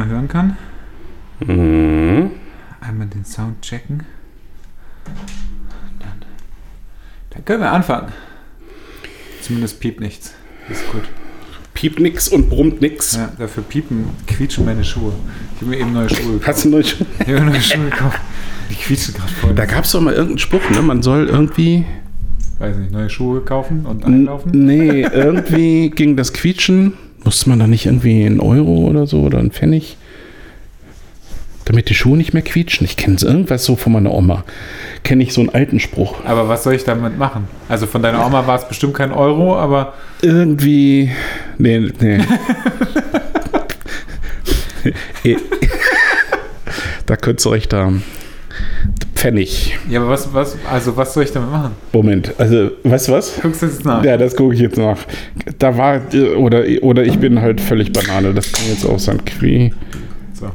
[0.00, 0.56] einmal hören kann.
[1.40, 2.30] Mhm.
[2.80, 4.02] Einmal den Sound checken.
[5.98, 6.24] Dann,
[7.30, 8.08] dann können wir anfangen.
[9.42, 10.34] Zumindest piept nichts.
[10.70, 11.02] Ist gut.
[11.74, 13.16] Piept nix und brummt nix.
[13.16, 15.12] Ja, dafür piepen, quietschen meine Schuhe.
[15.54, 16.46] Ich habe mir eben neue Schuhe gekauft.
[16.46, 17.06] Hast du neu schon?
[17.20, 18.20] Ich habe neue Schuhe gekauft.
[18.70, 19.54] Die quietschen gerade voll.
[19.54, 20.82] Da gab es doch mal irgendeinen Spruch, ne?
[20.82, 21.84] Man soll irgendwie.
[22.58, 24.52] Weiß nicht, neue Schuhe kaufen und einlaufen.
[24.52, 26.94] Nee, irgendwie ging das Quietschen.
[27.24, 29.96] Musste man da nicht irgendwie einen Euro oder so oder einen Pfennig?
[31.66, 32.84] Damit die Schuhe nicht mehr quietschen.
[32.84, 34.44] Ich kenne irgendwas so von meiner Oma.
[35.04, 36.24] Kenne ich so einen alten Spruch.
[36.24, 37.46] Aber was soll ich damit machen?
[37.68, 41.10] Also von deiner Oma war es bestimmt kein Euro, aber Irgendwie.
[41.58, 42.20] Nee, nee.
[47.06, 48.04] Da könntest du recht haben.
[49.20, 49.76] Pfennig.
[49.90, 51.72] ja, aber was, was, also was soll ich damit machen?
[51.92, 53.38] Moment, also, weißt du was?
[53.42, 54.02] Guckst du jetzt nach?
[54.02, 54.96] Ja, das gucke ich jetzt nach.
[55.58, 56.00] Da war,
[56.38, 58.32] oder, oder ich bin halt völlig Banane.
[58.32, 59.22] Das kann jetzt auch sein.
[59.26, 59.74] Qui.
[60.32, 60.46] So.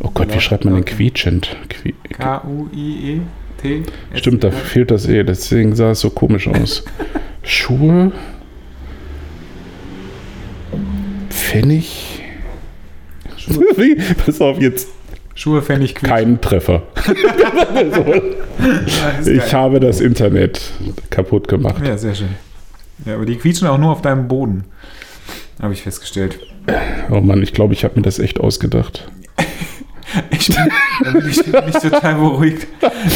[0.00, 1.54] Oh Gott, wie schreibt man denn quietschend?
[1.68, 3.82] Qui, K-U-I-E-T?
[4.14, 5.22] stimmt, da fehlt das eh.
[5.22, 6.82] Deswegen sah es so komisch aus.
[7.42, 8.10] Schuhe.
[11.28, 12.22] Pfennig.
[14.24, 14.88] Pass auf, jetzt
[15.34, 16.16] Schuhe fände ich quietschen.
[16.16, 16.82] keinen Treffer.
[19.26, 20.60] Ja, Ich habe das Internet
[21.10, 21.84] kaputt gemacht.
[21.84, 22.28] Ja, sehr schön.
[23.04, 24.64] Ja, aber die quietschen auch nur auf deinem Boden.
[25.60, 26.38] Habe ich festgestellt.
[27.10, 29.08] Oh Mann, ich glaube, ich habe mir das echt ausgedacht.
[30.30, 32.68] Ich bin, ich, bin ich total beruhigt,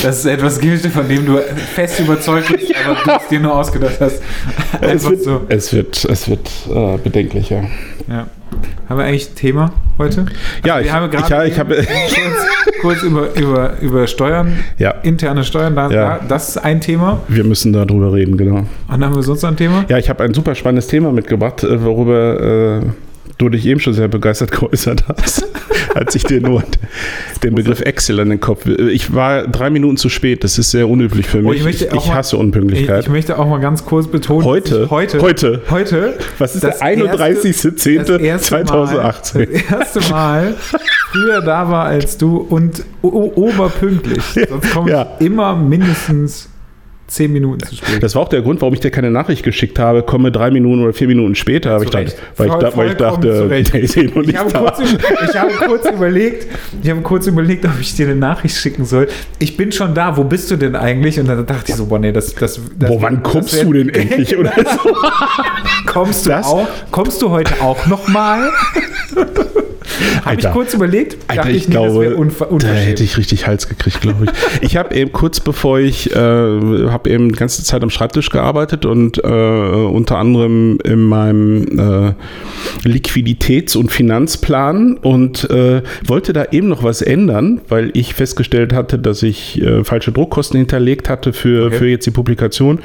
[0.03, 3.55] dass es etwas gibt, von dem du fest überzeugt bist, aber du es dir nur
[3.57, 4.21] ausgedacht hast.
[4.81, 5.41] Es Einfach wird, so.
[5.49, 7.65] es wird, es wird äh, bedenklicher.
[8.09, 8.27] Ja.
[8.89, 10.27] Haben wir eigentlich ein Thema heute?
[10.65, 11.75] Ja, wir ich- haben ich- ja, ich habe-
[12.81, 16.19] kurz, kurz über, über, über Steuern, Ja, interne Steuern, da, Ja.
[16.19, 17.21] da, das ist ein Thema.
[17.29, 18.57] wir müssen darüber reden, genau.
[18.59, 19.85] Und dann haben wir sonst ein Thema?
[19.89, 22.81] Ja, ich habe ein super spannendes Thema mitgebracht, äh, worüber äh,
[23.39, 25.47] du dich eben schon sehr begeistert geäußert hast,
[25.95, 26.63] als ich dir nur
[27.43, 28.67] den Begriff Excel an den Kopf.
[28.67, 31.59] Ich war drei Minuten zu spät, das ist sehr unüblich für Oh, mich.
[31.59, 33.05] ich möchte ich, ich mal- hasse Ich, Unpünktlichkeit.
[33.05, 34.83] ich möchte auch mal ganz kurz betonen, dass Heute?
[34.85, 35.61] ich heute, Heute?
[35.71, 39.47] heute, Was ist das der erste- das erste Mal, 31.10.2018?
[39.69, 40.55] das erste Mal
[41.13, 44.23] früher da war als du und oberpünktlich.
[44.49, 45.17] Sonst komme Ja.
[45.19, 46.49] ich immer mindestens
[47.09, 48.03] zehn Minuten zu spät.
[48.03, 50.83] Das war auch der Grund, warum ich dir keine Nachricht geschickt habe, komme drei Minuten
[50.83, 52.17] oder vier Minuten später, habe ich Recht.
[52.37, 55.89] weil ich, Voll- da, weil ich dachte, eh Ich nicht habe, kurz, ich habe kurz
[55.93, 56.47] überlegt,
[56.83, 59.09] ich habe kurz überlegt, ob ich dir eine Nachricht schicken soll.
[59.39, 61.19] Ich bin schon da, wo bist du denn eigentlich?
[61.19, 63.73] Und dann dachte ich so, boah, nee, das, das, das Boah, wann kommst wär- du
[63.73, 64.37] denn endlich?
[64.37, 64.91] Oder so?
[65.87, 66.47] Kommst du Das?
[66.47, 66.69] auch?
[66.91, 68.51] Kommst du heute auch noch mal?
[70.25, 73.47] Habe ich kurz überlegt, Alter, dachte ich das glaube, wäre unver da hätte ich richtig
[73.47, 74.31] Hals gekriegt, glaube ich.
[74.63, 78.85] ich habe eben kurz bevor ich, äh, habe eben die ganze Zeit am Schreibtisch gearbeitet
[78.85, 82.13] und äh, unter anderem in meinem äh,
[82.89, 88.99] Liquiditäts- und Finanzplan und äh, wollte da eben noch was ändern, weil ich festgestellt hatte,
[88.99, 91.77] dass ich äh, falsche Druckkosten hinterlegt hatte für, Okay.
[91.77, 92.81] für jetzt die Publikation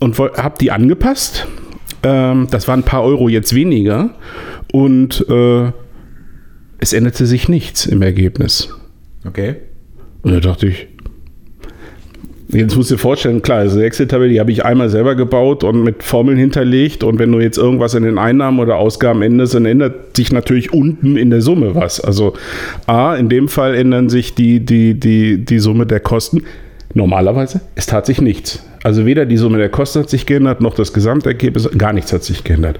[0.00, 1.46] und habe die angepasst.
[2.02, 4.10] Ähm, das waren ein paar Euro jetzt weniger
[4.72, 5.72] und äh,
[6.78, 8.68] es änderte sich nichts im Ergebnis.
[9.26, 9.56] Okay.
[10.22, 10.88] Und da dachte ich,
[12.48, 15.64] jetzt musst du dir vorstellen, klar, also die Excel-Tabelle, die habe ich einmal selber gebaut
[15.64, 17.02] und mit Formeln hinterlegt.
[17.02, 20.72] Und wenn du jetzt irgendwas in den Einnahmen oder Ausgaben änderst, dann ändert sich natürlich
[20.72, 22.00] unten in der Summe was.
[22.00, 22.34] Also
[22.86, 26.42] A, in dem Fall ändern sich die, die, die, die Summe der Kosten.
[26.94, 28.64] Normalerweise, es tat sich nichts.
[28.82, 32.22] Also weder die Summe der Kosten hat sich geändert, noch das Gesamtergebnis, gar nichts hat
[32.22, 32.78] sich geändert.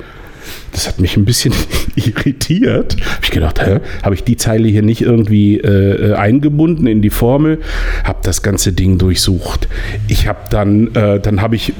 [0.73, 1.55] Das hat mich ein bisschen
[1.97, 2.97] irritiert.
[3.01, 3.61] Habe ich gedacht,
[4.03, 7.61] habe ich die Zeile hier nicht irgendwie äh, äh, eingebunden in die Formel?
[8.05, 9.69] Habe das ganze Ding durchsucht.
[10.09, 11.73] Ich habe dann, äh, dann habe ich,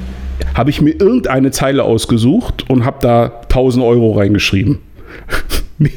[0.53, 4.79] habe ich mir irgendeine Zeile ausgesucht und habe da 1000 Euro reingeschrieben.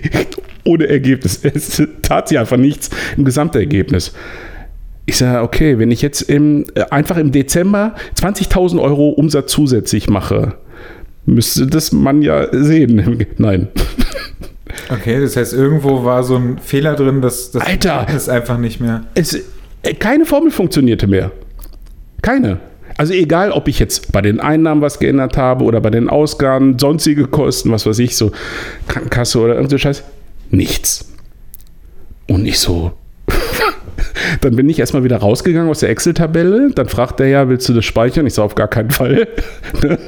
[0.64, 1.40] Ohne Ergebnis.
[1.42, 4.12] Es tat sich einfach nichts im Gesamtergebnis.
[5.06, 10.08] Ich sage, okay, wenn ich jetzt im, äh, einfach im Dezember 20.000 Euro Umsatz zusätzlich
[10.08, 10.54] mache,
[11.26, 13.26] müsste das man ja sehen.
[13.38, 13.68] Nein.
[14.88, 18.06] Okay, das heißt, irgendwo war so ein Fehler drin, dass das Alter!
[18.14, 19.04] ist einfach nicht mehr.
[19.14, 19.34] Es,
[19.82, 21.32] äh, keine Formel funktionierte mehr.
[22.22, 22.60] Keine.
[22.96, 26.78] Also egal, ob ich jetzt bei den Einnahmen was geändert habe oder bei den Ausgaben,
[26.78, 28.32] sonstige Kosten, was weiß ich, so
[28.88, 30.02] Krankenkasse oder irgend so Scheiß,
[30.50, 31.12] nichts.
[32.28, 32.92] Und nicht so.
[34.40, 36.70] Dann bin ich erstmal wieder rausgegangen aus der Excel-Tabelle.
[36.74, 38.26] Dann fragt er ja, willst du das speichern?
[38.26, 39.28] Ich sage auf gar keinen Fall.
[39.82, 39.98] Ne?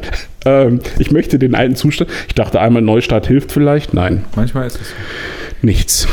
[0.45, 2.11] ähm, ich möchte den alten Zustand.
[2.29, 3.95] Ich dachte einmal Neustart hilft vielleicht.
[3.95, 4.95] Nein, Manchmal ist es so.
[5.63, 6.09] nichts.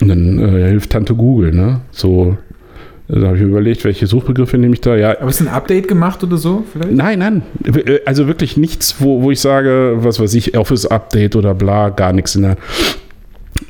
[0.00, 1.80] Und dann äh, hilft Tante Google, ne?
[1.90, 2.36] So,
[3.08, 4.96] da habe ich mir überlegt, welche Suchbegriffe nehme ich da?
[4.96, 6.92] Ja, Aber ist ein Update gemacht oder so vielleicht?
[6.92, 7.42] nein, nein.
[7.64, 12.12] Äh, Also wirklich nichts, wo, wo ich sage, was weiß ich, Office-Update oder bla, gar
[12.12, 12.56] nichts in der.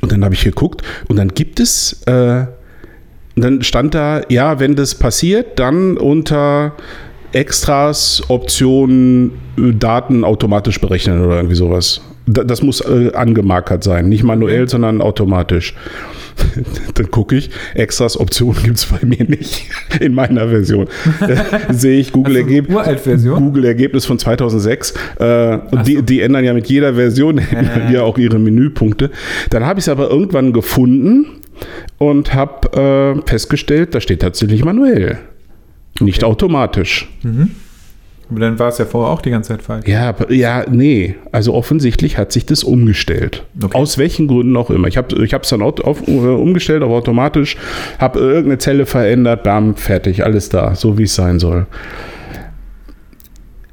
[0.01, 2.45] Und dann habe ich geguckt und dann gibt es, äh,
[3.43, 6.73] dann stand da, ja, wenn das passiert, dann unter
[7.33, 12.01] Extras, Optionen, äh, Daten automatisch berechnen oder irgendwie sowas.
[12.27, 15.75] Da- Das muss äh, angemarkert sein, nicht manuell, sondern automatisch.
[16.95, 19.67] Dann gucke ich, Extras, Optionen gibt es bei mir nicht
[20.01, 20.87] in meiner Version.
[21.21, 21.35] Äh,
[21.73, 22.49] Sehe ich Google Hast
[23.05, 23.25] du Ergebnis.
[23.25, 24.93] Google-Ergebnis von 2006.
[25.19, 27.39] Äh, die, die ändern ja mit jeder Version
[27.91, 29.11] ja auch ihre Menüpunkte.
[29.49, 31.27] Dann habe ich es aber irgendwann gefunden
[31.97, 35.19] und habe äh, festgestellt, da steht tatsächlich manuell.
[35.99, 37.07] Nicht automatisch.
[38.29, 39.87] Aber dann war es ja vorher auch die ganze Zeit falsch.
[39.87, 41.15] Ja, aber- ja, nee.
[41.31, 43.43] Also offensichtlich hat sich das umgestellt.
[43.63, 43.77] Okay.
[43.77, 44.87] Aus welchen Gründen auch immer.
[44.87, 47.55] Ich habe es dann aut- auf, äh, umgestellt auf automatisch,
[47.99, 51.67] habe irgendeine Zelle verändert, bam, fertig, alles da, so wie es sein soll.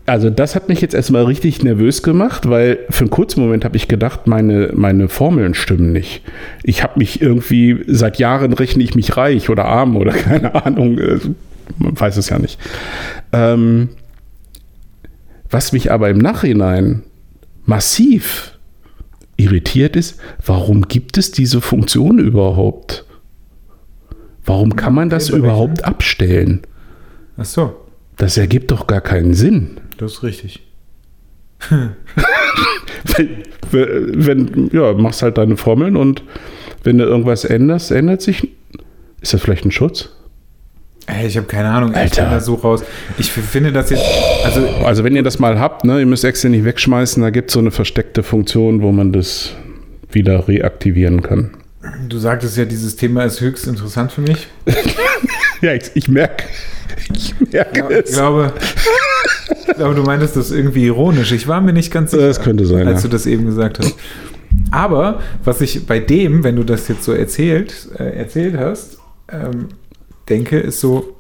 [0.04, 3.76] Also das hat mich jetzt erstmal richtig nervös gemacht, weil für einen kurzen Moment habe
[3.76, 6.22] ich gedacht, meine, meine Formeln stimmen nicht.
[6.64, 10.98] Ich habe mich irgendwie, seit Jahren rechne ich mich reich oder arm oder keine Ahnung,
[10.98, 11.20] äh,
[11.78, 12.58] man weiß es ja nicht.
[13.32, 13.90] Ähm,
[15.50, 17.02] was mich aber im Nachhinein
[17.64, 18.58] massiv
[19.36, 23.04] irritiert ist, warum gibt es diese Funktion überhaupt?
[24.44, 26.62] Warum kann man das überhaupt abstellen?
[27.36, 27.76] Ach so,
[28.16, 29.80] Das ergibt doch gar keinen Sinn.
[30.02, 30.62] Das ist richtig.
[33.70, 36.22] Wenn, wenn ja, machst halt deine Formeln und
[36.82, 38.48] wenn du irgendwas änderst, ändert sich.
[39.20, 40.10] Ist das vielleicht ein Schutz?
[41.06, 41.90] Ey, ich habe keine Ahnung.
[41.92, 42.22] Ich Alter.
[42.22, 42.82] bin da so raus.
[43.18, 44.04] Ich finde das jetzt,
[44.44, 47.50] also Also wenn ihr das mal habt, ne, ihr müsst Excel nicht wegschmeißen, da gibt
[47.50, 49.54] es so eine versteckte Funktion, wo man das
[50.10, 51.52] wieder reaktivieren kann.
[52.08, 54.48] du sagtest ja, dieses Thema ist höchst interessant für mich.
[55.60, 56.44] Ja, ich, ich merke.
[57.14, 58.52] Ich merke Ja, ich glaube,
[59.68, 61.32] ich glaube, du meintest das irgendwie ironisch.
[61.32, 63.08] Ich war mir nicht ganz sicher, Das könnte sein, als ja.
[63.08, 63.96] du das eben gesagt hast.
[64.70, 68.98] Aber was ich bei dem, wenn du das jetzt so erzählt, äh, erzählt hast,
[69.30, 69.68] ähm,
[70.28, 71.16] denke, ist so,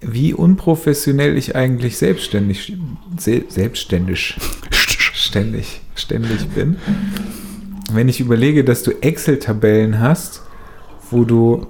[0.00, 2.76] wie unprofessionell ich eigentlich selbstständig,
[3.18, 4.36] se selbstständig,
[4.70, 6.76] ständig, ständig bin.
[7.92, 10.42] Wenn ich überlege, dass du Excel-Tabellen hast,
[11.10, 11.66] wo du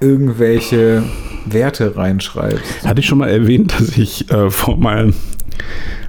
[0.00, 1.02] irgendwelche
[1.46, 2.86] Werte reinschreibst.
[2.86, 5.14] Hatte ich schon mal erwähnt, dass ich äh, vor meinem,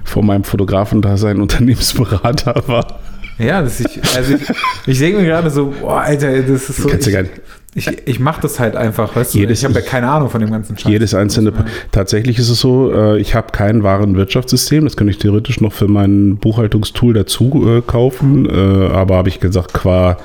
[0.04, 2.98] vor meinem Fotografen-Dasein Unternehmensberater war?
[3.38, 4.42] Ja, das ich, also ich,
[4.86, 6.88] ich denke mir gerade so, boah, Alter, das ist so.
[6.88, 7.34] Kannst du Ich, gar nicht.
[7.74, 9.38] ich, ich mache das halt einfach, weißt du?
[9.38, 10.92] Jedes- ich habe ja keine Ahnung von dem ganzen Scheiß.
[10.92, 11.52] Jedes einzelne.
[11.90, 14.84] Tatsächlich ist es so, äh, ich habe kein wahren Wirtschaftssystem.
[14.84, 18.44] Das könnte ich theoretisch noch für mein Buchhaltungstool dazu äh, kaufen.
[18.46, 20.18] Äh, aber habe ich gesagt, qua,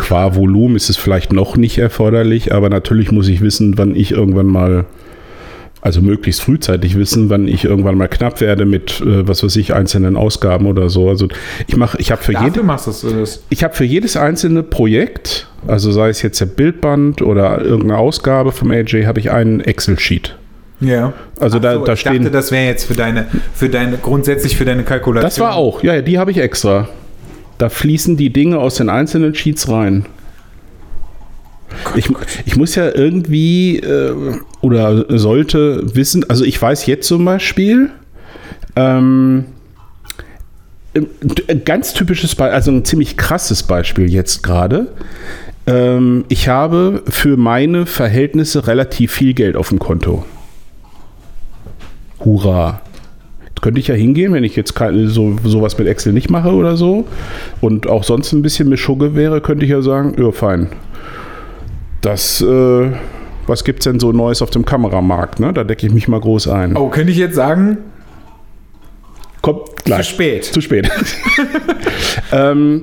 [0.00, 2.54] qua Volumen ist es vielleicht noch nicht erforderlich.
[2.54, 4.86] Aber natürlich muss ich wissen, wann ich irgendwann mal,
[5.82, 9.74] also möglichst frühzeitig wissen, wann ich irgendwann mal knapp werde mit, äh, was weiß ich,
[9.74, 11.08] einzelnen Ausgaben oder so.
[11.08, 11.28] Also
[11.66, 12.62] ich mache, ich habe für jede.
[13.50, 18.52] Ich habe für jedes einzelne Projekt, also sei es jetzt der Bildband oder irgendeine Ausgabe
[18.52, 20.34] vom AJ, habe ich einen Excel-Sheet.
[20.80, 21.12] Ja.
[21.38, 22.22] Also da, so, da ich stehen.
[22.22, 25.28] dachte, das wäre jetzt für deine, für deine, grundsätzlich für deine Kalkulation.
[25.28, 26.88] das war auch, ja, ja, die habe ich extra.
[27.60, 30.06] Da fließen die Dinge aus den einzelnen Sheets rein.
[31.94, 32.10] Ich,
[32.46, 34.14] ich muss ja irgendwie äh,
[34.62, 37.90] oder sollte wissen, also ich weiß jetzt zum Beispiel,
[38.76, 39.44] ähm,
[40.94, 44.94] ein ganz typisches Beispiel, also ein ziemlich krasses Beispiel jetzt gerade.
[45.66, 50.24] Ähm, ich habe für meine Verhältnisse relativ viel Geld auf dem Konto.
[52.24, 52.80] Hurra.
[53.60, 56.76] Könnte ich ja hingehen, wenn ich jetzt keine, so, sowas mit Excel nicht mache oder
[56.76, 57.04] so
[57.60, 60.68] und auch sonst ein bisschen Mischugge wäre, könnte ich ja sagen, ja fein.
[62.00, 62.90] Das, äh,
[63.46, 65.40] was gibt's denn so Neues auf dem Kameramarkt?
[65.40, 65.52] Ne?
[65.52, 66.76] Da decke ich mich mal groß ein.
[66.76, 67.78] Oh, könnte ich jetzt sagen,
[69.42, 70.08] Kommt zu gleich.
[70.08, 70.44] spät.
[70.44, 70.90] Zu spät.
[72.32, 72.82] ähm,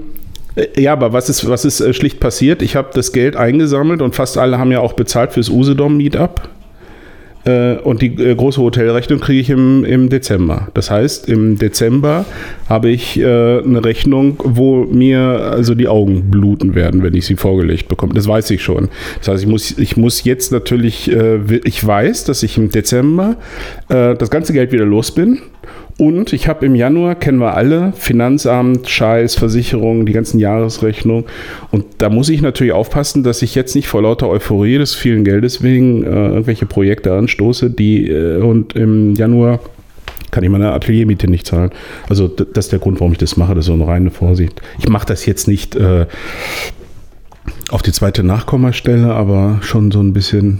[0.56, 2.62] äh, ja, aber was ist, was ist äh, schlicht passiert?
[2.62, 6.50] Ich habe das Geld eingesammelt und fast alle haben ja auch bezahlt fürs Usedom-Meetup.
[7.48, 10.68] Äh, und die äh, große Hotelrechnung kriege ich im, im Dezember.
[10.74, 12.26] Das heißt, im Dezember
[12.68, 17.38] habe ich äh, eine Rechnung, wo mir also die Augen bluten werden, wenn ich sie
[17.38, 18.14] vorgelegt bekomme.
[18.14, 18.90] Das weiß ich schon.
[19.20, 23.38] Das heißt, ich muss, ich muss jetzt natürlich, ich weiß, dass ich im Dezember
[23.88, 25.40] das ganze Geld wieder los bin.
[25.98, 31.26] Und ich habe im Januar, kennen wir alle, Finanzamt, Scheiß, Versicherung, die ganzen Jahresrechnungen.
[31.72, 35.24] Und da muss ich natürlich aufpassen, dass ich jetzt nicht vor lauter Euphorie des vielen
[35.24, 39.60] Geldes wegen äh, irgendwelche Projekte anstoße, die äh, und im Januar
[40.30, 41.72] kann ich meine Ateliermiete nicht zahlen.
[42.10, 43.56] Also das ist der Grund, warum ich das mache.
[43.56, 44.62] Das ist so eine reine Vorsicht.
[44.78, 46.06] Ich mache das jetzt nicht äh,
[47.70, 50.60] auf die zweite Nachkommastelle, aber schon so ein bisschen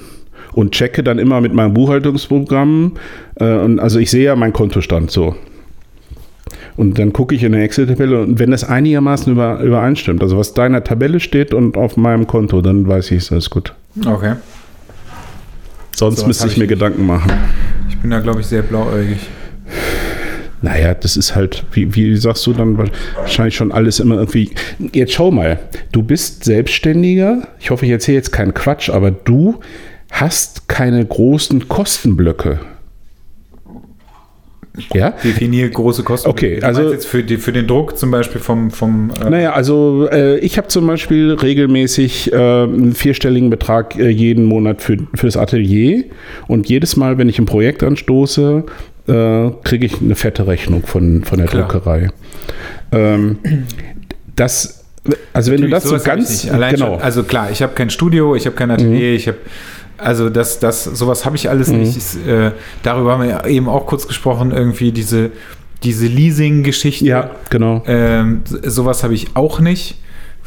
[0.58, 2.94] und checke dann immer mit meinem Buchhaltungsprogramm.
[3.36, 5.36] Äh, und also ich sehe ja meinen Kontostand so.
[6.76, 10.56] Und dann gucke ich in der Excel-Tabelle und wenn das einigermaßen über, übereinstimmt, also was
[10.56, 13.76] da in der Tabelle steht und auf meinem Konto, dann weiß ich, ist alles gut.
[14.04, 14.34] Okay.
[15.92, 16.70] Sonst So, müsste ich ich mir nicht.
[16.70, 17.32] Gedanken machen.
[17.90, 19.20] Ich bin da, glaube ich, sehr blauäugig.
[20.64, 22.80] Naja, das ist halt, wie, wie sagst du dann,
[23.16, 24.50] wahrscheinlich schon alles immer irgendwie.
[24.92, 25.60] Jetzt schau mal,
[25.92, 27.48] du bist Selbstständiger.
[27.60, 29.60] Ich hoffe, ich erzähle jetzt keinen Quatsch, aber du
[30.12, 32.60] hast keine großen Kostenblöcke.
[34.94, 35.12] Ja?
[35.24, 36.30] Definiere große Kosten.
[36.30, 38.70] Okay, also- jetzt für, die, für den Druck zum Beispiel vom.
[38.72, 44.10] vom äh, Naja, also äh, ich habe zum Beispiel regelmäßig äh, einen vierstelligen Betrag äh,
[44.10, 46.06] jeden Monat für, fürs Atelier
[46.48, 48.64] und jedes Mal, wenn ich ein Projekt anstoße,
[49.08, 51.68] äh, kriege ich eine fette Rechnung von, von der Klar.
[51.68, 52.10] Druckerei.
[52.92, 53.40] Ähm,
[54.36, 54.86] das,
[55.34, 56.50] also wenn du das so ganz.
[56.50, 59.38] Allein genau, schon, also klar, ich habe kein Studio, ich habe kein Atelier, ich habe
[59.98, 61.96] also das, das, sowas habe ich alles nicht.
[61.98, 62.52] Ist, äh,
[62.84, 65.32] darüber haben wir eben auch kurz gesprochen, irgendwie diese,
[65.84, 67.06] diese Leasing-Geschichte.
[67.06, 67.84] ja, genau.
[67.88, 69.98] Ähm, so- sowas habe ich auch nicht,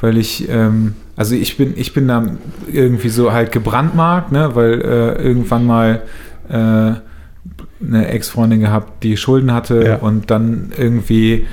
[0.00, 2.24] weil ich, ähm, also ich bin, ich bin da
[2.72, 6.02] irgendwie so halt gebrandmarkt, ne, weil äh, irgendwann mal
[6.48, 6.92] äh,
[7.82, 9.96] eine Ex-Freundin gehabt, die Schulden hatte Ja.
[9.96, 11.46] und dann irgendwie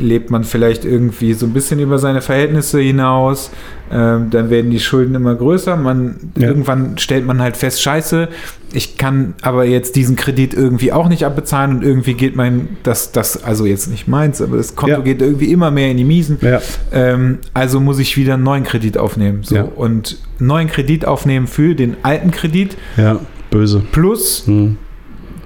[0.00, 3.50] lebt man vielleicht irgendwie so ein bisschen über seine Verhältnisse hinaus.
[3.90, 5.76] Ähm, dann werden die Schulden immer größer.
[5.76, 6.48] Man Ja.
[6.48, 8.28] irgendwann stellt man halt fest, Scheiße,
[8.72, 13.12] ich kann aber jetzt diesen Kredit irgendwie auch nicht abbezahlen und irgendwie geht mein, das,
[13.12, 15.00] das, also jetzt nicht meins, aber das Konto Ja.
[15.00, 16.38] geht irgendwie immer mehr in die Miesen.
[16.92, 19.40] Ähm, also muss ich wieder einen neuen Kredit aufnehmen.
[19.42, 19.60] So.
[19.60, 23.20] Und neuen Kredit aufnehmen für den alten Kredit ja,
[23.50, 23.80] böse.
[23.92, 24.76] plus Hm.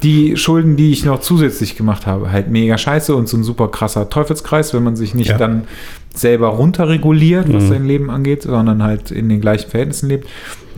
[0.02, 2.32] Die Schulden, die ich noch zusätzlich gemacht habe.
[2.32, 5.38] Halt mega scheiße und so ein super krasser Teufelskreis, wenn man sich nicht Ja.
[5.38, 5.64] dann
[6.14, 7.68] selber runterreguliert, was Mhm.
[7.68, 10.28] sein Leben angeht, sondern halt in den gleichen Verhältnissen lebt.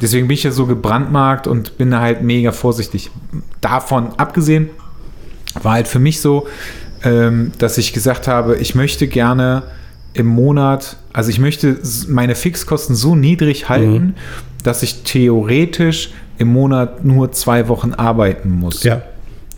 [0.00, 3.10] Deswegen bin ich ja so gebrandmarkt und bin da halt mega vorsichtig.
[3.60, 4.68] Davon abgesehen
[5.62, 6.46] war halt für mich so,
[7.02, 9.62] ähm, dass ich gesagt habe, ich möchte gerne
[10.14, 11.78] im Monat, also ich möchte
[12.08, 14.14] meine Fixkosten so niedrig halten,
[14.62, 18.82] dass ich theoretisch im Monat nur zwei Wochen arbeiten muss.
[18.84, 19.02] Ja,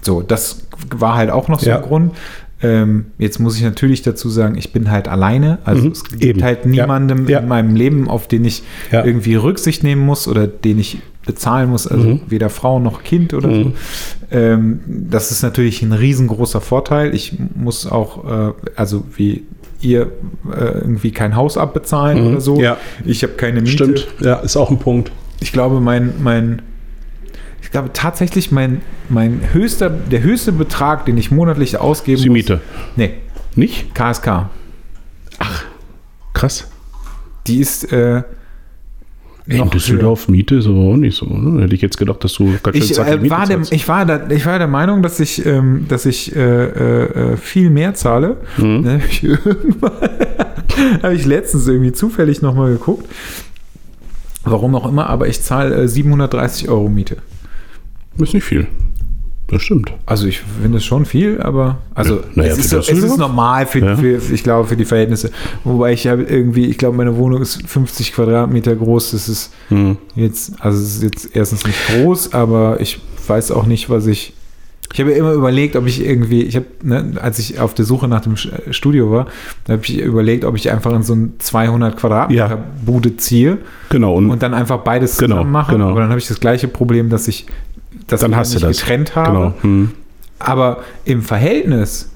[0.07, 0.63] So, das
[0.95, 1.77] war halt auch noch so Ja.
[1.79, 2.15] ein Grund.
[2.63, 5.59] Ähm, jetzt muss ich natürlich dazu sagen, ich bin halt alleine.
[5.65, 6.43] Also Mhm, es gibt eben.
[6.43, 6.71] halt Ja.
[6.71, 7.41] niemandem Ja.
[7.41, 11.87] in meinem Leben, auf den ich irgendwie Rücksicht nehmen muss oder den ich bezahlen muss.
[11.87, 12.21] Also Mhm.
[12.29, 13.55] weder Frau noch Kind oder so.
[13.65, 13.73] Mhm.
[14.31, 17.15] Ähm, das ist natürlich ein riesengroßer Vorteil.
[17.15, 19.43] Ich muss auch, äh, also wie
[19.83, 20.13] ihr,
[20.51, 22.31] äh, irgendwie kein Haus abbezahlen Mhm.
[22.31, 22.59] oder so.
[22.61, 22.79] Ja.
[23.05, 23.73] Ich habe keine Miete.
[23.73, 24.07] stimmt.
[24.21, 25.13] Ja, ist auch ein Punkt.
[25.41, 26.63] Ich glaube, mein, mein,
[27.76, 28.80] glaube tatsächlich, mein,
[29.11, 32.62] mein höchster, der höchste Betrag, den ich monatlich ausgeben die Miete.
[32.97, 33.11] Nee,
[33.54, 33.95] Nicht?
[33.95, 34.49] KSK.
[36.33, 36.71] Krass.
[37.47, 38.23] Die ist äh,
[39.47, 41.26] In noch Düsseldorf Miete ist aber auch nicht so.
[41.26, 41.64] Ne?
[41.64, 44.26] Hätte ich jetzt gedacht, dass du ganz schön Ich, äh, war der, ich, war da,
[44.30, 48.38] ich war der Meinung, dass ich, ähm, dass ich äh, äh, äh, viel mehr zahle.
[48.56, 48.87] Mhm.
[49.23, 49.92] Irgendwann
[51.02, 53.06] habe ich letztens irgendwie zufällig nochmal geguckt.
[54.45, 57.18] Warum auch immer, aber ich zahle äh, 730 Euro Miete.
[58.18, 58.66] Ist nicht viel.
[59.49, 59.92] Das stimmt.
[60.06, 63.16] Also ich finde es schon viel, aber also Ja, naja, es, ist, so, es ist
[63.16, 63.96] normal für, Ja.
[63.96, 65.30] für, ich glaube, für die Verhältnisse.
[65.62, 69.12] Wobei ich habe irgendwie, ich glaube, meine Wohnung ist 50 Quadratmeter groß.
[69.12, 69.99] Das ist Hm.
[70.16, 74.32] jetzt, also es ist jetzt erstens nicht groß, aber ich weiß auch nicht, was ich.
[74.92, 78.08] Ich habe immer überlegt, ob ich irgendwie, ich habe, ne, als ich auf der Suche
[78.08, 79.26] nach dem Sch- Studio war,
[79.64, 82.58] da habe ich überlegt, ob ich einfach in so ein 200 Quadratmeter Ja.
[82.85, 83.58] Bude ziehe
[83.90, 84.14] Genau.
[84.14, 85.73] Und, und dann einfach beides Genau, zusammen mache.
[85.73, 85.90] genau.
[85.90, 87.46] Aber dann habe ich das gleiche Problem, dass ich
[88.07, 88.79] das dann hast du das.
[88.79, 89.37] getrennt habe.
[89.37, 89.55] Genau.
[89.63, 89.91] Hm.
[90.39, 92.11] Aber im Verhältnis,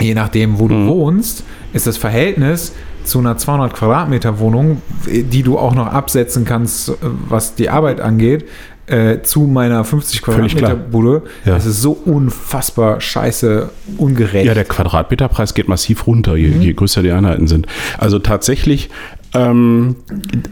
[0.00, 0.88] je nachdem, wo du Mhm.
[0.88, 2.72] wohnst, ist das Verhältnis
[3.04, 8.44] zu einer 200 Quadratmeter Wohnung, die du auch noch absetzen kannst, was die Arbeit angeht,
[8.86, 10.90] äh, zu meiner 50 Völlig Quadratmeter.
[10.90, 11.22] Bude.
[11.44, 11.56] Ja.
[11.56, 14.46] Es ist so unfassbar scheiße ungerecht.
[14.46, 16.60] Ja, der Quadratmeterpreis geht massiv runter, je, Mhm.
[16.62, 17.66] je größer die Einheiten sind.
[17.98, 18.88] Also tatsächlich,
[19.34, 19.96] ähm,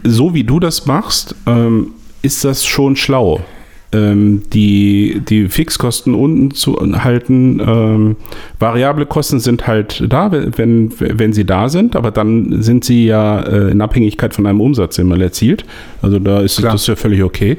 [0.03, 1.91] so wie du das machst, ähm,
[2.21, 3.41] ist das schon schlau.
[3.93, 7.61] Ähm, die, die Fixkosten unten zu halten.
[7.65, 8.15] Ähm,
[8.59, 13.39] variable Kosten sind halt da, wenn, wenn sie da sind, aber dann sind sie ja
[13.39, 15.63] äh, in Abhängigkeit von einem Umsatz, den man erzielt.
[16.01, 16.73] Also da ist Klar.
[16.73, 17.57] das ja völlig okay.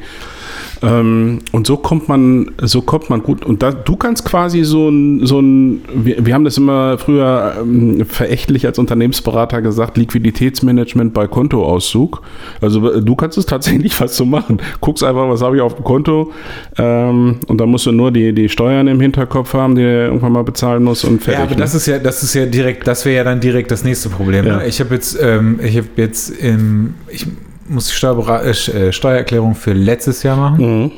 [0.83, 3.45] Ähm, und so kommt man, so kommt man gut.
[3.45, 7.57] Und da, du kannst quasi so ein, so ein wir, wir haben das immer früher
[7.61, 12.23] ähm, verächtlich als Unternehmensberater gesagt, Liquiditätsmanagement bei Kontoauszug.
[12.61, 14.59] Also äh, du kannst es tatsächlich fast so machen.
[14.81, 16.33] Guckst einfach, was habe ich auf dem Konto
[16.77, 20.33] ähm, und dann musst du nur die, die Steuern im Hinterkopf haben, die du irgendwann
[20.33, 21.39] mal bezahlen musst und fertig.
[21.39, 21.61] Ja, aber ne?
[21.61, 24.47] das ist ja, das ist ja direkt, das wäre ja dann direkt das nächste Problem.
[24.47, 24.59] Ja.
[24.59, 24.67] Ne?
[24.67, 27.27] Ich habe jetzt, ähm, ich habe jetzt im, ich
[27.69, 30.83] muss die Steuerbera äh, äh, Steuererklärung für letztes Jahr machen.
[30.85, 30.93] Mhm.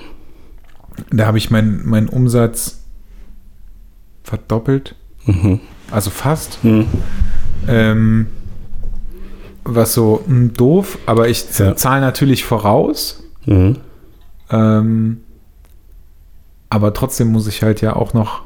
[1.10, 2.80] Da habe ich meinen meinen Umsatz
[4.24, 4.94] verdoppelt.
[5.26, 5.60] Mhm.
[5.90, 6.58] also fast.
[7.68, 8.26] Ähm,
[9.64, 11.76] was so mh, doof, aber ich Ja.
[11.76, 13.22] zahle natürlich voraus.
[13.46, 13.76] Mhm.
[14.50, 15.20] Ähm,
[16.70, 18.42] aber trotzdem muss ich halt ja auch noch,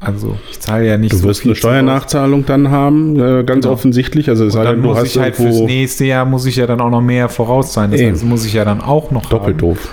[0.00, 3.72] also ich zahle ja nicht Du wirst viel eine Steuernachzahlung dann haben, äh, ganz Genau.
[3.72, 4.28] offensichtlich.
[4.28, 6.66] Also es sei denn, du muss hast ich halt fürs nächste Jahr muss ich ja
[6.66, 7.90] dann auch noch mehr vorauszahlen.
[7.92, 9.68] Das heißt, muss ich ja dann auch noch doppelt haben.
[9.70, 9.88] doof.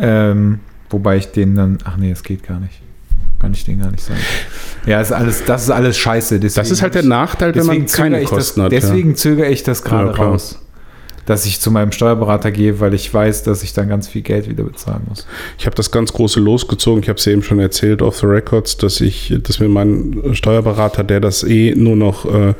[0.00, 2.80] Ähm, wobei ich den dann, ach nee, es geht gar nicht.
[3.40, 4.18] Kann ich den gar nicht sagen.
[4.84, 6.40] Ja, ist alles, das ist alles scheiße.
[6.40, 8.72] Deswegen Das ist halt der Nachteil, wenn man keine ich das, Kosten hat.
[8.72, 8.80] ja.
[8.80, 10.60] Deswegen zögere ich das gerade Ja, raus.
[11.28, 14.48] Dass ich zu meinem Steuerberater gehe, weil ich weiß, dass ich dann ganz viel Geld
[14.48, 15.26] wieder bezahlen muss.
[15.58, 17.02] Ich habe das ganz große losgezogen.
[17.02, 21.04] Ich habe es eben schon erzählt off the records, dass ich, dass mir mein Steuerberater,
[21.04, 22.54] der das eh nur noch äh,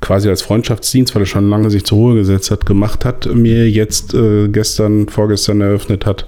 [0.00, 3.68] quasi als Freundschaftsdienst, weil er schon lange sich zur Ruhe gesetzt hat, gemacht hat, mir
[3.68, 6.26] jetzt äh, gestern, vorgestern eröffnet hat,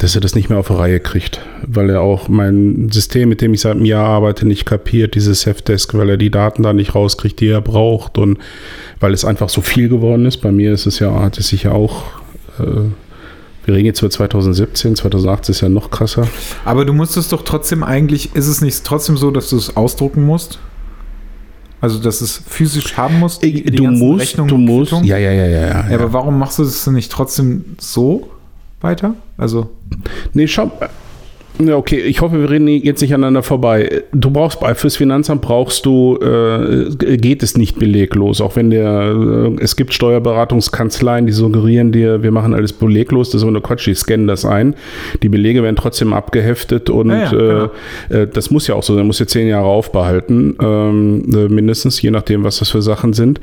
[0.00, 3.42] dass er das nicht mehr auf die Reihe kriegt, weil er auch mein System, mit
[3.42, 6.72] dem ich seit einem Jahr arbeite, nicht kapiert, dieses Helpdesk, weil er die Daten da
[6.72, 8.38] nicht rauskriegt, die er braucht und
[8.98, 10.38] weil es einfach so viel geworden ist.
[10.38, 12.04] Bei mir ist es ja, hat es sich ja auch,
[12.58, 12.62] äh,
[13.66, 16.26] wir reden jetzt über 2017, 2018 ist ja noch krasser.
[16.64, 19.76] Aber du musst es doch trotzdem eigentlich, ist es nicht trotzdem so, dass du es
[19.76, 20.58] ausdrucken musst?
[21.82, 23.42] Also, dass es physisch haben musst?
[23.42, 25.94] die- die du musst, Rechnungen du musst, ja, ja, ja, ja, ja.
[25.94, 28.30] Aber warum machst du es denn nicht trotzdem so
[28.80, 29.14] weiter?
[29.36, 29.70] Also,
[30.32, 30.70] Nee, schau.
[31.62, 34.02] Ja, okay, ich hoffe, wir reden jetzt nicht aneinander vorbei.
[34.12, 39.14] Du brauchst bei fürs Finanzamt brauchst du, äh, geht es nicht beleglos, auch wenn der,
[39.14, 43.62] äh, es gibt Steuerberatungskanzleien, die suggerieren dir, wir machen alles beleglos, das ist aber nur
[43.62, 44.74] Quatsch, die scannen das ein.
[45.22, 47.70] Die Belege werden trotzdem abgeheftet und Ja, ja, genau.
[48.08, 51.48] äh, äh, das muss ja auch so sein, muss ja zehn Jahre aufbehalten, ähm, äh,
[51.48, 53.38] mindestens, je nachdem, was das für Sachen sind.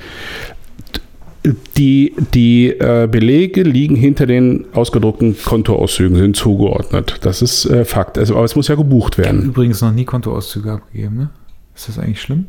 [1.78, 7.20] Die, die äh, Belege liegen hinter den ausgedruckten Kontoauszügen, sind zugeordnet.
[7.22, 8.18] Das ist äh, Fakt.
[8.18, 9.44] Also, aber es muss ja gebucht werden.
[9.44, 11.30] übrigens noch nie Kontoauszüge abgegeben, ne?
[11.74, 12.46] Ist das eigentlich schlimm?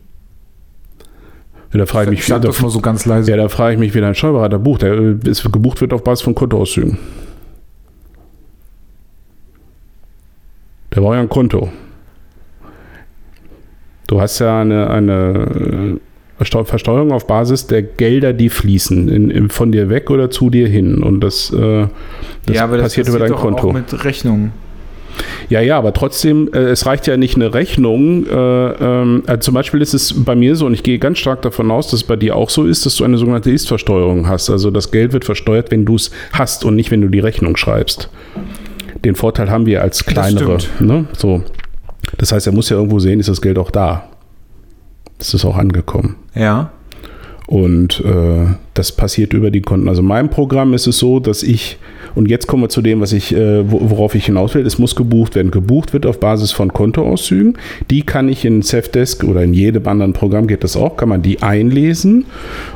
[1.73, 3.31] Ja, da frage ich mich, ich da, das so ganz leise.
[3.31, 4.83] ja, da frage ich mich, wie dein Steuerberater bucht.
[4.83, 6.99] Der äh, ist, gebucht wird auf Basis von Kontoauszügen.
[10.95, 11.71] Der braucht ja ein Konto.
[14.07, 15.13] Du hast ja eine, eine
[15.95, 16.01] äh,
[16.39, 20.69] Versteuerung auf Basis der Gelder, die fließen, in, in, von dir weg oder zu dir
[20.69, 21.03] hin.
[21.03, 21.87] Und das, äh,
[22.47, 23.71] das ja, aber das passiert über dein doch Konto.
[23.71, 24.53] Auch mit Rechnungen.
[25.49, 28.27] Ja, ja, aber trotzdem, äh, es reicht ja nicht eine Rechnung.
[28.27, 31.71] Äh, also zum Beispiel ist es bei mir so, und ich gehe ganz stark davon
[31.71, 34.51] aus, dass es bei dir auch so ist, dass du eine sogenannte Ist-Versteuerung hast.
[34.51, 37.57] Also das Geld wird versteuert, wenn du es hast und nicht, wenn du die Rechnung
[37.57, 38.11] schreibst.
[39.05, 40.61] Den Vorteil haben wir als kleinere.
[40.61, 40.81] stimmt.
[40.81, 41.07] Ne?
[41.17, 41.43] So.
[42.17, 44.08] Das heißt, er muss ja irgendwo sehen, ist das Geld auch da.
[45.19, 46.17] Ist es auch angekommen.
[46.35, 46.71] Ja.
[47.47, 49.89] Und äh, das passiert über die Konten.
[49.89, 51.79] Also in meinem Programm ist es so, dass ich,
[52.15, 54.79] und jetzt kommen wir zu dem, was ich, äh, wo- worauf ich hinaus will, es
[54.79, 55.51] muss gebucht werden.
[55.51, 57.57] Gebucht wird auf Basis von Kontoauszügen.
[57.91, 61.23] Die kann ich in Safdesk oder in jedem anderen Programm geht das auch, kann man
[61.23, 62.27] die einlesen.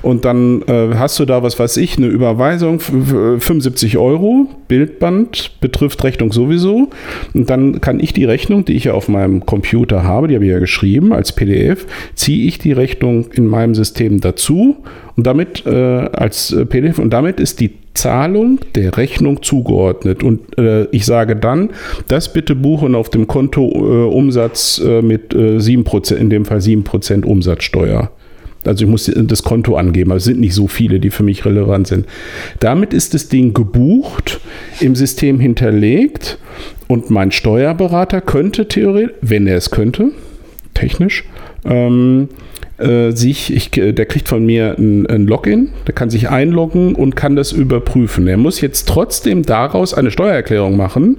[0.00, 4.46] Und dann äh, hast du da, was weiß ich, eine Überweisung, f- f- 75 Euro,
[4.68, 6.90] Bildband, betrifft Rechnung sowieso.
[7.34, 10.44] Und dann kann ich die Rechnung, die ich ja auf meinem Computer habe, die habe
[10.44, 14.76] ich ja geschrieben als PDF, ziehe ich die Rechnung in meinem System dazu
[15.16, 20.22] und damit äh, als äh, PDF und damit ist die Zahlung der Rechnung zugeordnet.
[20.22, 21.70] Und äh, ich sage dann,
[22.08, 26.58] das bitte buchen auf dem Konto äh, Umsatz äh, mit äh, 7%, in dem Fall
[26.58, 28.10] 7% Umsatzsteuer.
[28.64, 31.44] Also ich muss das Konto angeben, aber es sind nicht so viele, die für mich
[31.44, 32.06] relevant sind.
[32.60, 34.40] Damit ist das Ding gebucht,
[34.80, 36.38] im System hinterlegt
[36.88, 40.12] und mein Steuerberater könnte theoretisch, wenn er es könnte,
[40.74, 41.24] technisch,
[41.64, 42.28] ähm,
[42.78, 47.16] äh, sich, ich, der kriegt von mir ein, ein Login, der kann sich einloggen und
[47.16, 48.26] kann das überprüfen.
[48.26, 51.18] Er muss jetzt trotzdem daraus eine Steuererklärung machen.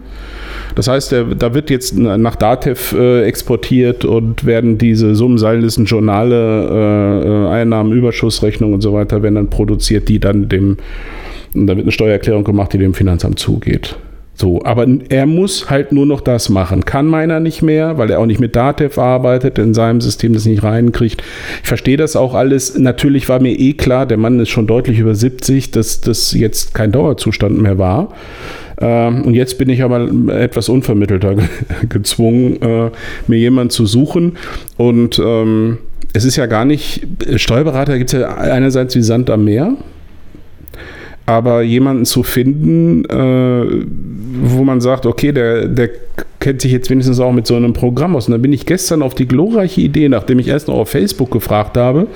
[0.75, 6.33] Das heißt, der, da wird jetzt nach Datev äh, exportiert und werden diese Summenseillisten, Journale,
[6.35, 10.77] äh, äh, Einnahmen, Überschussrechnungen und so weiter, werden dann produziert, die dann dem,
[11.53, 13.95] da wird eine Steuererklärung gemacht, die dem Finanzamt zugeht.
[14.35, 16.85] So, aber er muss halt nur noch das machen.
[16.85, 20.45] Kann meiner nicht mehr, weil er auch nicht mit Datev arbeitet, in seinem System das
[20.45, 21.21] nicht reinkriegt.
[21.61, 22.77] Ich verstehe das auch alles.
[22.77, 26.73] Natürlich war mir eh klar, der Mann ist schon deutlich über 70, dass das jetzt
[26.73, 28.09] kein Dauerzustand mehr war.
[28.81, 31.45] Ähm, und jetzt bin ich aber etwas unvermittelter ge-
[31.89, 32.89] gezwungen, äh,
[33.27, 34.37] mir jemanden zu suchen.
[34.77, 35.77] Und ähm,
[36.13, 39.73] es ist ja gar nicht, Steuerberater gibt es ja einerseits wie Sand am Meer.
[41.25, 43.85] Aber jemanden zu finden, äh,
[44.43, 45.89] wo man sagt, okay, der, der
[46.43, 48.27] kennt sich jetzt wenigstens auch mit so einem Programm aus.
[48.27, 51.31] Und dann bin ich gestern auf die glorreiche Idee, nachdem ich erst noch auf Facebook
[51.31, 52.07] gefragt habe,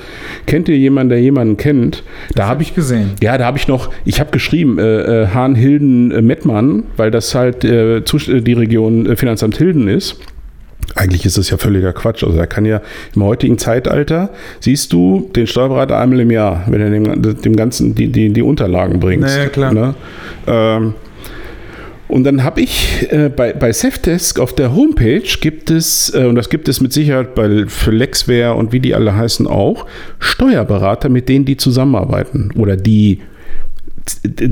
[0.46, 2.04] kennt ihr jemanden, der jemanden kennt?
[2.36, 3.12] Da habe ich gesehen.
[3.22, 8.00] ja, da habe ich noch, ich habe geschrieben, äh, äh, Hahn-Hilden-Mettmann, weil das halt äh,
[8.00, 10.20] äh, die Region äh, Finanzamt Hilden ist.
[10.96, 12.24] Eigentlich ist das ja völliger Quatsch.
[12.24, 12.82] Also er kann ja
[13.16, 17.94] im heutigen Zeitalter, siehst du den Steuerberater einmal im Jahr, wenn er dem, dem Ganzen
[17.94, 19.22] die, die, die Unterlagen bringt.
[19.22, 19.74] Naja, klar.
[19.74, 19.96] Ne?
[20.48, 20.94] Ähm,
[22.08, 26.36] und dann habe ich äh, bei, bei Safdesk auf der Homepage gibt es, äh, und
[26.36, 29.86] das gibt es mit Sicherheit bei, für Lexware und wie die alle heißen auch,
[30.20, 33.20] Steuerberater, mit denen die zusammenarbeiten oder die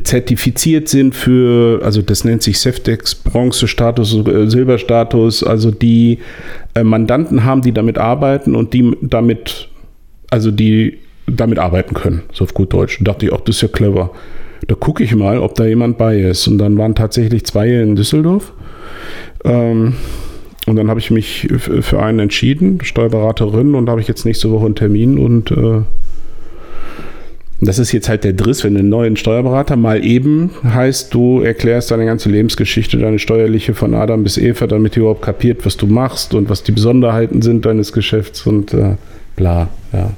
[0.04, 6.20] zertifiziert sind für, also das nennt sich Safdex Bronze-Status, Silberstatus, also die
[6.74, 9.70] äh, Mandanten haben, die damit arbeiten und die damit,
[10.30, 13.00] also die damit arbeiten können, so auf gut Deutsch.
[13.00, 14.12] Und dachte ich, auch das ist ja clever.
[14.68, 16.48] Da gucke ich mal, ob da jemand bei ist.
[16.48, 18.54] Und dann waren tatsächlich zwei in Düsseldorf.
[19.44, 19.96] Ähm,
[20.68, 24.50] und dann habe ich mich für einen entschieden, Steuerberaterin, und da habe ich jetzt nächste
[24.50, 25.82] Woche einen Termin und äh,
[27.62, 31.42] das ist jetzt halt der Driss, wenn du einen neuen Steuerberater mal eben heißt, du
[31.42, 35.78] erklärst deine ganze Lebensgeschichte, deine steuerliche von Adam bis Eva, damit ihr überhaupt kapiert, was
[35.78, 38.96] du machst und was die Besonderheiten sind deines Geschäfts und äh,
[39.36, 40.12] bla, ja.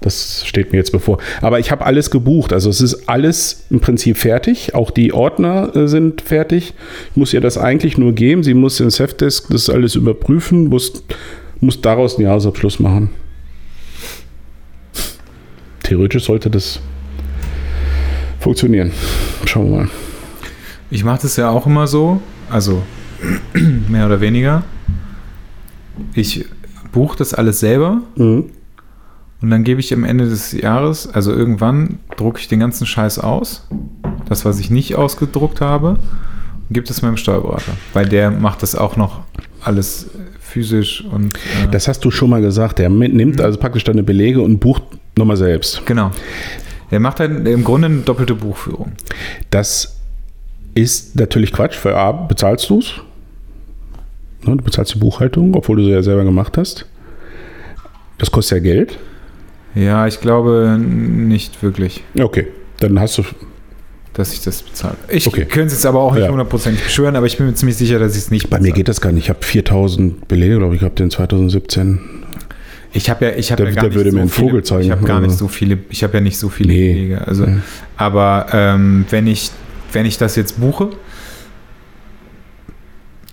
[0.00, 1.18] Das steht mir jetzt bevor.
[1.40, 2.52] Aber ich habe alles gebucht.
[2.52, 4.74] Also es ist alles im Prinzip fertig.
[4.74, 6.74] Auch die Ordner äh, sind fertig.
[7.10, 8.44] Ich muss ihr das eigentlich nur geben.
[8.44, 11.02] Sie muss in Safdesk das alles überprüfen, muss,
[11.60, 13.10] muss daraus einen Jahresabschluss machen.
[15.86, 16.80] Theoretisch sollte das
[18.40, 18.90] funktionieren.
[19.44, 19.88] Schauen wir mal.
[20.90, 22.20] Ich mache das ja auch immer so,
[22.50, 22.82] also
[23.88, 24.62] mehr oder weniger.
[26.14, 26.44] Ich
[26.92, 28.46] buche das alles selber Mhm.
[29.42, 33.18] und dann gebe ich am Ende des Jahres, also irgendwann, drucke ich den ganzen Scheiß
[33.20, 33.66] aus.
[34.28, 37.72] Das, was ich nicht ausgedruckt habe, und gebe das meinem Steuerberater.
[37.92, 39.20] Weil der macht das auch noch
[39.62, 40.08] alles
[40.40, 41.36] physisch und.
[41.36, 42.78] Äh, Das hast du schon mal gesagt.
[42.80, 44.82] Der nimmt also praktisch deine Belege und bucht
[45.16, 45.84] nochmal selbst.
[45.86, 46.10] genau.
[46.90, 48.92] Der macht dann im Grunde eine doppelte Buchführung.
[49.50, 49.96] Das
[50.74, 51.74] ist natürlich Quatsch.
[51.74, 52.92] Für A, bezahlst du es.
[54.44, 56.86] Ne, du bezahlst die Buchhaltung, obwohl du sie ja selber gemacht hast.
[58.18, 58.98] Das kostet ja Geld.
[59.74, 62.46] Ja, ich glaube nicht wirklich, Okay,
[62.78, 63.24] dann hast du.
[64.14, 64.96] dass ich das bezahle.
[65.08, 65.44] Ich Okay.
[65.44, 66.30] könnte es jetzt aber auch nicht Ja.
[66.30, 68.88] hundertprozentig beschwören, aber ich bin mir ziemlich sicher, dass ich es nicht Bei mir geht
[68.88, 69.24] das gar nicht.
[69.24, 71.98] Ich habe 4000 Belege, glaube ich, gehabt in 2017.
[72.96, 74.82] Ich habe ja, ich habe ja gar der nicht würde so viele, zeigen.
[74.82, 76.92] Ich habe gar nicht so viele, ich habe ja nicht so viele Nee.
[76.94, 77.26] Belege.
[77.26, 77.58] Also, Ja.
[77.96, 79.50] aber ähm, wenn ich,
[79.92, 80.90] wenn ich das jetzt buche,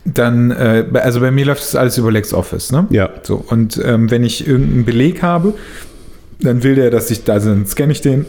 [0.05, 2.87] dann, äh, also bei mir läuft das alles über LexOffice, ne?
[2.89, 3.09] Ja.
[3.23, 5.53] So, und ähm, wenn ich irgendeinen Beleg habe,
[6.41, 8.25] dann will der, dass ich, also dann scanne ich den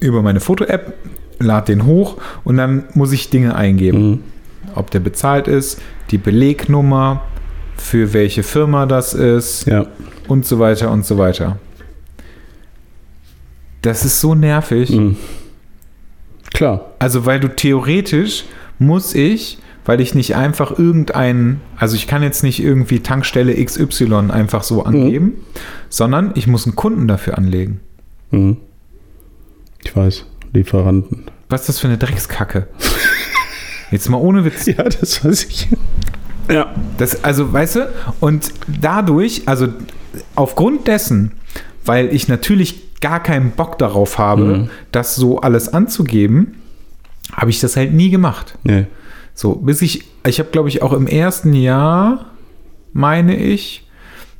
[0.00, 0.92] über meine Foto-App,
[1.38, 4.10] lade den hoch und dann muss ich Dinge eingeben.
[4.10, 4.20] Mhm.
[4.74, 7.22] Ob der bezahlt ist, die Belegnummer,
[7.76, 9.86] für welche Firma das ist Ja.
[10.28, 11.58] Und so weiter und so weiter.
[13.82, 14.90] Das ist so nervig.
[14.90, 15.16] Mhm.
[16.52, 16.92] Klar.
[16.98, 18.44] Also, weil du theoretisch
[18.78, 24.30] muss ich, weil ich nicht einfach irgendeinen, also ich kann jetzt nicht irgendwie Tankstelle XY
[24.30, 25.34] einfach so angeben,
[25.88, 27.80] sondern ich muss einen Kunden dafür anlegen.
[28.30, 28.56] Mhm.
[29.84, 30.24] Ich weiß.
[30.52, 31.24] Lieferanten.
[31.48, 32.68] Was ist das für eine Dreckskacke?
[33.90, 34.66] Jetzt mal ohne Witz.
[34.66, 35.68] Ja, das weiß ich.
[36.50, 36.74] Ja.
[36.98, 39.68] Das, also, weißt du, und dadurch, also
[40.34, 41.32] aufgrund dessen,
[41.84, 44.70] weil ich natürlich gar keinen Bock darauf habe, Mhm.
[44.92, 46.54] das so alles anzugeben,
[47.32, 48.56] habe ich das halt nie gemacht.
[48.64, 48.86] Nee.
[49.34, 52.26] So, bis ich, ich habe glaube ich auch im ersten Jahr,
[52.92, 53.83] meine ich,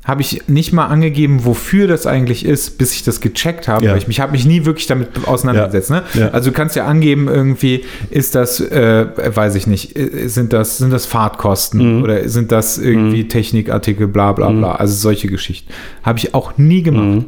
[0.05, 3.87] habe ich nicht mal angegeben, wofür das eigentlich ist, bis ich das gecheckt habe.
[3.87, 3.97] Ja.
[3.97, 5.91] Ich mich habe mich nie wirklich damit auseinandergesetzt.
[5.91, 6.03] Ne?
[6.13, 6.29] Ja.
[6.29, 10.79] Also du kannst ja angeben, irgendwie ist das, äh, weiß ich nicht, äh, sind das,
[10.79, 12.03] sind das Fahrtkosten Mhm.
[12.03, 14.75] oder sind das irgendwie Technikartikel, bla bla bla.
[14.75, 15.73] Also solche Geschichten.
[16.03, 17.05] Habe ich auch nie gemacht.
[17.05, 17.25] Mhm.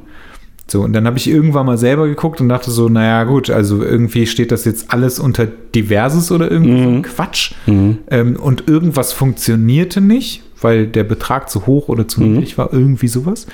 [0.68, 3.84] So, und dann habe ich irgendwann mal selber geguckt und dachte so, naja gut, also
[3.84, 7.52] irgendwie steht das jetzt alles unter Diverses oder irgendwie so ein Quatsch.
[7.66, 7.98] Mhm.
[8.10, 13.08] Ähm, und irgendwas funktionierte nicht, weil der Betrag zu hoch oder zu niedrig war, irgendwie
[13.08, 13.46] sowas.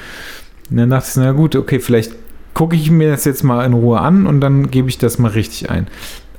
[0.71, 2.12] Und dann dachte ich, na gut, okay, vielleicht
[2.55, 5.31] gucke ich mir das jetzt mal in Ruhe an und dann gebe ich das mal
[5.31, 5.87] richtig ein.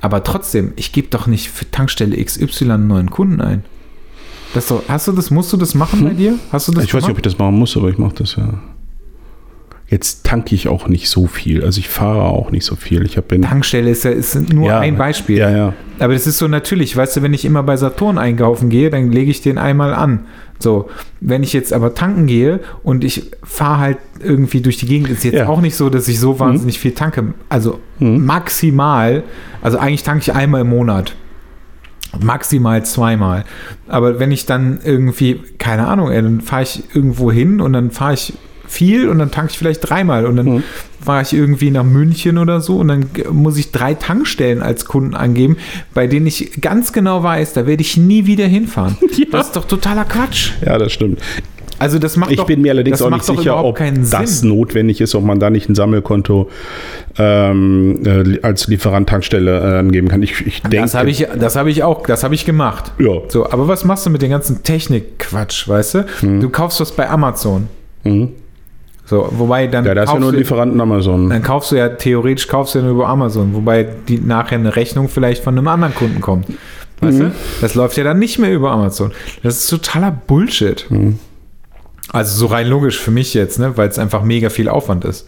[0.00, 3.64] Aber trotzdem, ich gebe doch nicht für Tankstelle XY einen neuen Kunden ein.
[4.52, 6.38] Das doch, hast du das, musst du das machen bei dir?
[6.52, 8.36] Hast du das Ich weiß nicht, ob ich das machen muss, aber ich mache das
[8.36, 8.60] ja.
[9.88, 11.62] Jetzt tanke ich auch nicht so viel.
[11.62, 13.04] Also ich fahre auch nicht so viel.
[13.04, 15.38] Ich habe Tankstelle ist ja ist nur Ja, ein Beispiel.
[15.38, 15.72] Ja, ja.
[15.98, 19.12] Aber das ist so natürlich, weißt du, wenn ich immer bei Saturn einkaufen gehe, dann
[19.12, 20.20] lege ich den einmal an.
[20.58, 20.88] So,
[21.20, 25.22] wenn ich jetzt aber tanken gehe und ich fahre halt irgendwie durch die Gegend, ist
[25.24, 25.48] jetzt Ja.
[25.48, 27.34] auch nicht so, dass ich so wahnsinnig viel tanke.
[27.50, 28.24] Also Mhm.
[28.24, 29.22] maximal,
[29.60, 31.14] also eigentlich tanke ich einmal im Monat.
[32.20, 33.44] Maximal zweimal.
[33.88, 37.90] Aber wenn ich dann irgendwie, keine Ahnung, ey, dann fahre ich irgendwo hin und dann
[37.90, 38.34] fahre ich
[38.74, 40.62] viel und dann tanke ich vielleicht dreimal und dann Mhm.
[41.04, 45.14] fahre ich irgendwie nach München oder so und dann muss ich drei Tankstellen als Kunden
[45.14, 45.56] angeben,
[45.94, 48.96] bei denen ich ganz genau weiß, da werde ich nie wieder hinfahren.
[49.16, 49.24] Ja.
[49.30, 50.50] Das ist doch totaler Quatsch.
[50.64, 51.20] Ja, das stimmt.
[51.78, 53.78] Also das macht Ich doch, bin mir allerdings auch nicht sicher, ob
[54.10, 54.48] das Sinn.
[54.48, 56.48] notwendig ist, ob man da nicht ein Sammelkonto
[57.18, 60.22] ähm, äh, als Lieferant-Tankstelle äh, angeben kann.
[60.22, 62.92] Ich, ich denke, Das habe ich, das habe ich auch, das habe ich gemacht.
[62.98, 63.12] Ja.
[63.28, 66.06] So, aber was machst du mit dem ganzen Technikquatsch, weißt du?
[66.40, 67.68] Du kaufst was bei Amazon.
[68.04, 68.30] Mhm.
[69.06, 71.28] So, wobei dann ja, da ist ja nur du, Lieferanten Amazon.
[71.28, 74.76] dann kaufst du ja theoretisch kaufst du ja nur über Amazon, wobei die nachher eine
[74.76, 76.46] Rechnung vielleicht von einem anderen Kunden kommt.
[77.00, 77.32] Weißt du?
[77.60, 79.12] Das läuft ja dann nicht mehr über Amazon.
[79.42, 80.86] Das ist totaler Bullshit.
[82.12, 85.26] Also so rein logisch für mich jetzt, ne, weil es einfach mega viel Aufwand ist.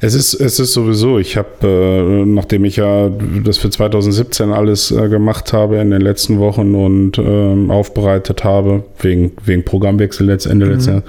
[0.00, 3.10] Es ist, es ist sowieso, ich habe, äh, nachdem ich ja
[3.44, 8.84] das für 2017 alles äh, gemacht habe in den letzten Wochen und ähm, aufbereitet habe,
[9.00, 11.02] wegen, wegen Programmwechsel letztendlich letztes Jahr.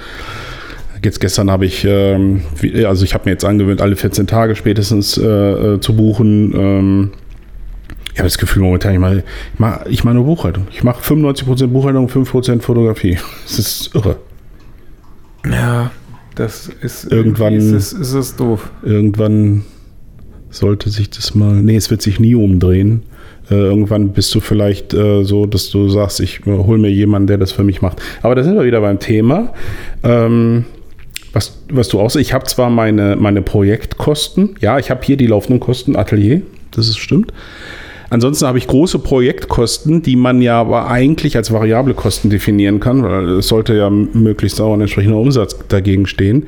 [1.03, 2.41] Jetzt gestern habe ich, ähm,
[2.85, 6.53] also ich habe mir jetzt angewöhnt, alle 14 Tage spätestens äh, äh, zu buchen.
[6.55, 7.11] Ähm,
[8.13, 10.67] ich habe das Gefühl momentan, ich mache ich mach, ich mach nur Buchhaltung.
[10.71, 13.17] Ich mache 95% Buchhaltung, 5% Fotografie.
[13.45, 14.17] Das ist irre.
[15.45, 15.91] Ja,
[16.35, 18.71] das ist Irgendwann- ist es, ist es doof.
[18.83, 19.63] Irgendwann
[20.49, 21.53] sollte sich das mal.
[21.61, 23.03] Nee, es wird sich nie umdrehen.
[23.49, 27.27] Äh, irgendwann bist du vielleicht äh, so, dass du sagst, ich äh, hol mir jemanden,
[27.27, 28.01] der das für mich macht.
[28.23, 29.53] Aber da sind wir wieder beim Thema.
[30.03, 30.65] Ähm,
[31.37, 35.17] was, was du auch sagst, ich habe zwar meine, meine Projektkosten, ja, ich habe hier
[35.17, 37.31] die laufenden Kosten, Atelier, das ist stimmt.
[38.09, 43.03] Ansonsten habe ich große Projektkosten, die man ja aber eigentlich als variable Kosten definieren kann,
[43.03, 46.47] weil es sollte ja möglichst auch ein entsprechender Umsatz dagegen stehen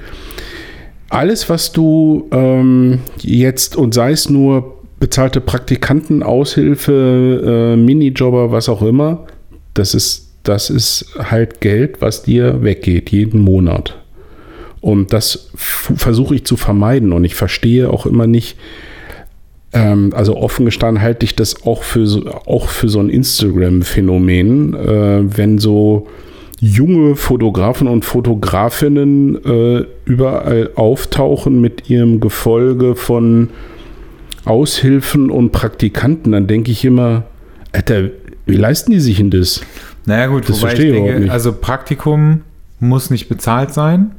[1.09, 8.69] alles, was du ähm, jetzt und sei es nur bezahlte Praktikanten, Aushilfe, äh, Minijobber, was
[8.69, 9.25] auch immer,
[9.73, 13.98] das ist, das ist halt Geld, was dir weggeht, jeden Monat.
[14.81, 18.57] Und das versuche ich zu vermeiden und ich verstehe auch immer nicht,
[19.73, 24.73] ähm, also offen gestanden halte ich das auch für so, auch für so ein Instagram-Phänomen,
[24.73, 26.07] äh, wenn so
[26.61, 33.49] junge Fotografen und Fotografinnen äh, überall auftauchen mit ihrem Gefolge von
[34.45, 37.23] Aushilfen und Praktikanten, dann denke ich immer,
[37.71, 38.09] Alter,
[38.45, 39.61] wie leisten die sich denn das?
[40.05, 41.31] Naja gut, Das wobei ich verstehe ich überhaupt denke, nicht.
[41.31, 42.41] also Praktikum
[42.79, 44.11] muss nicht bezahlt sein.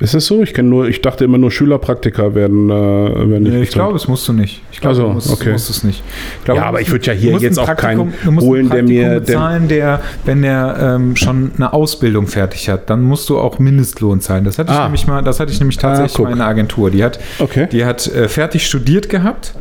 [0.00, 0.42] Ist das so?
[0.42, 3.96] Ich kenne nur, ich dachte immer nur Schülerpraktiker werden, äh, werden nicht Nee, ich glaube,
[3.96, 4.62] es musst du nicht.
[4.70, 5.50] Ich glaube, Ach so, du musst, okay.
[5.50, 6.04] musst es nicht.
[6.38, 8.70] Ich glaube, Ja, aber du ich würde ja hier du jetzt auch keinen du holen,
[8.70, 13.38] der mir- bezahlen, der, wenn der ähm, schon eine Ausbildung fertig hat, dann musst du
[13.40, 14.44] auch Mindestlohn zahlen.
[14.44, 14.84] Das hatte ich Ah.
[14.84, 16.26] nämlich mal, das hatte ich nämlich tatsächlich guck.
[16.26, 16.92] mal in einer Agentur.
[16.92, 17.66] Die hat, Okay.
[17.72, 19.54] die hat äh, fertig studiert gehabt,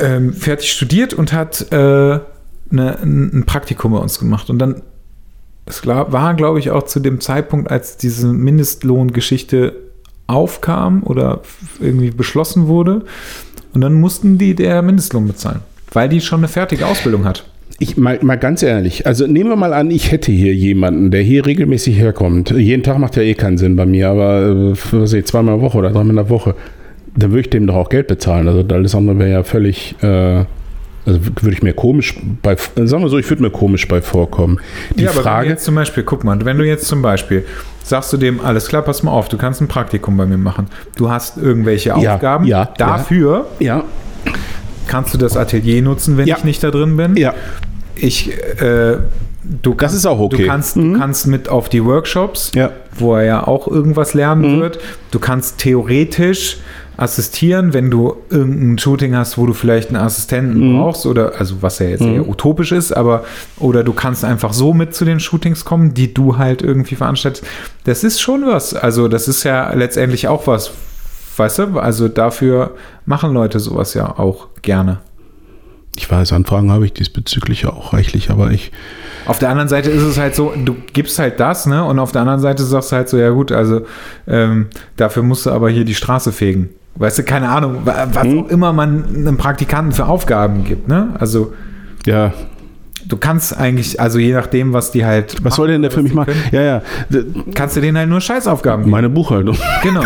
[0.00, 2.22] ähm, fertig studiert und hat äh, eine,
[2.72, 4.50] ein ein Praktikum bei uns gemacht.
[4.50, 4.82] Und dann,
[5.66, 9.74] es war, glaube ich, auch zu dem Zeitpunkt, als diese Mindestlohngeschichte
[10.28, 11.42] aufkam oder
[11.80, 13.04] irgendwie beschlossen wurde.
[13.74, 15.60] Und dann mussten die der Mindestlohn bezahlen,
[15.92, 17.44] weil die schon eine fertige Ausbildung hat.
[17.78, 21.20] Ich mal, mal ganz ehrlich, also nehmen wir mal an, ich hätte hier jemanden, der
[21.20, 22.50] hier regelmäßig herkommt.
[22.52, 25.60] Jeden Tag macht ja eh keinen Sinn bei mir, aber äh, was ich, zweimal in
[25.60, 26.54] der Woche oder dreimal in der Woche,
[27.14, 28.48] dann würde ich dem doch auch Geld bezahlen.
[28.48, 30.44] Also alles andere wäre ja völlig, äh,
[31.06, 34.58] also würde ich mir komisch bei, sagen wir so, ich würde mir komisch bei vorkommen.
[34.96, 37.00] Die ja, aber wenn du Frage, jetzt zum Beispiel, guck mal, wenn du jetzt zum
[37.02, 37.44] Beispiel
[37.84, 40.66] sagst du dem, alles klar, pass mal auf, du kannst ein Praktikum bei mir machen.
[40.96, 42.44] Du hast irgendwelche Ja, Aufgaben.
[42.46, 43.84] ja, Dafür ja,
[44.88, 46.36] kannst du das Atelier nutzen, wenn Ja.
[46.38, 47.16] ich nicht da drin bin.
[47.16, 47.34] ja,
[47.98, 48.96] Ich, äh,
[49.44, 50.42] du Das ist auch okay.
[50.42, 50.92] Du kannst, Mhm.
[50.94, 52.70] du kannst mit auf die Workshops, Ja.
[52.98, 54.60] wo er ja auch irgendwas lernen Mhm.
[54.60, 54.78] wird.
[55.12, 56.58] Du kannst theoretisch
[56.96, 60.78] assistieren, wenn du irgendein Shooting hast, wo du vielleicht einen Assistenten Mhm.
[60.78, 63.24] brauchst oder also was ja jetzt eher utopisch ist, aber
[63.58, 67.44] oder du kannst einfach so mit zu den Shootings kommen, die du halt irgendwie veranstaltest.
[67.84, 68.74] Das ist schon was.
[68.74, 70.70] Also das ist ja letztendlich auch was,
[71.36, 71.78] weißt du?
[71.78, 74.98] Also dafür machen Leute sowas ja auch gerne.
[75.98, 78.70] ich weiß, Anfragen habe ich diesbezüglich ja auch reichlich, aber ich,
[79.24, 81.82] Auf der anderen Seite ist es halt so, du gibst halt das, ne?
[81.84, 83.80] Und auf der anderen Seite sagst du halt so, ja gut, also
[84.28, 86.68] ähm, dafür musst du aber hier die Straße fegen.
[86.96, 88.38] Weißt du, keine Ahnung, wa- was Hm.
[88.40, 91.08] auch immer man einem Praktikanten für Aufgaben gibt, ne?
[91.18, 91.52] Also
[92.06, 92.32] ja,
[93.06, 95.36] du kannst eigentlich, also je nachdem, was die halt.
[95.44, 96.32] was soll denn der für mich machen?
[96.52, 98.90] Ja, ja, d- Kannst du denen halt nur Scheißaufgaben geben.
[98.90, 99.56] meine Buchhaltung.
[99.82, 100.02] Genau.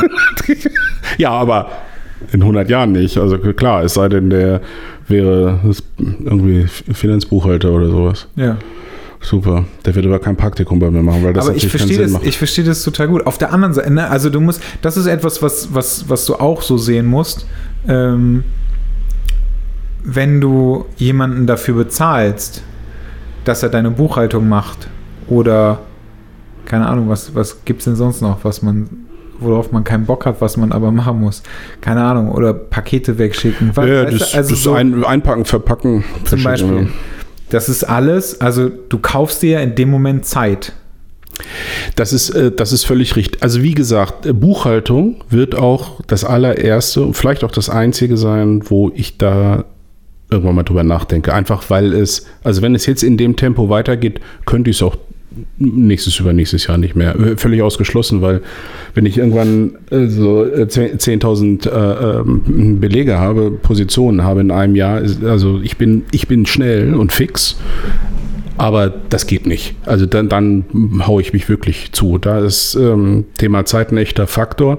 [1.18, 1.68] Ja, aber
[2.33, 3.16] in 100 Jahren nicht.
[3.18, 4.61] Also klar, es sei denn, der
[5.09, 5.59] wäre
[6.24, 8.26] irgendwie Finanzbuchhalter oder sowas.
[8.37, 8.57] Ja.
[9.22, 9.64] Super.
[9.85, 12.24] Der wird aber kein Praktikum bei mir machen, weil das aber ich verstehe das, macht.
[12.24, 13.26] ich verstehe das total gut.
[13.26, 16.37] Auf der anderen Seite, ne, also du musst, das ist etwas, was, was, was du
[16.37, 17.46] auch so sehen musst.
[17.87, 18.44] Ähm,
[20.02, 22.62] wenn du jemanden dafür bezahlst,
[23.44, 24.88] dass er deine Buchhaltung macht
[25.28, 25.80] oder
[26.64, 28.88] keine Ahnung, was, was gibt es denn sonst noch, was man,
[29.38, 31.42] worauf man keinen Bock hat, was man aber machen muss.
[31.80, 33.72] Keine Ahnung, oder Pakete wegschicken.
[33.74, 36.04] Was, ja, das, also das so- ein, Einpacken, Verpacken.
[36.24, 36.88] zum Beispiel.
[37.51, 40.73] Das ist alles, also du kaufst dir in dem Moment Zeit.
[41.97, 43.43] Das ist, äh, das ist völlig richtig.
[43.43, 48.91] Also wie gesagt, äh, Buchhaltung wird auch das allererste vielleicht auch das einzige sein, wo
[48.95, 49.65] ich da
[50.31, 51.35] irgendwann mal drüber nachdenke.
[51.35, 54.97] Einfach weil es, also wenn es jetzt in dem Tempo weitergeht, könnte ich es auch
[55.59, 57.19] nächstes, übernächstes Jahr nicht mehr.
[57.19, 58.43] Äh, völlig ausgeschlossen, weil
[58.95, 65.03] wenn ich irgendwann äh, so 10.000 äh, ähm, Belege habe, Positionen habe in einem Jahr,
[65.25, 67.57] also ich bin, ich bin schnell und fix,
[68.57, 69.75] aber das geht nicht.
[69.87, 70.64] Also dann, dann
[71.07, 72.19] haue ich mich wirklich zu.
[72.19, 74.79] Da ist ähm, Thema Zeit ein echter Faktor.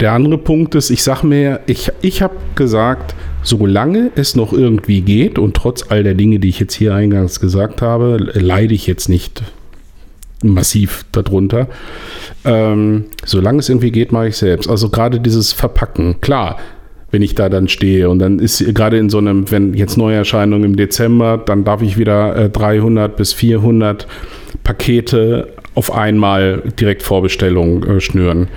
[0.00, 5.02] Der andere Punkt ist, ich sage mir, ich, ich habe gesagt, solange es noch irgendwie
[5.02, 8.88] geht und trotz all der Dinge, die ich jetzt hier eingangs gesagt habe, leide ich
[8.88, 9.42] jetzt nicht
[10.42, 11.68] massiv darunter.
[12.44, 14.68] Ähm, solange es irgendwie geht, mache ich selbst.
[14.68, 16.20] Also gerade dieses Verpacken.
[16.20, 16.58] Klar,
[17.10, 18.08] wenn ich da dann stehe.
[18.08, 21.98] Und dann ist gerade in so einem, wenn jetzt Neuerscheinungen im Dezember, dann darf ich
[21.98, 24.06] wieder äh, 300 bis 400
[24.64, 28.48] Pakete auf einmal direkt Vorbestellung äh, schnüren.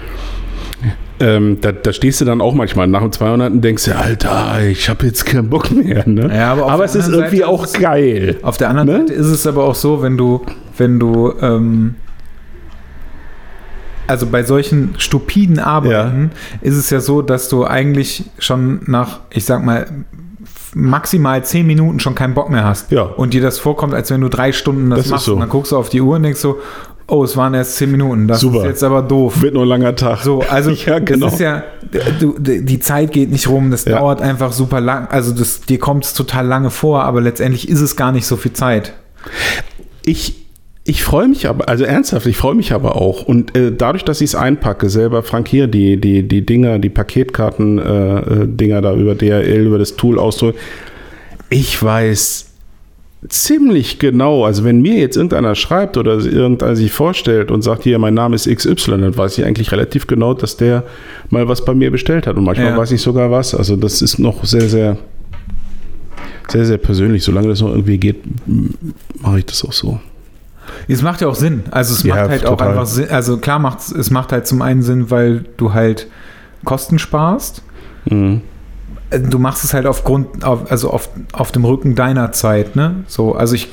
[1.19, 4.57] Ähm, da, da, stehst du dann auch manchmal nach dem 200 und denkst dir, Alter,
[4.67, 6.07] ich habe jetzt keinen Bock mehr.
[6.07, 6.29] Ne?
[6.35, 8.37] Ja, aber, aber es ist irgendwie Seite auch ist geil.
[8.41, 8.97] Auf der anderen ne?
[9.07, 10.41] Seite ist es aber auch so, wenn du,
[10.77, 11.95] wenn du ähm,
[14.07, 16.57] also bei solchen stupiden Arbeiten ja.
[16.61, 19.87] ist es ja so, dass du eigentlich schon nach, ich sag mal,
[20.75, 22.91] maximal zehn Minuten schon keinen Bock mehr hast.
[22.91, 23.03] Ja.
[23.03, 25.25] Und dir das vorkommt, als wenn du drei Stunden das, das machst.
[25.25, 25.33] So.
[25.33, 26.57] Und dann guckst du auf die Uhr und denkst so,
[27.07, 28.27] oh, es waren erst zehn Minuten.
[28.27, 28.59] Das Super.
[28.59, 29.41] ist jetzt aber doof.
[29.41, 30.19] Wird nur ein langer Tag.
[30.19, 31.27] So, also ja, genau.
[31.27, 31.63] das ist ja,
[32.19, 33.97] du, die Zeit geht nicht rum, das ja.
[33.97, 35.07] dauert einfach super lang.
[35.07, 38.35] Also das, dir kommt es total lange vor, aber letztendlich ist es gar nicht so
[38.35, 38.93] viel Zeit.
[40.05, 40.42] Ich,
[40.85, 43.23] ich freue mich aber, also ernsthaft, ich freue mich aber auch.
[43.23, 48.77] Und äh, dadurch, dass ich es einpacke, selber frankiere die, die, die Dinger, die Paketkarten-Dinger
[48.77, 50.59] äh, da über DRL, über das Tool ausdrücke,
[51.49, 52.49] ich weiß
[53.29, 57.97] ziemlich genau, also wenn mir jetzt irgendeiner schreibt oder irgendeiner sich vorstellt und sagt, hier,
[57.97, 60.83] mein Name ist XY, dann weiß ich eigentlich relativ genau, dass der
[61.29, 62.35] mal was bei mir bestellt hat.
[62.35, 62.77] Und manchmal ja.
[62.77, 63.55] weiß ich sogar was.
[63.55, 64.97] Also das ist noch sehr, sehr,
[66.49, 67.23] sehr, sehr persönlich.
[67.23, 68.17] Solange das noch irgendwie geht,
[69.21, 70.01] mache ich das auch so.
[70.87, 71.63] Es macht ja auch Sinn.
[71.71, 72.67] Also es Ja, macht halt total.
[72.67, 73.09] auch einfach Sinn.
[73.09, 76.07] Also klar macht es macht halt zum einen Sinn, weil du halt
[76.65, 77.61] Kosten sparst.
[78.05, 78.41] Mhm.
[79.29, 83.03] Du machst es halt aufgrund, auf, also auf, auf dem Rücken deiner Zeit, ne?
[83.05, 83.69] So, also ich,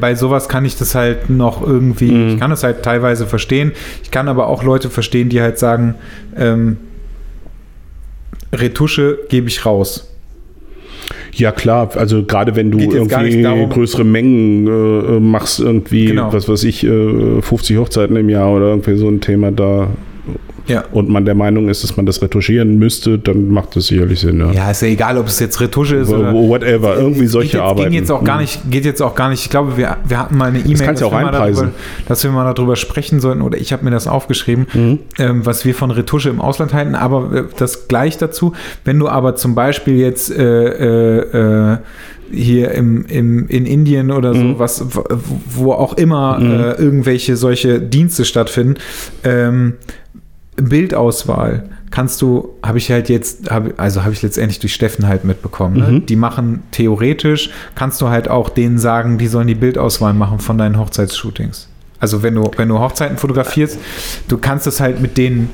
[0.00, 2.28] bei sowas kann ich das halt noch irgendwie, Mhm.
[2.28, 3.72] ich kann das halt teilweise verstehen.
[4.04, 5.96] Ich kann aber auch Leute verstehen, die halt sagen,
[6.36, 6.76] ähm,
[8.52, 10.08] Retusche gebe ich raus.
[11.38, 11.90] Ja, klar.
[11.96, 16.32] Also gerade wenn du irgendwie größere Mengen äh, machst, irgendwie, Genau.
[16.32, 19.88] was weiß ich, äh, 50 Hochzeiten im Jahr oder irgendwie so ein Thema da
[20.68, 20.84] Ja.
[20.92, 24.40] und man der Meinung ist, dass man das retuschieren müsste, dann macht das sicherlich Sinn.
[24.40, 24.50] Ja.
[24.52, 27.60] Ja, ist ja egal, ob es jetzt Retusche ist oder Wo- Whatever, irgendwie solche geht
[27.60, 27.90] Arbeiten.
[27.90, 29.42] Ging jetzt auch gar nicht, geht jetzt auch gar nicht.
[29.44, 31.70] Ich glaube, wir, wir hatten mal eine E-Mail, du auch wir darüber,
[32.08, 34.98] dass wir mal darüber sprechen sollten, oder ich habe mir das aufgeschrieben, Mhm.
[35.18, 36.94] ähm, was wir von Retusche im Ausland halten.
[36.94, 38.52] Aber äh, das gleich dazu.
[38.84, 40.42] Wenn du aber zum Beispiel jetzt äh,
[41.20, 41.76] äh, äh,
[42.32, 44.58] hier im, im, in Indien oder so, Mhm.
[44.58, 45.04] was, wo-
[45.48, 46.50] wo auch immer Mhm.
[46.50, 48.74] äh, irgendwelche solche Dienste stattfinden,
[49.22, 49.74] ähm,
[50.56, 55.24] Bildauswahl kannst du, habe ich halt jetzt, hab, also habe ich letztendlich durch Steffen halt
[55.24, 55.76] mitbekommen.
[55.76, 55.86] Ne?
[55.86, 56.06] Mhm.
[56.06, 60.58] Die machen theoretisch, kannst du halt auch denen sagen, die sollen die Bildauswahl machen von
[60.58, 61.68] deinen Hochzeitsshootings.
[61.98, 63.78] Also wenn du, wenn du Hochzeiten fotografierst,
[64.28, 65.50] du kannst es halt mit denen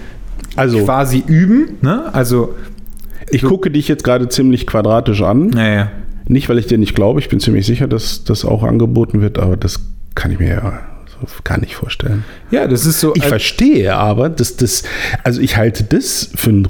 [0.57, 1.79] Also, quasi üben.
[1.83, 2.13] Ne?
[2.13, 2.55] Also,
[3.31, 5.49] ich gucke dich jetzt gerade ziemlich quadratisch an.
[5.49, 5.91] naja.
[6.27, 9.39] Nicht, weil ich dir nicht glaube, ich bin ziemlich sicher, dass das auch angeboten wird,
[9.39, 9.81] aber das
[10.15, 10.81] kann ich mir ja
[11.45, 12.25] gar nicht vorstellen.
[12.51, 13.15] Ja, das ist so.
[13.15, 14.83] Ich verstehe aber, dass das,
[15.25, 16.69] also ich halte das für ein,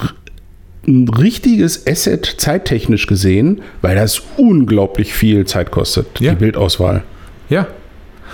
[0.87, 6.33] ein richtiges Asset zeittechnisch gesehen, weil das unglaublich viel Zeit kostet, Ja.
[6.33, 7.03] die Bildauswahl.
[7.49, 7.67] ja.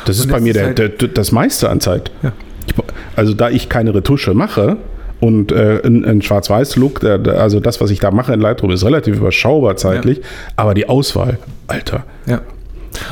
[0.04, 2.12] Das ist Und bei es mir ist der, halt- der, der, das meiste an Zeit.
[2.22, 2.32] Ja.
[2.68, 2.74] Ich,
[3.16, 4.76] also da ich keine Retusche mache
[5.18, 9.16] und äh, ein, ein Schwarz-Weiß-Look, also das, was ich da mache in Lightroom, ist relativ
[9.16, 10.20] überschaubar zeitlich,
[10.54, 12.04] aber die Auswahl, Alter.
[12.26, 12.42] Ja.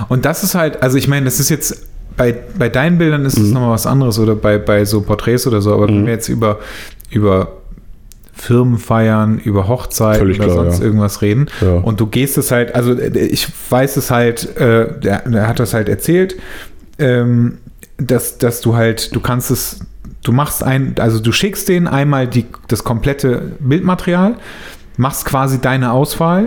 [0.09, 1.87] Und das ist halt, also ich meine, das ist jetzt,
[2.17, 5.61] bei, bei deinen Bildern ist es nochmal was anderes oder bei, bei so Porträts oder
[5.61, 6.59] so, aber wenn wir jetzt über,
[7.11, 7.49] über
[8.33, 10.85] Firmenfeiern, über Hochzeiten Völlig oder klar, sonst ja.
[10.85, 11.75] irgendwas reden Ja.
[11.77, 15.59] und du gehst es halt, also äh, ich weiß es halt, äh, der, der hat
[15.59, 16.37] das halt erzählt,
[16.99, 17.59] ähm,
[17.99, 19.81] dass, dass du halt, du kannst es,
[20.23, 24.35] du machst ein, also du schickst denen einmal die, das komplette Bildmaterial,
[24.97, 26.47] machst quasi deine Auswahl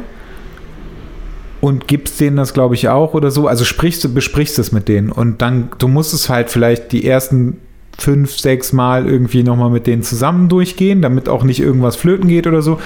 [1.62, 3.48] und gibst denen das, glaube ich, auch oder so.
[3.48, 7.06] Also sprichst du, besprichst es mit denen und dann, du musst es halt vielleicht die
[7.06, 7.58] ersten
[7.98, 12.48] fünf, sechs Mal irgendwie nochmal mit denen zusammen durchgehen, damit auch nicht irgendwas flöten geht
[12.48, 12.80] oder so.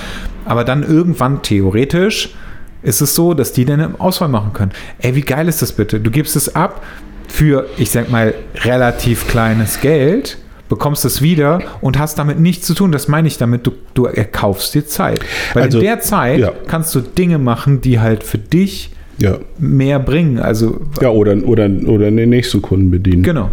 [0.45, 2.33] Aber dann irgendwann theoretisch
[2.81, 4.71] ist es so, dass die dann eine Auswahl machen können.
[4.99, 5.99] Ey, wie geil ist das bitte?
[5.99, 6.83] Du gibst es ab,
[7.27, 10.37] für, ich sag mal, relativ kleines Geld
[10.75, 12.91] bekommst es wieder und hast damit nichts zu tun.
[12.91, 15.19] Das meine ich damit, du, du erkaufst dir Zeit.
[15.53, 16.51] Weil Also, in der Zeit ja.
[16.67, 19.37] kannst du Dinge machen, die halt für dich Ja.
[19.59, 20.39] mehr bringen.
[20.39, 23.21] Also, Ja, oder, oder, oder den nächsten Kunden bedienen.
[23.23, 23.49] genau.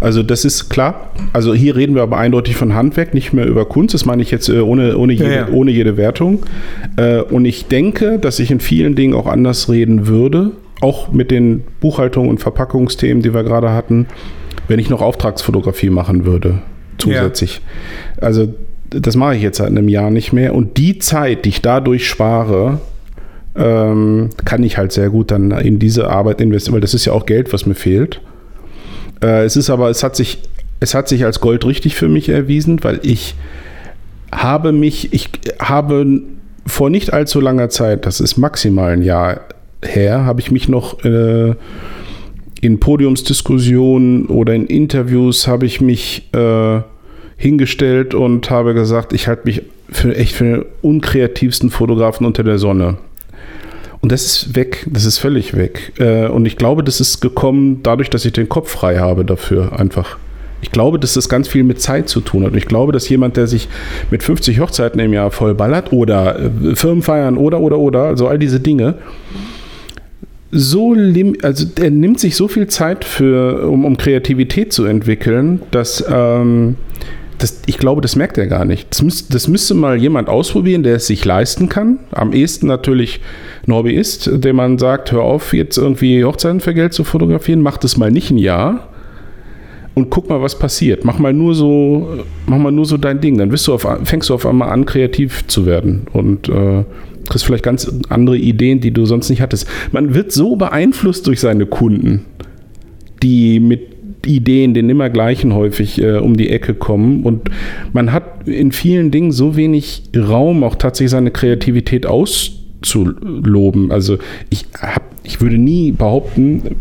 [0.00, 1.10] Also das ist klar.
[1.32, 3.94] Also hier reden wir aber eindeutig von Handwerk, nicht mehr über Kunst.
[3.94, 5.48] Das meine ich jetzt äh, ohne, ohne, jede, Ja, ja.
[5.48, 6.40] ohne jede Wertung.
[6.96, 10.52] Äh, und ich denke, dass ich in vielen Dingen auch anders reden würde.
[10.80, 14.06] Auch mit den Buchhaltung und Verpackungsthemen, die wir gerade hatten,
[14.72, 16.62] wenn ich noch Auftragsfotografie machen würde,
[16.96, 17.60] zusätzlich.
[18.22, 18.54] Also
[18.88, 20.54] das mache ich jetzt seit einem Jahr nicht mehr.
[20.54, 22.80] Und die Zeit, die ich dadurch spare,
[23.54, 27.12] ähm, kann ich halt sehr gut dann in diese Arbeit investieren, weil das ist ja
[27.12, 28.22] auch Geld, was mir fehlt.
[29.22, 30.38] Äh, es ist aber, es hat sich,
[30.80, 33.34] es hat sich als Gold richtig für mich erwiesen, weil ich
[34.32, 36.22] habe mich, ich habe
[36.66, 39.42] vor nicht allzu langer Zeit, das ist maximal ein Jahr
[39.84, 41.56] her, habe ich mich noch äh,
[42.62, 46.80] in Podiumsdiskussionen oder in Interviews habe ich mich äh,
[47.36, 52.58] hingestellt und habe gesagt, ich halte mich für echt für den unkreativsten Fotografen unter der
[52.58, 52.98] Sonne.
[54.00, 55.92] Und das ist weg, das ist völlig weg.
[55.98, 59.78] Äh, und ich glaube, das ist gekommen dadurch, dass ich den Kopf frei habe dafür
[59.78, 60.16] einfach.
[60.60, 62.52] Ich glaube, dass das ganz viel mit Zeit zu tun hat.
[62.52, 63.68] Und ich glaube, dass jemand, der sich
[64.12, 68.60] mit 50 Hochzeiten im Jahr vollballert oder äh, Firmenfeiern oder, oder, oder, also all diese
[68.60, 68.94] Dinge,
[70.54, 70.94] so
[71.42, 76.76] also er nimmt sich so viel Zeit für, um, um Kreativität zu entwickeln, dass ähm,
[77.38, 78.88] das, ich glaube, das merkt er gar nicht.
[78.90, 81.98] Das, müß, das müsste mal jemand ausprobieren, der es sich leisten kann.
[82.12, 83.20] Am ehesten natürlich
[83.66, 87.78] ein Hobbyist, dem man sagt, hör auf, jetzt irgendwie Hochzeiten für Geld zu fotografieren, mach
[87.78, 88.88] das mal nicht ein Jahr
[89.94, 91.04] und guck mal, was passiert.
[91.04, 93.38] Mach mal nur so, mach mal nur so dein Ding.
[93.38, 96.84] Dann du auf, fängst du auf einmal an, kreativ zu werden und äh,
[97.28, 99.68] kriegst vielleicht ganz andere Ideen, die du sonst nicht hattest.
[99.92, 102.24] Man wird so beeinflusst durch seine Kunden,
[103.22, 103.92] die mit
[104.26, 107.24] Ideen, den immer gleichen häufig äh, um die Ecke kommen.
[107.24, 107.50] Und
[107.92, 113.90] man hat in vielen Dingen so wenig Raum, auch tatsächlich seine Kreativität auszuloben.
[113.90, 114.18] Also
[114.50, 116.76] ich, hab, ich würde nie behaupten,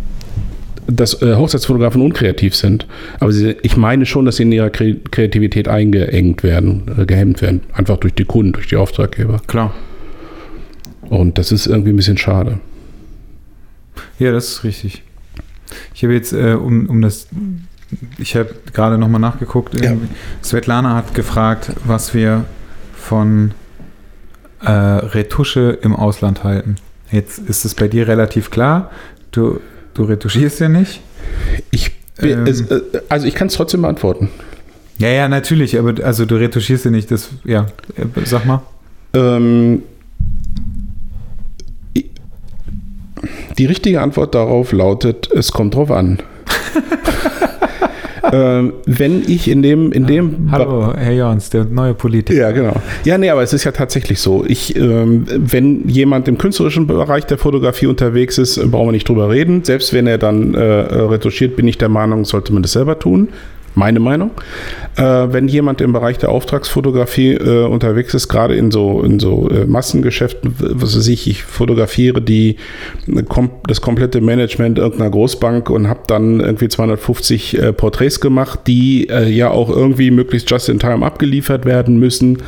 [0.87, 2.87] dass äh, Hochzeitsfotografen unkreativ sind.
[3.19, 7.41] Aber sie, ich meine schon, dass sie in ihrer Kre Kreativität eingeengt werden, äh, gehemmt
[7.41, 7.61] werden.
[7.73, 9.41] Einfach durch die Kunden, durch die Auftraggeber.
[9.47, 9.73] Klar.
[11.11, 12.59] Und das ist irgendwie ein bisschen schade.
[14.17, 15.03] Ja, das ist richtig.
[15.93, 17.27] Ich habe jetzt, äh, um, um das,
[18.17, 19.91] ich habe gerade nochmal nachgeguckt, Ja.
[19.91, 20.07] irgendwie.
[20.41, 22.45] Svetlana hat gefragt, was wir
[22.95, 23.51] von
[24.63, 26.75] äh, Retusche im Ausland halten.
[27.11, 28.89] Jetzt ist es bei dir relativ klar,
[29.31, 29.59] du,
[29.93, 31.01] du retuschierst ja nicht.
[31.71, 32.67] Ich, bin- Ähm.
[32.69, 34.29] äh, also ich kann es trotzdem beantworten.
[34.97, 37.65] Ja, ja, natürlich, aber also du retuschierst ja nicht, das, ja,
[37.97, 38.61] äh, sag mal.
[39.13, 39.83] Ähm,
[43.57, 46.19] die richtige Antwort darauf lautet, es kommt drauf an.
[48.31, 52.39] ähm, wenn ich in dem, in dem Hallo, Herr Jons, der neue Politiker.
[52.39, 52.75] Ja, genau.
[53.03, 54.45] Ja, nee, aber es ist ja tatsächlich so.
[54.45, 59.07] Ich, ähm, wenn jemand im künstlerischen Bereich der Fotografie unterwegs ist, äh, brauchen wir nicht
[59.07, 59.63] drüber reden.
[59.63, 63.29] Selbst wenn er dann äh, retuschiert, bin ich der Meinung, sollte man das selber tun.
[63.73, 64.31] Meine Meinung.
[64.97, 69.49] Äh, wenn jemand im Bereich der Auftragsfotografie äh, unterwegs ist, gerade in so, in so
[69.49, 72.57] äh, Massengeschäften, was weiß ich, ich fotografiere die,
[73.07, 78.61] äh, kom das komplette Management irgendeiner Großbank und habe dann irgendwie 250 äh, Porträts gemacht,
[78.67, 82.39] die äh, ja auch irgendwie möglichst just in time abgeliefert werden müssen.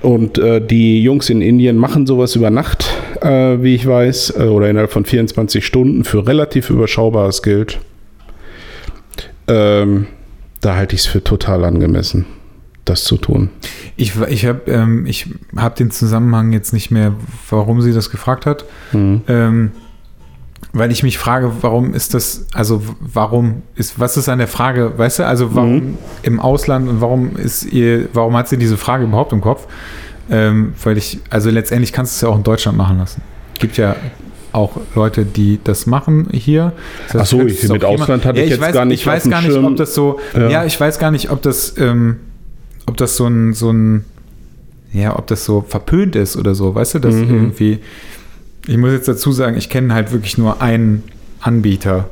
[0.00, 0.36] Und
[0.68, 2.86] die Jungs in Indien machen sowas über Nacht,
[3.22, 7.78] wie ich weiß, oder innerhalb von 24 Stunden für relativ überschaubares Geld.
[9.46, 10.08] Ähm,
[10.62, 12.24] da halte ich es für total angemessen,
[12.86, 13.50] das zu tun.
[13.96, 17.12] Ich, ich habe ähm, ich hab den Zusammenhang jetzt nicht mehr,
[17.50, 18.64] warum sie das gefragt hat.
[18.92, 19.20] Mhm.
[19.28, 19.70] Ähm,
[20.72, 24.96] weil ich mich frage, warum ist das, also warum ist, was ist an der Frage,
[24.96, 25.98] weißt du, also warum Mhm.
[26.22, 29.66] im Ausland und warum ist ihr, warum hat sie diese Frage überhaupt im Kopf?
[30.30, 33.20] Ähm, weil ich, also letztendlich kannst du es ja auch in Deutschland machen lassen.
[33.58, 33.96] Gibt ja
[34.52, 36.72] auch Leute, die das machen hier.
[37.12, 39.42] Das Ach so, ich- mit Ausland hatte ich jetzt weiß, gar nicht Ich weiß gar
[39.42, 40.48] nicht, ob das so, Ja.
[40.48, 42.16] ja, ich weiß gar nicht, ob das, ähm,
[42.86, 44.04] ob das so ein, so ein,
[44.92, 47.30] ja, ob das so verpönt ist oder so, weißt du, dass Mhm.
[47.34, 47.78] irgendwie,
[48.66, 51.02] ich muss jetzt dazu sagen, ich kenne halt wirklich nur einen
[51.40, 52.08] Anbieter.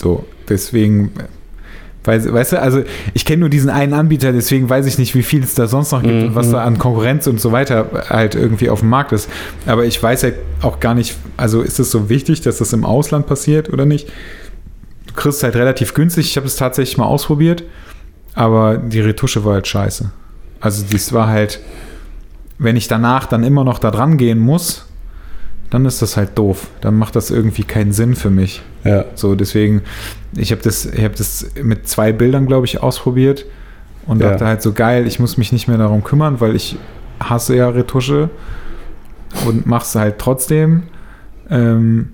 [0.00, 1.10] So, deswegen,
[2.06, 2.82] weiß, weißt du, also
[3.14, 5.92] ich kenne nur diesen einen Anbieter, deswegen weiß ich nicht, wie viel es da sonst
[5.92, 9.12] noch gibt und was da an Konkurrenz und so weiter halt irgendwie auf dem Markt
[9.12, 9.28] ist.
[9.66, 10.30] Aber ich weiß ja
[10.62, 14.08] auch gar nicht, also ist es so wichtig, dass das im Ausland passiert oder nicht?
[15.06, 16.26] Du kriegst es halt relativ günstig.
[16.26, 17.64] Ich habe es tatsächlich mal ausprobiert,
[18.34, 20.10] aber die Retusche war halt scheiße.
[20.60, 21.60] Also das war halt,
[22.58, 24.85] wenn ich danach dann immer noch da dran gehen muss,
[25.70, 26.68] dann ist das halt doof.
[26.80, 28.62] Dann macht das irgendwie keinen Sinn für mich.
[28.84, 29.04] Ja.
[29.14, 29.82] So, deswegen,
[30.36, 33.44] ich habe das, ich hab das mit zwei Bildern, glaube ich, ausprobiert
[34.06, 34.30] und Ja.
[34.30, 36.76] dachte halt so geil, ich muss mich nicht mehr darum kümmern, weil ich
[37.20, 38.30] hasse ja Retusche
[39.46, 40.84] und mach's halt trotzdem.
[41.50, 42.12] Ähm,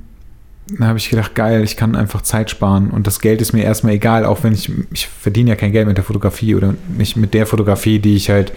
[0.78, 3.64] dann habe ich gedacht, geil, ich kann einfach Zeit sparen und das Geld ist mir
[3.64, 7.16] erstmal egal, auch wenn ich, ich verdiene ja kein Geld mit der Fotografie oder nicht
[7.16, 8.52] mit der Fotografie, die ich halt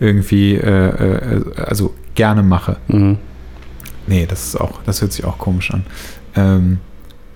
[0.00, 2.76] irgendwie, äh, äh, also gerne mache.
[2.88, 3.18] Mhm.
[4.06, 5.84] Nee, das ist auch, das hört sich auch komisch an.
[6.36, 6.78] Ähm,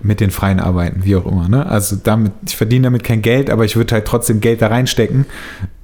[0.00, 1.48] mit den freien Arbeiten, wie auch immer.
[1.48, 1.66] Ne?
[1.66, 5.26] Also damit, ich verdiene damit kein Geld, aber ich würde halt trotzdem Geld da reinstecken,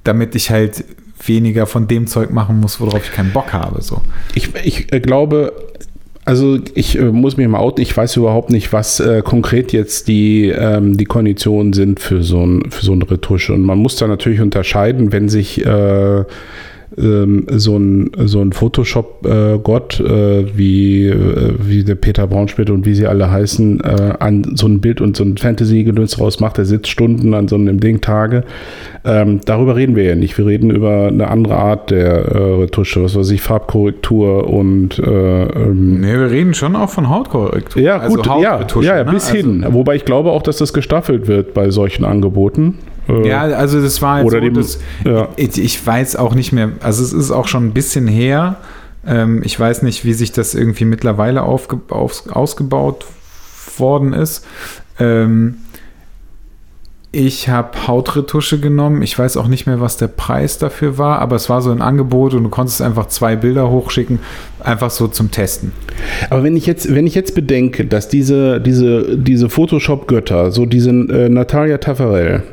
[0.03, 0.85] damit ich halt
[1.25, 3.81] weniger von dem Zeug machen muss, worauf ich keinen Bock habe.
[3.81, 4.01] So.
[4.33, 5.53] Ich, ich äh, glaube,
[6.23, 10.07] also ich äh, muss mich mal outen, ich weiß überhaupt nicht, was äh, konkret jetzt
[10.07, 13.53] die, ähm, die Konditionen sind für so, ein, für so eine Retusche.
[13.53, 16.23] Und man muss da natürlich unterscheiden, wenn sich äh,
[16.97, 22.95] ähm, so ein, so ein Photoshop-Gott äh, wie, äh, wie der Peter Braunschmidt und wie
[22.95, 26.65] sie alle heißen, äh, an so ein Bild und so ein Fantasy-Gedöns draus macht, der
[26.65, 28.43] sitzt Stunden an so einem Ding Tage.
[29.03, 30.37] Ähm, darüber reden wir ja nicht.
[30.37, 35.43] Wir reden über eine andere Art der äh, Retusche, was weiß ich, Farbkorrektur und äh,
[35.43, 37.81] ähm, Nee, wir reden schon auch von Hautkorrektur.
[37.81, 39.11] ja, gut, ja, Hautretusche, ja, ja, ne?
[39.11, 39.65] bis also, hin.
[39.69, 42.75] Wobei ich glaube auch, dass das gestaffelt wird bei solchen Angeboten.
[43.09, 45.29] Äh, Ja, also das war halt Oder so, dem- dass, ja.
[45.35, 48.57] ich, ich weiß auch nicht mehr, also es ist auch schon ein bisschen her.
[49.07, 53.05] Ähm, ich weiß nicht, wie sich das irgendwie mittlerweile aufge, auf, ausgebaut
[53.77, 54.45] worden ist.
[54.99, 55.57] Ähm,
[57.11, 59.01] ich habe Hautretusche genommen.
[59.01, 61.81] Ich weiß auch nicht mehr, was der Preis dafür war, aber es war so ein
[61.81, 64.19] Angebot und du konntest einfach zwei Bilder hochschicken,
[64.59, 65.71] einfach so zum Testen.
[66.29, 70.89] Aber wenn ich jetzt, wenn ich jetzt bedenke, dass diese, diese, diese Photoshop-Götter, so diese
[70.89, 72.43] äh, Natalia Taffarel,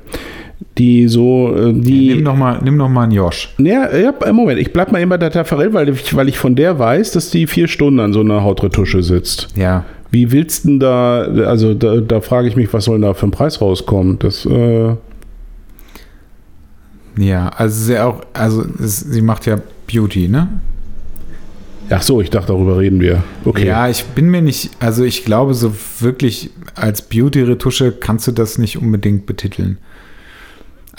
[0.79, 2.15] die so, äh, die.
[2.15, 3.55] Nimm noch mal, nimm noch mal einen Josh.
[3.59, 6.55] Ja, ja, Moment, ich bleib mal eben bei der Taffarel, weil ich, weil ich von
[6.55, 9.49] der weiß, dass die vier Stunden an so einer Hautretusche sitzt.
[9.57, 13.03] Ja, Wie willst du denn da, also da, da frage ich mich, was soll denn
[13.03, 14.19] da für ein Preis rauskommen?
[14.19, 14.95] Das, äh,
[17.19, 20.49] ja, also sie auch, also es, sie macht ja Beauty, ne?
[21.93, 23.23] ach so, ich dachte, darüber reden wir.
[23.45, 23.67] Okay.
[23.67, 28.59] Ja, ich bin mir nicht, also ich glaube, so wirklich als Beauty-Retusche kannst du das
[28.59, 29.79] nicht unbedingt betiteln.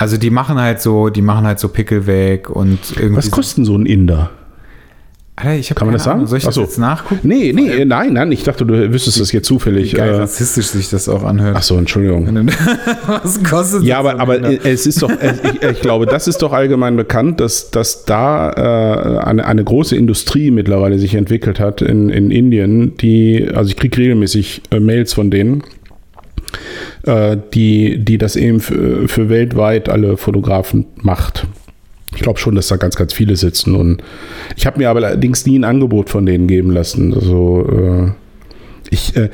[0.03, 3.15] Also die machen halt so, die machen halt so Pickel weg und irgendwie.
[3.15, 4.31] Was so- kostet so ein Inder?
[5.37, 6.27] Alter, ich Kann man das sagen?
[6.27, 7.25] Soll ich Ach das jetzt nachgucken?
[7.27, 9.93] Nee, nee, nein, nein, ich dachte, du wüsstest das jetzt zufällig.
[9.93, 11.55] Wie geil Äh, rassistisch sich das auch anhört.
[11.57, 12.27] ach so, Entschuldigung.
[13.07, 16.51] Was kostet Ja, das aber, aber es ist doch, ich, ich glaube, das ist doch
[16.51, 22.09] allgemein bekannt, dass, dass da äh, eine, eine große Industrie mittlerweile sich entwickelt hat in,
[22.09, 25.63] in Indien, die, also ich kriege regelmäßig äh, Mails von denen,
[27.03, 31.47] äh, die, die das eben für, für weltweit alle Fotografen macht.
[32.15, 33.75] Ich glaube schon, dass da ganz, ganz viele sitzen.
[33.75, 34.03] Und
[34.55, 37.13] ich habe mir aber allerdings nie ein Angebot von denen geben lassen.
[37.13, 38.11] Also äh,
[38.89, 39.29] ich, äh,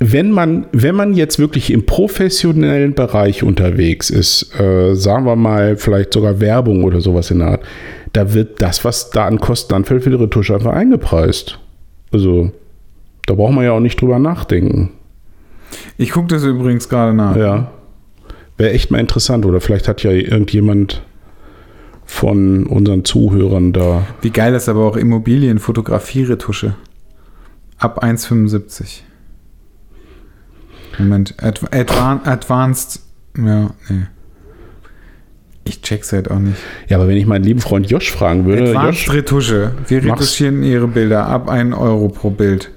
[0.00, 5.76] wenn man, wenn man jetzt wirklich im professionellen Bereich unterwegs ist, äh, sagen wir mal,
[5.76, 7.64] vielleicht sogar Werbung oder sowas in der Art,
[8.12, 11.58] da wird das, was da an Kosten anfällt, für die Retusche einfach eingepreist.
[12.12, 12.52] Also,
[13.26, 14.90] da braucht man ja auch nicht drüber nachdenken.
[15.96, 17.36] Ich gucke das übrigens gerade nach.
[17.36, 17.70] Ja.
[18.56, 19.46] Wäre echt mal interessant.
[19.46, 21.02] Oder vielleicht hat ja irgendjemand
[22.04, 24.06] von unseren Zuhörern da.
[24.22, 26.74] Wie geil ist aber auch Immobilienfotografie-Retusche.
[27.78, 29.00] Ab 1,75.
[30.98, 31.34] Moment.
[31.42, 33.00] Adv Advan Advanced.
[33.36, 34.06] Ja, nee.
[35.64, 36.58] Ich check's halt auch nicht.
[36.88, 39.72] Ja, aber wenn ich meinen lieben Freund Josh fragen würde, Advanced Josh, Retusche.
[39.88, 42.70] Wir retuschieren Ihre Bilder ab 1 Euro pro Bild.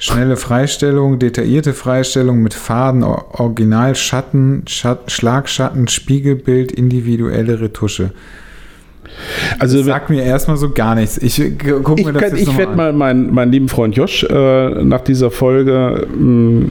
[0.00, 8.12] Schnelle Freistellung, detaillierte Freistellung mit Faden, Or- Original, Schatten, Schat Schlagschatten, Spiegelbild, individuelle Retusche.
[9.58, 11.18] also Sag mir erstmal so gar nichts.
[11.18, 11.50] Ich äh,
[11.82, 14.84] guck Ich, mir das kann- jetzt ich werde mal meinen, meinen lieben Freund Josh äh,
[14.84, 16.66] nach dieser Folge mh,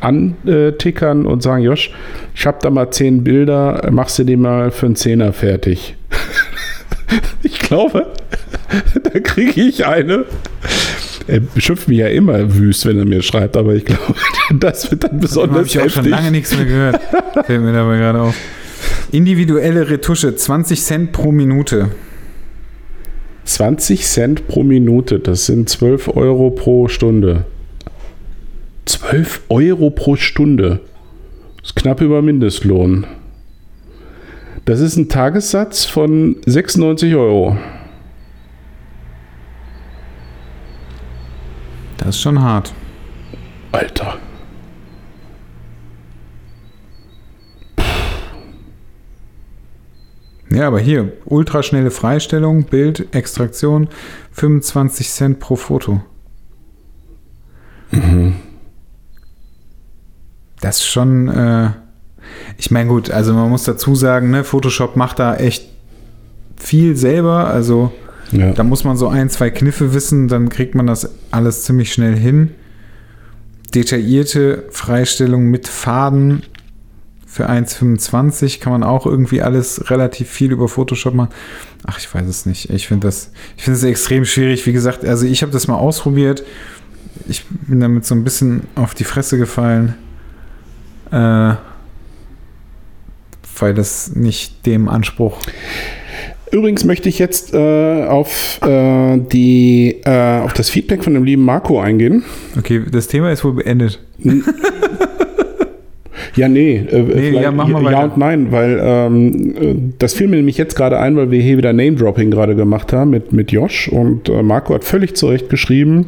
[0.00, 1.92] antickern und sagen, Josh,
[2.34, 5.94] ich habe da mal zehn Bilder, machst du die mal für einen Zehner fertig.
[7.44, 8.06] ich glaube,
[9.04, 10.24] da kriege ich eine.
[11.28, 14.14] Er beschimpft mich ja immer wüst, wenn er mir schreibt, aber ich glaube,
[14.60, 16.10] das wird dann besonders habe ich auch schon heftig.
[16.10, 17.00] lange nichts mehr gehört.
[17.46, 18.36] Fällt mir dabei gerade auf.
[19.12, 21.90] Individuelle Retusche, 20 Cent pro Minute.
[23.44, 27.44] 20 Cent pro Minute, das sind 12 Euro pro Stunde.
[28.86, 30.80] 12 Euro pro Stunde.
[31.60, 33.06] Das ist knapp über Mindestlohn.
[34.64, 37.56] Das ist ein Tagessatz von 96 Euro.
[41.98, 42.72] Das ist schon hart.
[43.72, 44.18] Alter.
[50.50, 53.88] Ja, aber hier, ultraschnelle Freistellung, Bild, Extraktion,
[54.32, 56.00] 25 Cent pro Foto.
[60.60, 61.70] Das ist schon, äh,
[62.56, 65.68] ich meine, gut, also man muss dazu sagen, ne, Photoshop macht da echt
[66.56, 67.48] viel selber.
[67.48, 67.92] Also
[68.32, 68.52] Ja.
[68.52, 72.16] da muss man so ein, zwei Kniffe wissen, dann kriegt man das alles ziemlich schnell
[72.16, 72.50] hin.
[73.74, 76.42] Detaillierte Freistellung mit Faden
[77.26, 81.30] für 1,25 kann man auch irgendwie alles relativ viel über Photoshop machen.
[81.84, 82.70] Ach, ich weiß es nicht.
[82.70, 84.64] Ich finde das, ich finde es extrem schwierig.
[84.66, 86.44] Wie gesagt, also ich habe das mal ausprobiert.
[87.28, 89.94] Ich bin damit so ein bisschen auf die Fresse gefallen.
[91.10, 91.56] Äh,
[93.58, 95.38] weil das nicht dem Anspruch.
[96.52, 101.42] Übrigens möchte ich jetzt äh, auf, äh, die, äh, auf das Feedback von dem lieben
[101.42, 102.24] Marco eingehen.
[102.56, 104.00] Okay, das Thema ist wohl beendet.
[106.36, 106.76] Ja, nee.
[106.76, 110.58] Äh, vielleicht- ja, mach mal ja und nein, weil ähm, äh, das fiel mir nämlich
[110.58, 114.28] jetzt gerade ein, weil wir hier wieder Name-Dropping gerade gemacht haben mit, mit Josh und
[114.28, 116.06] äh, Marco hat völlig zu Recht geschrieben,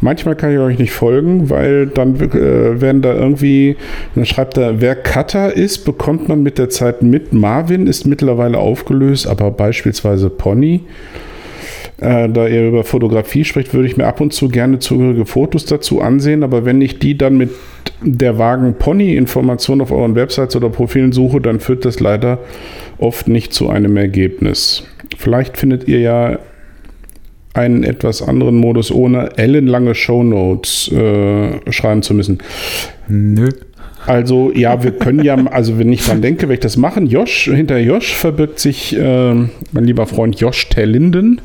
[0.00, 3.76] manchmal kann ich euch nicht folgen, weil dann äh, werden da irgendwie,
[4.14, 7.32] dann schreibt er, wer Cutter ist, bekommt man mit der Zeit mit.
[7.32, 10.80] Marvin ist mittlerweile aufgelöst, aber beispielsweise Pony.
[12.00, 15.64] Äh, da ihr über Fotografie spricht, würde ich mir ab und zu gerne zugehörige Fotos
[15.64, 17.50] dazu ansehen, aber wenn ich die dann mit
[18.00, 22.38] der Wagen Pony Information auf euren Websites oder Profilen suche, dann führt das leider
[22.98, 24.84] oft nicht zu einem Ergebnis.
[25.16, 26.38] Vielleicht findet ihr ja
[27.54, 32.38] einen etwas anderen Modus, ohne ellenlange Shownotes äh, schreiben zu müssen.
[33.08, 33.48] Nö.
[34.06, 37.06] Also ja, wir können ja, also wenn ich dran denke, werde ich das machen.
[37.06, 41.40] Josh, hinter Josh verbirgt sich ähm, mein lieber Freund Josh Terlinden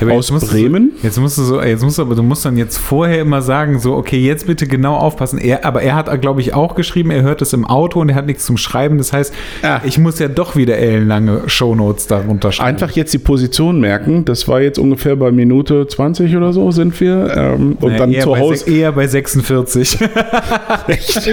[0.00, 0.92] Ja, aus jetzt du Bremen.
[1.00, 3.42] So, jetzt musst du so, jetzt musst du, aber du musst dann jetzt vorher immer
[3.42, 5.38] sagen, so, okay, jetzt bitte genau aufpassen.
[5.38, 8.16] Er, aber er hat, glaube ich, auch geschrieben, er hört es im Auto und er
[8.16, 8.98] hat nichts zum Schreiben.
[8.98, 9.32] Das heißt,
[9.62, 9.80] Ah.
[9.84, 12.68] ich muss ja doch wieder ellenlange Shownotes darunter schreiben.
[12.70, 14.24] Einfach jetzt die Position merken.
[14.24, 17.32] Das war jetzt ungefähr bei Minute 20 oder so sind wir.
[17.36, 18.68] Ähm, und Naja, dann zu Hause.
[18.70, 19.98] eher bei 46.
[20.88, 21.30] Echt?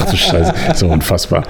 [0.00, 1.44] Ach du Scheiße, so unfassbar.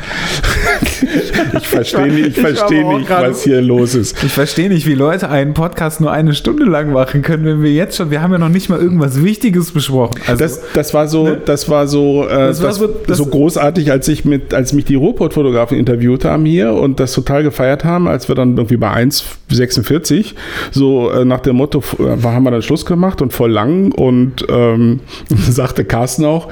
[1.57, 4.23] Ich verstehe nicht, ich verstehe nicht, gerade- was hier los ist.
[4.25, 7.73] Ich verstehe nicht, wie Leute einen Podcast nur eine Stunde lang machen können, wenn wir
[7.73, 10.21] jetzt schon, wir haben ja noch nicht mal irgendwas Wichtiges besprochen.
[10.27, 13.91] Also, Das, das war so, das war so, äh, das war so- das- so großartig,
[13.91, 18.09] als ich mit, als mich die Ruhrpott-Fotografen interviewt haben hier und das total gefeiert haben,
[18.09, 20.35] als wir dann irgendwie bei 1,46
[20.71, 24.45] so äh, nach dem Motto, äh, haben wir dann Schluss gemacht und voll lang und
[24.49, 26.49] ähm, sagte Carsten auch,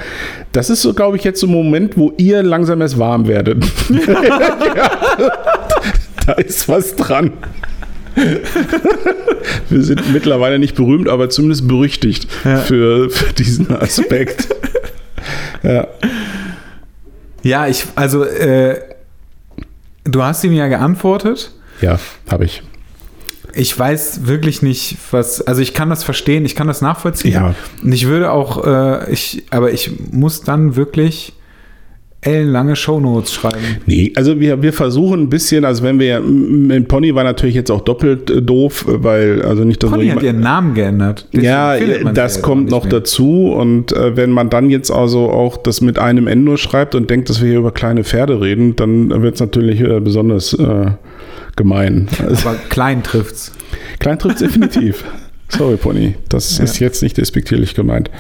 [0.53, 3.65] das ist so, glaube ich, jetzt so ein Moment, wo ihr langsam erst warm werdet.
[3.91, 4.91] ja,
[6.27, 7.33] da ist was dran.
[9.69, 12.57] Wir sind mittlerweile nicht berühmt, aber zumindest berüchtigt Ja.
[12.59, 14.49] für, für diesen Aspekt.
[15.63, 15.87] ja.
[17.43, 18.81] ja, ich, also, äh,
[20.05, 21.53] du hast ihm ja geantwortet.
[21.81, 21.99] ja,
[22.31, 22.63] habe ich.
[23.59, 25.41] Ich weiß wirklich nicht, was.
[25.43, 27.33] Also ich kann das verstehen, ich kann das nachvollziehen.
[27.33, 27.55] Ja.
[27.83, 31.33] Und ich würde auch, äh, ich, aber ich muss dann wirklich
[32.21, 33.79] ellenlange Shownotes schreiben.
[33.87, 37.71] Nee, also wir, wir versuchen ein bisschen, also wenn wir, mit Pony war natürlich jetzt
[37.71, 41.29] auch doppelt äh, doof, weil, also nicht, dass nur hat ihren Namen geändert.
[41.33, 41.77] Deswegen Ja,
[42.13, 42.93] das kommt noch mehr.
[42.93, 43.53] dazu.
[43.53, 47.09] Und äh, wenn man dann jetzt also auch das mit einem N nur schreibt und
[47.09, 50.91] denkt, dass wir hier über kleine Pferde reden, dann wird es natürlich äh, besonders äh,
[51.59, 52.09] gemein.
[52.27, 53.53] Also, Aber klein trifft's.
[53.99, 55.05] klein trifft definitiv.
[55.51, 56.15] Sorry, Pony.
[56.31, 56.65] Das Ja.
[56.65, 58.11] ist jetzt nicht despektierlich gemeint.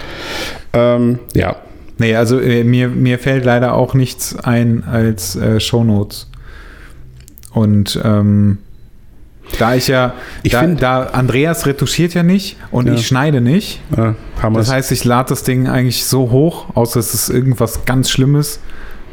[0.74, 1.56] Ähm, ja.
[1.98, 6.30] Nee, also äh, mir, mir fällt leider auch nichts ein als äh, Shownotes.
[7.52, 8.58] Und ähm,
[9.58, 12.94] da ich ja, Ich da, find- da Andreas retuschiert ja nicht und Ja.
[12.94, 13.80] ich schneide nicht.
[13.96, 18.10] Haben Das heißt, ich lade das Ding eigentlich so hoch, außer es ist irgendwas ganz
[18.10, 18.60] Schlimmes,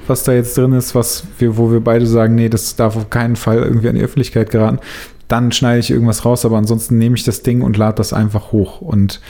[0.08, 3.10] was da jetzt drin ist, was wir, wo wir beide sagen, nee, das darf auf
[3.10, 4.80] keinen Fall irgendwie an die Öffentlichkeit geraten.
[5.28, 8.52] Dann schneide ich irgendwas raus, aber ansonsten nehme ich das Ding und lade das einfach
[8.52, 8.82] hoch.
[8.82, 9.22] Und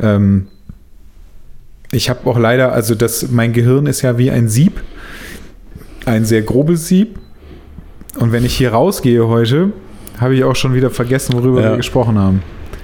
[0.00, 0.48] ähm,
[1.92, 4.82] ich habe auch leider, also das, mein Gehirn ist ja wie ein Sieb,
[6.06, 7.18] ein sehr grobes Sieb.
[8.18, 9.72] Und wenn ich hier rausgehe heute,
[10.18, 11.70] habe ich auch schon wieder vergessen, worüber Ja.
[11.70, 12.42] wir gesprochen haben.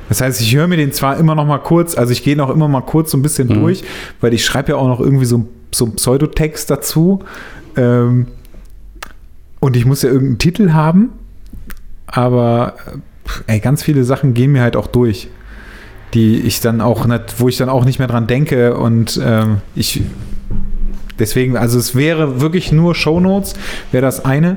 [0.09, 2.51] Das heißt, ich höre mir den zwar immer noch mal kurz, also ich gehe noch
[2.51, 3.61] immer mal kurz so ein bisschen Mhm.
[3.61, 3.85] durch,
[4.21, 7.21] weil ich schreibe ja auch noch irgendwie so, so einen Pseudotext dazu.
[7.77, 8.27] Ähm,
[9.61, 11.11] und ich muss ja irgendeinen Titel haben,
[12.07, 12.75] aber
[13.47, 15.29] äh, ey, ganz viele Sachen gehen mir halt auch durch,
[16.15, 19.59] die ich dann auch nicht, wo ich dann auch nicht mehr dran denke und ähm,
[19.75, 20.03] ich
[21.19, 23.55] deswegen, also es wäre wirklich nur Shownotes,
[23.93, 24.57] wäre das eine.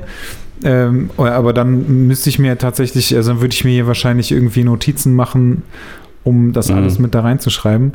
[0.64, 4.64] Ähm, aber dann müsste ich mir tatsächlich, also dann würde ich mir hier wahrscheinlich irgendwie
[4.64, 5.62] Notizen machen,
[6.22, 6.76] um das Mhm.
[6.76, 7.92] alles mit da reinzuschreiben.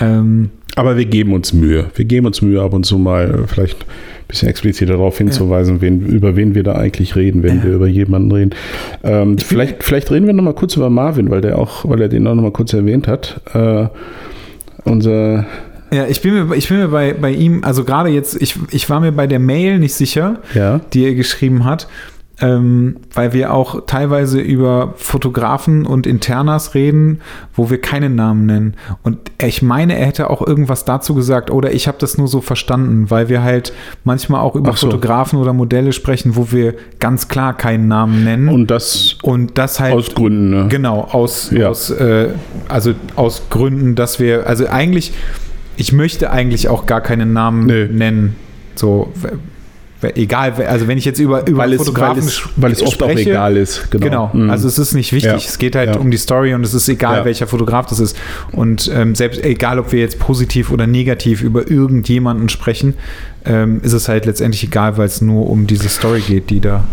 [0.00, 1.86] Ähm, Aber wir geben uns Mühe.
[1.94, 5.80] Wir geben uns Mühe, ab und zu mal äh, vielleicht ein bisschen expliziter darauf hinzuweisen,
[5.80, 7.64] wen, über wen wir da eigentlich reden, wenn Ja.
[7.64, 8.50] wir über jemanden reden.
[9.04, 12.08] Ähm, vielleicht, vielleicht reden wir noch mal kurz über Marvin, weil der auch, weil er
[12.08, 13.40] den auch noch mal kurz erwähnt hat.
[13.54, 13.86] Äh,
[14.84, 15.46] unser
[15.92, 18.88] Ja, ich bin mir, ich bin mir bei, bei ihm, also gerade jetzt, ich, ich
[18.90, 20.80] war mir bei der Mail nicht sicher, Ja.
[20.92, 21.86] die er geschrieben hat,
[22.44, 27.20] ähm, weil wir auch teilweise über Fotografen und Internas reden,
[27.54, 28.74] wo wir keinen Namen nennen.
[29.02, 32.42] Und ich meine, er hätte auch irgendwas dazu gesagt, oder ich habe das nur so
[32.42, 33.72] verstanden, weil wir halt
[34.04, 34.88] manchmal auch über so.
[34.88, 38.48] Fotografen oder Modelle sprechen, wo wir ganz klar keinen Namen nennen.
[38.48, 40.66] Und das Und das halt aus Gründen, ne?
[40.68, 41.68] Genau, aus, Ja.
[41.70, 42.28] aus, äh,
[42.68, 45.14] also aus Gründen, dass wir, also eigentlich,
[45.76, 47.86] ich möchte eigentlich auch gar keinen Namen Nee.
[47.86, 48.36] nennen.
[48.74, 49.12] So,
[50.14, 53.02] egal, also wenn ich jetzt über, über Weil es, weil Fotografen es, weil es oft
[53.02, 53.90] auch spreche, egal ist.
[53.90, 54.04] Genau.
[54.04, 54.50] Genau, Mhm.
[54.50, 55.30] also es ist nicht wichtig.
[55.30, 55.36] Ja.
[55.36, 56.00] Es geht halt Ja.
[56.00, 57.24] um die Story und es ist egal, Ja.
[57.24, 58.16] welcher Fotograf das ist.
[58.52, 62.94] Und ähm, selbst egal, ob wir jetzt positiv oder negativ über irgendjemanden sprechen,
[63.44, 66.84] ähm, ist es halt letztendlich egal, weil es nur um diese Story geht, die da.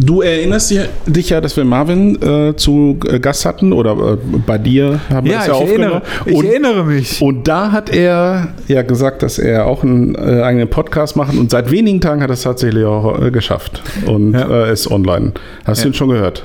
[0.00, 4.16] Du erinnerst dich, dich ja, dass wir Marvin äh, zu äh, Gast hatten oder äh,
[4.46, 6.02] bei dir haben wir Ja, das ich ja erinnere, aufgenommen.
[6.26, 7.22] ich Und, erinnere mich.
[7.22, 11.50] und da hat er ja gesagt, dass er auch einen äh, eigenen Podcast macht und
[11.50, 14.66] seit wenigen Tagen hat er es tatsächlich auch äh, geschafft und Ja.
[14.66, 15.32] äh, ist online.
[15.64, 15.90] Hast du Ja.
[15.90, 16.44] ihn schon gehört?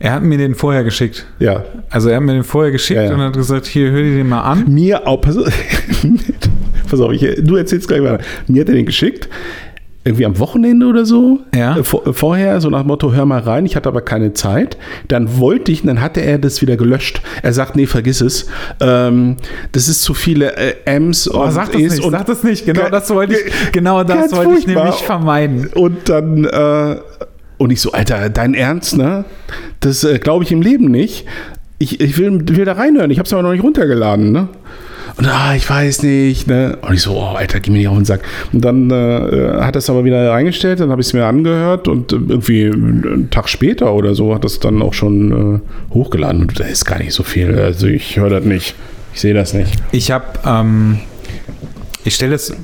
[0.00, 1.26] Er hat mir den vorher geschickt.
[1.40, 1.64] Ja.
[1.90, 3.14] Also er hat mir den vorher geschickt Ja, ja.
[3.14, 4.64] und hat gesagt, hier, hör dir den mal an.
[4.72, 5.36] Mir auch, pass,
[6.90, 8.18] pass auf, ich, du erzählst gleich weiter.
[8.46, 9.28] Mir hat er den geschickt.
[10.08, 11.40] Irgendwie am Wochenende oder so.
[11.54, 11.76] Ja.
[11.76, 14.32] Äh, vor, äh, vorher, so nach dem Motto, hör mal rein, ich hatte aber keine
[14.32, 14.78] Zeit.
[15.08, 17.20] Dann wollte ich, und dann hatte er das wieder gelöscht.
[17.42, 18.46] Er sagt, nee, vergiss es.
[18.80, 19.36] Ähm,
[19.72, 22.42] das ist zu viele äh, M's und Oh, sag das E's nicht, und, sag das
[22.42, 22.64] nicht.
[22.64, 25.68] Genau das wollte ich, genau das wollte ich nämlich vermeiden.
[25.74, 26.96] Und dann, äh,
[27.58, 29.26] und ich so, Alter, dein Ernst, ne?
[29.80, 31.26] Das äh, glaube ich im Leben nicht.
[31.78, 34.48] Ich, ich will, will da reinhören, ich habe es aber noch nicht runtergeladen, ne?
[35.16, 36.78] Und ah, ich weiß nicht, ne?
[36.82, 38.20] Und ich so, oh, Alter, geh mir nicht auf den Sack.
[38.52, 42.12] Und dann äh, hat es aber wieder reingestellt, dann habe ich es mir angehört und
[42.12, 46.42] äh, irgendwie einen Tag später oder so hat das dann auch schon äh, hochgeladen.
[46.42, 47.58] Und da ist gar nicht so viel.
[47.58, 48.74] Also ich höre das nicht.
[49.14, 49.72] Ich sehe das nicht.
[49.92, 51.00] Ich habe, ähm,
[52.04, 52.54] ich stelle es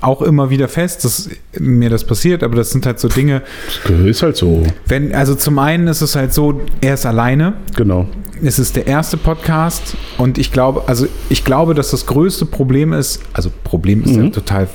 [0.00, 3.42] auch immer wieder fest, dass mir das passiert, aber das sind halt so Dinge,
[3.84, 7.54] Das ist halt so, wenn, also zum einen ist es halt so, er ist alleine,
[7.74, 8.06] genau.
[8.42, 12.92] es ist der erste Podcast und ich glaube, also ich glaube, dass das größte Problem
[12.92, 14.32] ist, also Problem ist ja Mhm.
[14.32, 14.68] total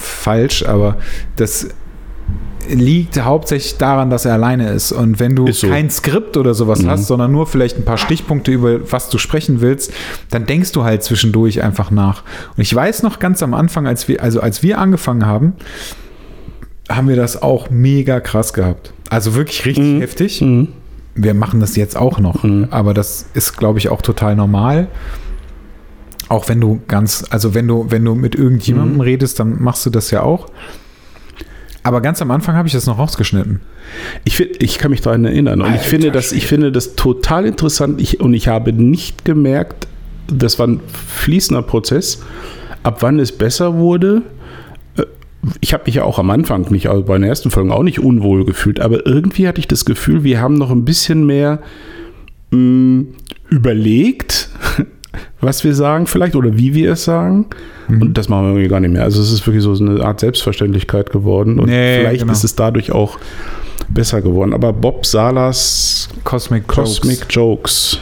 [0.00, 0.98] falsch, aber
[1.36, 1.68] das
[2.68, 4.92] liegt hauptsächlich daran, dass er alleine ist.
[4.92, 5.66] Und wenn du so.
[5.66, 5.70] Mhm.
[5.70, 9.60] kein Skript oder sowas hast, sondern nur vielleicht ein paar Stichpunkte über was du sprechen
[9.60, 9.92] willst,
[10.30, 12.22] dann denkst du halt zwischendurch einfach nach.
[12.56, 15.52] Und ich weiß noch ganz am Anfang, als wir, also als wir angefangen haben,
[16.88, 18.92] haben wir das auch mega krass gehabt.
[19.10, 20.00] Also wirklich richtig Mhm.
[20.00, 20.68] heftig Mhm.
[21.14, 22.68] wir machen das jetzt auch noch, Mhm.
[22.70, 24.88] aber das ist, glaube ich, auch total normal.
[26.28, 29.00] Auch wenn du ganz, also wenn du, wenn du mit irgendjemandem Mhm.
[29.02, 30.46] redest, dann machst du das ja auch.
[31.84, 33.60] Aber ganz am Anfang habe ich das noch rausgeschnitten.
[34.24, 35.60] Ich, find, ich kann mich daran erinnern.
[35.60, 38.00] Und ich Alter finde, das, ich finde das total interessant.
[38.00, 39.86] Ich, und ich habe nicht gemerkt,
[40.26, 42.22] das war ein fließender Prozess,
[42.82, 44.22] ab wann es besser wurde.
[44.96, 45.02] Äh,
[45.60, 47.98] Ich habe mich ja auch am Anfang nicht, also bei den ersten Folgen auch nicht
[48.00, 51.60] unwohl gefühlt, aber irgendwie hatte ich das Gefühl, wir haben noch ein bisschen mehr
[52.50, 53.04] mh,
[53.50, 54.48] überlegt,
[55.40, 57.46] was wir sagen vielleicht oder wie wir es sagen.
[57.88, 59.02] Und das machen wir irgendwie gar nicht mehr.
[59.02, 61.58] Also es ist wirklich so eine Art Selbstverständlichkeit geworden.
[61.58, 62.32] Und Nee, vielleicht genau.
[62.32, 63.18] ist es dadurch auch
[63.88, 64.54] besser geworden.
[64.54, 67.34] Aber Bob Salas Cosmic, Cosmic Jokes.
[67.34, 68.00] Jokes.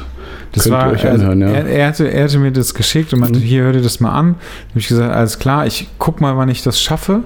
[0.53, 1.49] Das könnt ihr war, euch also, anhören, ja.
[1.49, 1.55] Mhm.
[1.55, 4.11] er, er, hatte, er hatte mir das geschickt und meinte, hier, hör dir das mal
[4.13, 4.35] an.
[4.35, 7.21] Da habe ich gesagt, alles klar, ich guck mal, wann ich das schaffe.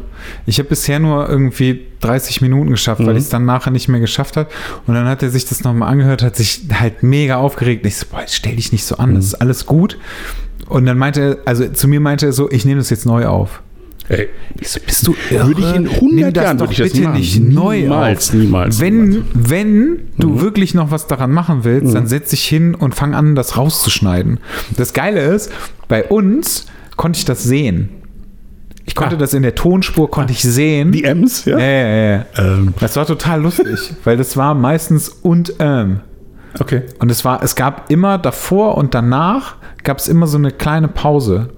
[0.47, 3.19] Ich habe bisher nur irgendwie 30 Minuten geschafft, weil Mhm.
[3.19, 4.49] ich es dann nachher nicht mehr geschafft habe.
[4.87, 7.83] Und dann hat er sich das nochmal angehört, hat sich halt mega aufgeregt.
[7.83, 9.29] Und ich so, boah, stell dich nicht so an, das Mhm.
[9.29, 9.99] ist alles gut.
[10.69, 13.27] Und dann meinte er, also zu mir meinte er so, ich nehme das jetzt neu
[13.27, 13.63] auf.
[14.09, 14.29] Ey,
[14.63, 15.49] so, bist du irre?
[15.49, 17.19] Würde ich in 100 Nimm das Jahren würde ich das bitte machen.
[17.19, 18.35] nicht neu Niemals, auf.
[18.37, 19.35] niemals, Wenn, niemals.
[19.35, 19.51] Mhm.
[19.51, 23.35] wenn du wirklich noch was daran machen willst, dann setz dich hin und fang an,
[23.35, 24.39] das rauszuschneiden.
[24.77, 25.51] Das Geile ist,
[25.89, 27.89] bei uns konnte ich das sehen.
[28.85, 29.19] Ich konnte Ah.
[29.19, 30.93] das in der Tonspur, konnte ich sehen.
[30.93, 31.59] die M's, ja?
[31.59, 32.25] ja, ja, ja.
[32.39, 33.67] Ähm, Das war total lustig,
[34.05, 35.99] weil das war meistens und ähm.
[36.61, 36.83] okay.
[37.01, 39.57] Und es war, es gab immer davor und danach
[39.87, 41.49] gab es immer so eine kleine Pause.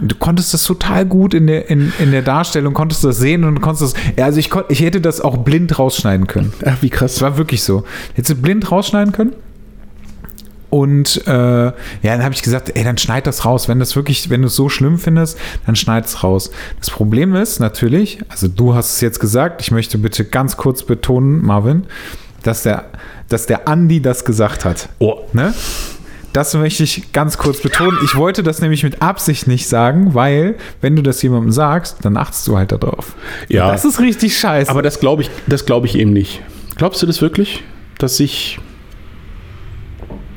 [0.00, 3.60] Du konntest das total gut in der, in, in der Darstellung, konntest das sehen und
[3.60, 4.24] konntest das.
[4.24, 6.52] Also ich, kon, ich hätte das auch blind rausschneiden können.
[6.66, 7.22] Ach, wie Das krass.
[7.22, 7.84] war wirklich so.
[8.14, 9.34] Hättest du blind rausschneiden können?
[10.68, 11.72] Und äh, ja,
[12.02, 13.68] dann habe ich gesagt, ey, dann schneid das raus.
[13.68, 16.50] Wenn das wirklich, wenn du es so schlimm findest, dann schneid es raus.
[16.80, 20.82] Das Problem ist natürlich, also du hast es jetzt gesagt, ich möchte bitte ganz kurz
[20.82, 21.84] betonen, Marvin,
[22.42, 22.86] dass der,
[23.28, 24.88] dass der Andi das gesagt hat.
[24.98, 25.20] Oh.
[25.32, 25.54] Ne?
[26.34, 27.96] Das möchte ich ganz kurz betonen.
[28.04, 32.16] Ich wollte das nämlich mit Absicht nicht sagen, weil, wenn du das jemandem sagst, dann
[32.16, 33.14] achtest du halt darauf.
[33.48, 33.70] Ja.
[33.70, 34.68] Das ist richtig scheiße.
[34.68, 36.42] Aber das glaube ich, das glaube ich eben nicht.
[36.74, 37.62] Glaubst du das wirklich?
[37.98, 38.58] Dass ich.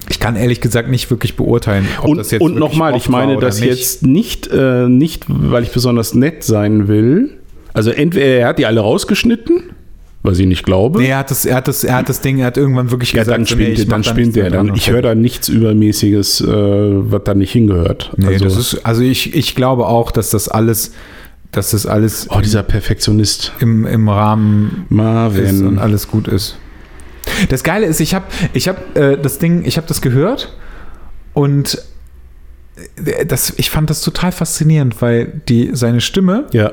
[0.10, 3.38] Ich kann ehrlich gesagt nicht wirklich beurteilen, ob und, das jetzt Und nochmal, ich meine
[3.38, 3.70] das nicht.
[3.70, 7.40] jetzt nicht, äh, nicht, weil ich besonders nett sein will.
[7.74, 9.72] Also entweder er hat die alle rausgeschnitten,
[10.24, 11.00] was ich nicht glaube.
[11.00, 13.14] Nee, er hat das, er hat das, er hat das Ding, er hat irgendwann wirklich
[13.14, 14.50] ja, gesagt, dann spinnt, nee, dann spinnt er.
[14.50, 18.12] Dann, ich höre da nichts Übermäßiges, äh, was da nicht hingehört.
[18.18, 20.94] Nee, also, das ist, also ich, ich glaube auch, dass das alles,
[21.52, 22.28] dass das alles.
[22.30, 23.54] Oh, dieser Perfektionist.
[23.60, 25.46] Im, im Rahmen Marvin.
[25.46, 26.58] ist und alles gut ist.
[27.50, 30.56] Das Geile ist, ich habe ich hab, äh, das Ding, ich habe das gehört
[31.34, 31.82] und
[33.06, 36.72] äh, das, ich fand das total faszinierend, weil die, seine Stimme, ja.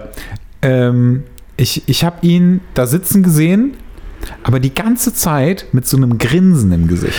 [0.62, 1.24] ähm,
[1.56, 3.74] ich, ich habe ihn da sitzen gesehen,
[4.42, 7.18] aber die ganze Zeit mit so einem Grinsen im Gesicht.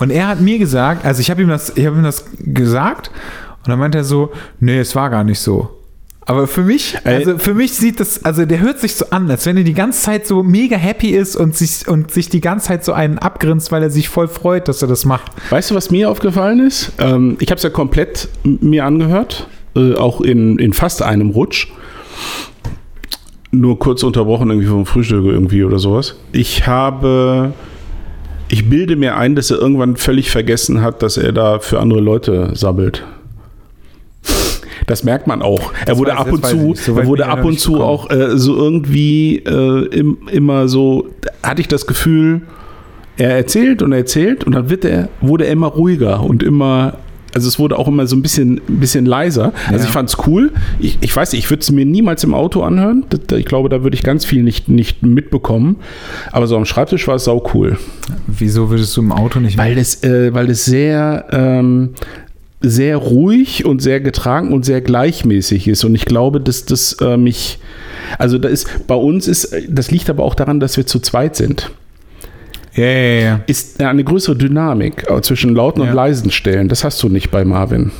[0.00, 3.10] Und er hat mir gesagt, also ich habe ihm, das, hab ihm das gesagt
[3.58, 5.78] und dann meinte er so, nee, es war gar nicht so.
[6.28, 9.46] Aber für mich, also für mich sieht das, also der hört sich so an, als
[9.46, 12.68] wenn er die ganze Zeit so mega happy ist und sich, und sich die ganze
[12.68, 15.32] Zeit so einen abgrinst, weil er sich voll freut, dass er das macht.
[15.48, 16.92] Weißt du, was mir aufgefallen ist?
[16.98, 21.68] Ähm, ich habe es ja komplett mir angehört, äh, auch in, in fast einem Rutsch.
[23.50, 26.16] Nur kurz unterbrochen irgendwie vom Frühstück irgendwie oder sowas.
[26.32, 27.52] Ich habe
[28.48, 32.00] ich bilde mir ein, dass er irgendwann völlig vergessen hat, dass er da für andere
[32.00, 33.04] Leute sabbelt.
[34.86, 35.72] Das merkt man auch.
[35.84, 38.38] Das er wurde weiß, ab und zu, so er wurde ab und zu auch äh,
[38.38, 41.08] so irgendwie äh, im, immer so,
[41.42, 42.42] hatte ich das Gefühl,
[43.18, 46.94] er erzählt und erzählt und dann wird er, wurde er immer ruhiger und immer
[47.38, 49.52] also es wurde auch immer so ein bisschen, ein bisschen leiser.
[49.68, 49.84] Also ja.
[49.84, 50.50] ich fand es cool.
[50.80, 53.04] Ich, ich weiß nicht, ich würde es mir niemals im Auto anhören.
[53.36, 55.76] Ich glaube, da würde ich ganz viel nicht, nicht mitbekommen.
[56.32, 57.78] Aber so am Schreibtisch war es sau cool.
[58.26, 61.90] Wieso würdest du im Auto nicht Weil es, äh, weil es sehr, ähm,
[62.60, 65.84] sehr ruhig und sehr getragen und sehr gleichmäßig ist.
[65.84, 67.60] Und ich glaube, dass das äh, mich,
[68.18, 71.36] also da ist, bei uns ist, das liegt aber auch daran, dass wir zu zweit
[71.36, 71.70] sind.
[72.78, 73.40] Ja, ja, ja.
[73.46, 76.68] Ist eine größere Dynamik zwischen lauten und leisen Stellen.
[76.68, 77.90] Das hast du nicht bei Marvin.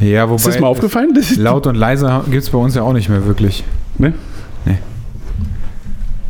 [0.00, 0.36] Ja, wobei.
[0.36, 1.12] Ist das mal aufgefallen?
[1.14, 3.64] Das laut und leise gibt es bei uns ja auch nicht mehr wirklich.
[3.96, 4.12] Ne?
[4.64, 4.78] Nee.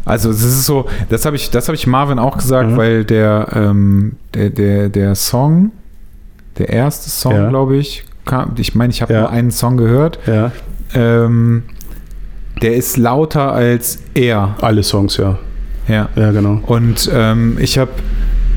[0.04, 2.76] Also es ist so, das habe ich, hab ich Marvin auch gesagt, mhm.
[2.76, 5.72] weil der, ähm, der, der, der Song,
[6.59, 7.48] der erste Song, ja.
[7.48, 9.20] glaube ich, kam, ich meine, ich habe ja.
[9.20, 10.18] nur einen Song gehört.
[10.26, 10.52] Ja.
[10.94, 11.64] Ähm,
[12.62, 14.56] der ist lauter als er.
[14.61, 15.38] Alle Songs, ja.
[15.89, 16.61] Ja, ja genau.
[16.66, 17.91] Und ähm, ich habe,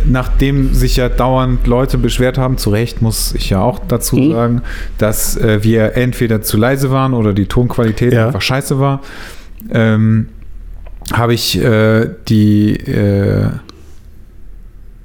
[0.05, 4.31] nachdem sich ja dauernd Leute beschwert haben, zu Recht muss ich ja auch dazu mhm.
[4.31, 4.61] sagen,
[4.97, 8.27] dass äh, wir entweder zu leise waren oder die Tonqualität ja.
[8.27, 9.01] einfach scheiße war,
[9.71, 10.27] ähm,
[11.13, 13.49] habe ich äh, die äh,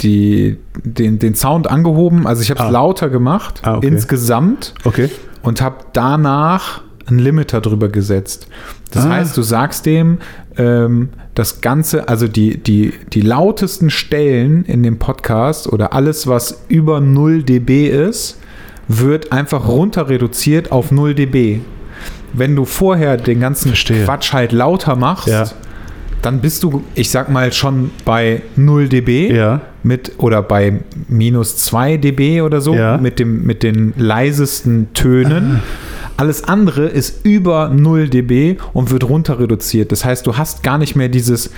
[0.02, 2.26] die, den, den Sound angehoben.
[2.26, 2.70] Also ich habe es ah.
[2.70, 3.86] lauter gemacht, ah, okay.
[3.86, 4.74] insgesamt.
[4.84, 5.10] Okay.
[5.42, 8.48] Und habe danach einen Limiter drüber gesetzt.
[8.90, 9.10] Das ah.
[9.10, 10.18] heißt, du sagst dem,
[10.56, 16.64] ähm, das Ganze, also die, die, die lautesten Stellen in dem Podcast oder alles, was
[16.68, 18.38] über 0 dB ist,
[18.88, 21.60] wird einfach runter reduziert auf 0 dB.
[22.32, 24.04] Wenn du vorher den ganzen Verstehe.
[24.04, 25.46] Quatsch halt lauter machst, ja
[26.26, 29.60] dann bist du, ich sag mal, schon bei 0 dB ja.
[29.84, 32.98] mit oder bei minus 2 dB oder so ja.
[32.98, 35.62] mit, dem, mit den leisesten Tönen.
[36.16, 39.92] Alles andere ist über 0 dB und wird runter reduziert.
[39.92, 41.50] Das heißt, du hast gar nicht mehr dieses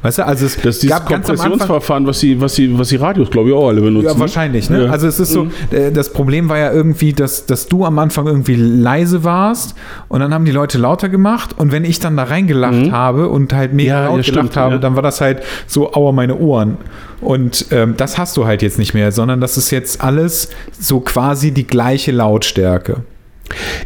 [0.00, 3.30] Weißt du, also es das ist dieses Kompressionsverfahren, was die, was die, was die Radios,
[3.30, 4.06] glaube ich, auch alle benutzen.
[4.06, 4.70] Ja, wahrscheinlich.
[4.70, 4.84] Ne?
[4.84, 4.90] Ja.
[4.90, 5.50] Also es ist so, mhm.
[5.72, 9.74] Äh, das Problem war ja irgendwie, dass, dass du am Anfang irgendwie leise warst
[10.08, 12.92] und dann haben die Leute lauter gemacht und wenn ich dann da reingelacht mhm.
[12.92, 16.12] habe und halt mega ja, laut ja, gelacht habe, dann war das halt so, aua,
[16.12, 16.76] meine Ohren.
[17.20, 21.00] Und ähm, das hast du halt jetzt nicht mehr, sondern das ist jetzt alles so
[21.00, 23.02] quasi die gleiche Lautstärke.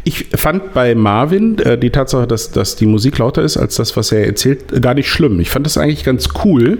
[0.03, 3.95] Ich fand bei Marvin äh, die Tatsache, dass, dass die Musik lauter ist als das,
[3.95, 5.39] was er erzählt, gar nicht schlimm.
[5.39, 6.79] Ich fand das eigentlich ganz cool.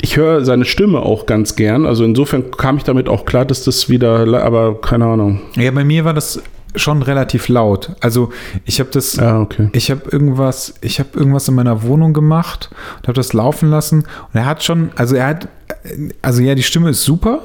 [0.00, 1.86] Ich höre seine Stimme auch ganz gern.
[1.86, 5.40] Also insofern kam ich damit auch klar, dass das wieder, aber keine Ahnung.
[5.56, 6.42] Ja, bei mir war das
[6.74, 7.92] schon relativ laut.
[8.00, 8.30] Also
[8.64, 9.70] ich habe das, ah, okay.
[9.72, 14.00] ich habe irgendwas, ich habe irgendwas in meiner Wohnung gemacht und habe das laufen lassen.
[14.00, 15.48] Und er hat schon, also er hat,
[16.22, 17.44] also ja, die Stimme ist super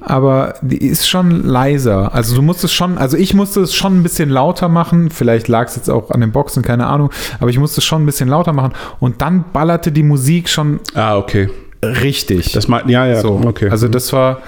[0.00, 2.14] aber die ist schon leiser.
[2.14, 5.10] Also du musst es schon, also ich musste es schon ein bisschen lauter machen.
[5.10, 7.10] Vielleicht lag es jetzt auch an den Boxen, keine Ahnung.
[7.38, 8.72] Aber ich musste es schon ein bisschen lauter machen.
[8.98, 10.80] Und dann ballerte die Musik schon.
[10.94, 11.50] Ah, okay.
[11.82, 12.52] Richtig.
[12.52, 13.20] Das mal, ja, ja.
[13.20, 13.40] So.
[13.44, 13.68] Okay.
[13.68, 14.40] Also das war.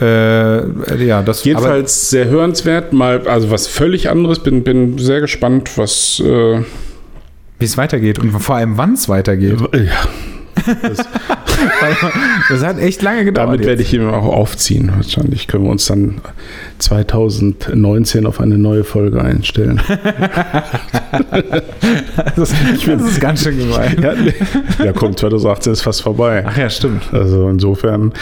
[0.00, 2.94] Äh, ja, das jedenfalls sehr hörenswert.
[2.94, 4.38] Mal, also was völlig anderes.
[4.38, 6.20] Bin, bin sehr gespannt, was.
[6.20, 6.62] Äh
[7.58, 9.58] Wie es weitergeht und vor allem, wann es weitergeht.
[9.74, 10.08] Ja
[10.82, 10.98] Das,
[12.48, 13.48] Das hat echt lange gedauert.
[13.48, 14.90] damit werde ich ihn auch aufziehen.
[14.96, 16.20] Wahrscheinlich können wir uns dann
[16.78, 19.80] 2019 auf eine neue Folge einstellen.
[22.36, 22.52] Das,
[22.86, 23.96] das ist ganz schön gemein.
[24.02, 26.44] ja, ja, komm, 2018 ist fast vorbei.
[26.46, 27.02] Ach ja, stimmt.
[27.12, 28.12] Also insofern,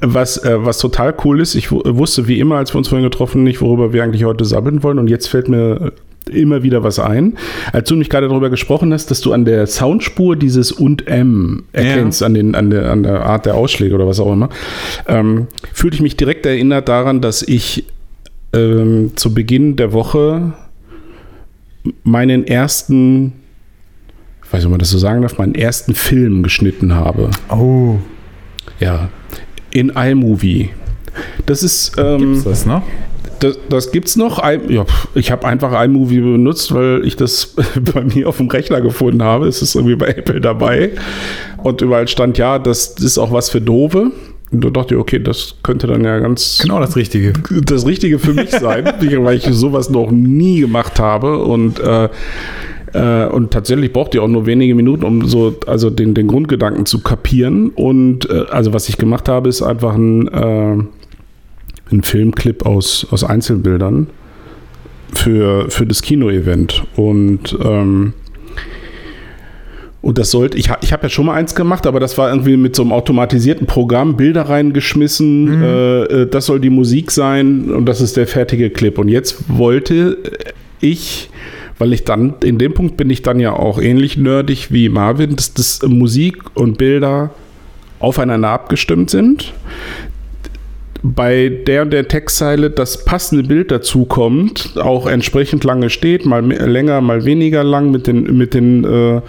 [0.00, 3.04] was, äh, was total cool ist, ich wu- wusste wie immer, als wir uns vorhin
[3.08, 4.98] getroffen, nicht, worüber wir eigentlich heute sabbeln wollen.
[4.98, 5.92] Und jetzt fällt mir
[6.28, 7.36] immer wieder was ein.
[7.72, 11.64] Als du mich gerade darüber gesprochen hast, dass du an der Soundspur dieses und M
[11.72, 14.48] erkennst, an, den, an, der, an der Art der Ausschläge oder was auch immer,
[15.06, 17.86] ähm, fühlte ich mich direkt erinnert daran, dass ich
[18.52, 20.52] ähm, zu Beginn der Woche
[22.02, 23.32] meinen ersten,
[24.44, 27.30] ich weiß nicht, ob man das so sagen darf, meinen ersten Film geschnitten habe.
[27.48, 27.96] Oh.
[28.78, 29.08] Ja,
[29.72, 30.70] in iMovie.
[31.46, 32.82] Das ist, ähm, Ist das noch?
[33.40, 34.42] Das, das gibt's noch.
[34.44, 34.84] I- Ja,
[35.14, 37.54] ich habe einfach iMovie benutzt, weil ich das
[37.94, 39.48] bei mir auf dem Rechner gefunden habe.
[39.48, 40.90] Es ist irgendwie bei Apple dabei.
[41.62, 44.12] Und überall stand, ja, das ist auch was für Dove.
[44.52, 47.32] Und da dachte ich, okay, das könnte dann ja ganz Genau das Richtige.
[47.64, 52.08] das Richtige für mich sein, weil ich sowas noch nie gemacht habe und äh,
[52.92, 56.86] äh, und tatsächlich braucht ihr auch nur wenige Minuten, um so also den, den Grundgedanken
[56.86, 57.68] zu kapieren.
[57.68, 60.88] Und äh, also was ich gemacht habe, ist einfach ein,
[61.90, 64.08] äh, ein Filmclip aus, aus Einzelbildern
[65.12, 66.84] für, für das Kino-Event.
[66.96, 68.14] Und ähm,
[70.02, 72.56] und das sollte, ich, ich habe ja schon mal eins gemacht, aber das war irgendwie
[72.56, 77.84] mit so einem automatisierten Programm, Bilder reingeschmissen, äh, äh, das soll die Musik sein und
[77.84, 78.98] das ist der fertige Clip.
[78.98, 80.16] Und jetzt wollte
[80.80, 81.28] ich,
[81.78, 85.36] weil ich dann, in dem Punkt bin ich dann ja auch ähnlich nerdig wie Marvin,
[85.36, 87.30] dass das Musik und Bilder
[87.98, 89.52] aufeinander abgestimmt sind.
[91.02, 96.44] Bei der und der Textzeile das passende Bild dazu kommt, auch entsprechend lange steht, mal
[96.44, 99.20] länger, mal weniger lang mit den, mit den, äh,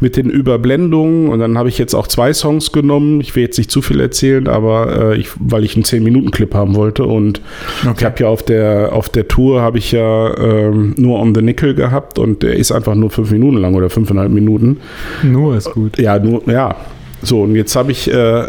[0.00, 1.28] mit den Überblendungen.
[1.28, 3.20] Und dann habe ich jetzt auch zwei Songs genommen.
[3.20, 6.74] Ich will jetzt nicht zu viel erzählen, aber äh, ich, weil ich einen 10-Minuten-Clip haben
[6.74, 7.04] wollte.
[7.04, 7.40] Und
[7.96, 11.42] ich habe ja auf der, auf der Tour habe ich ja ähm, nur On the
[11.42, 14.78] Nickel gehabt und der ist einfach nur fünf Minuten lang oder fünfeinhalb Minuten.
[15.22, 15.98] Nur ist gut.
[15.98, 16.74] Ja, nur, ja.
[17.22, 18.44] So, und jetzt habe ich, äh,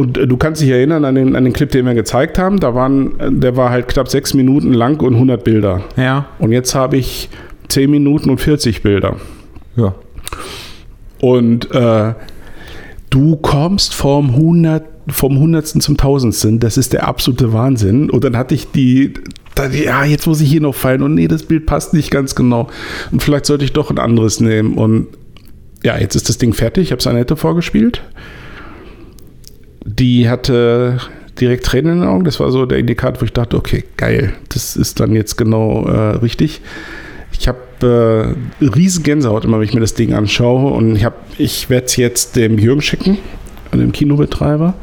[0.00, 2.58] und äh, du kannst dich erinnern an den, an den Clip, den wir gezeigt haben.
[2.58, 5.82] Da waren, äh, der war halt knapp sechs Minuten lang und 100 Bilder.
[5.96, 6.26] Ja.
[6.38, 7.28] Und jetzt habe ich
[7.68, 9.16] 10 Minuten und 40 Bilder.
[9.76, 9.94] Ja.
[11.20, 12.14] Und äh,
[13.10, 16.60] du kommst vom 100, vom Hundertsten zum Tausendsten.
[16.60, 18.08] Das ist der absolute Wahnsinn.
[18.08, 19.12] Und dann hatte ich die,
[19.54, 21.02] da, ja, jetzt muss ich hier noch fallen.
[21.02, 22.68] Und nee, das Bild passt nicht ganz genau.
[23.10, 24.78] Und vielleicht sollte ich doch ein anderes nehmen.
[24.78, 25.08] Und
[25.84, 26.84] ja, jetzt ist das Ding fertig.
[26.84, 28.02] Ich habe es Annette vorgespielt.
[29.84, 30.98] Die hatte
[31.40, 32.24] direkt Tränen in den Augen.
[32.24, 35.86] Das war so der Indikator, wo ich dachte, okay, geil, das ist dann jetzt genau
[35.86, 36.60] äh, richtig.
[37.32, 40.72] Ich habe äh, riesen Gänsehaut immer, wenn ich mir das Ding anschaue.
[40.72, 41.06] Und ich,
[41.38, 43.18] ich werde es jetzt dem Jürgen schicken,
[43.72, 44.74] dem Kinobetreiber,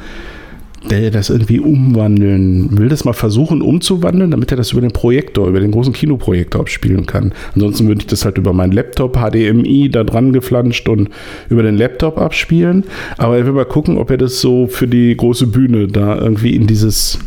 [0.89, 5.47] der das irgendwie umwandeln will, das mal versuchen umzuwandeln, damit er das über den Projektor,
[5.47, 7.33] über den großen Kinoprojektor abspielen kann.
[7.53, 11.09] Ansonsten würde ich das halt über meinen Laptop, HDMI, da dran geflanscht und
[11.49, 12.83] über den Laptop abspielen.
[13.17, 16.55] Aber er will mal gucken, ob er das so für die große Bühne da irgendwie
[16.55, 17.19] in dieses.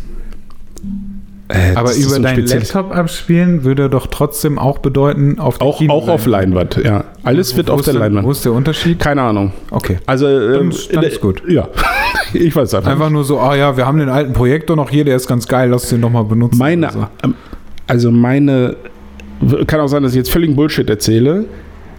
[1.51, 5.39] Äh, Aber das ist über so ein deinen Laptop abspielen würde doch trotzdem auch bedeuten,
[5.39, 7.05] auf der Auch, auch auf Leinwand, ja.
[7.25, 8.27] Alles wird Wo auf der der- Leinwand.
[8.27, 8.99] Wo ist der Unterschied?
[8.99, 9.53] Keine Ahnung.
[9.71, 9.99] Okay.
[10.07, 11.43] Also, ähm, ist- dann ist gut.
[11.49, 11.69] Ja,
[12.33, 12.91] ich weiß einfach.
[12.93, 15.47] Einfach nur so, ah ja, wir haben den alten Projektor noch hier, der ist ganz
[15.49, 16.59] geil, lass den doch mal benutzen.
[16.59, 17.07] Meine, so.
[17.25, 17.35] ähm,
[17.87, 18.77] also meine,
[19.67, 21.47] kann auch sein, dass ich jetzt völligen Bullshit erzähle.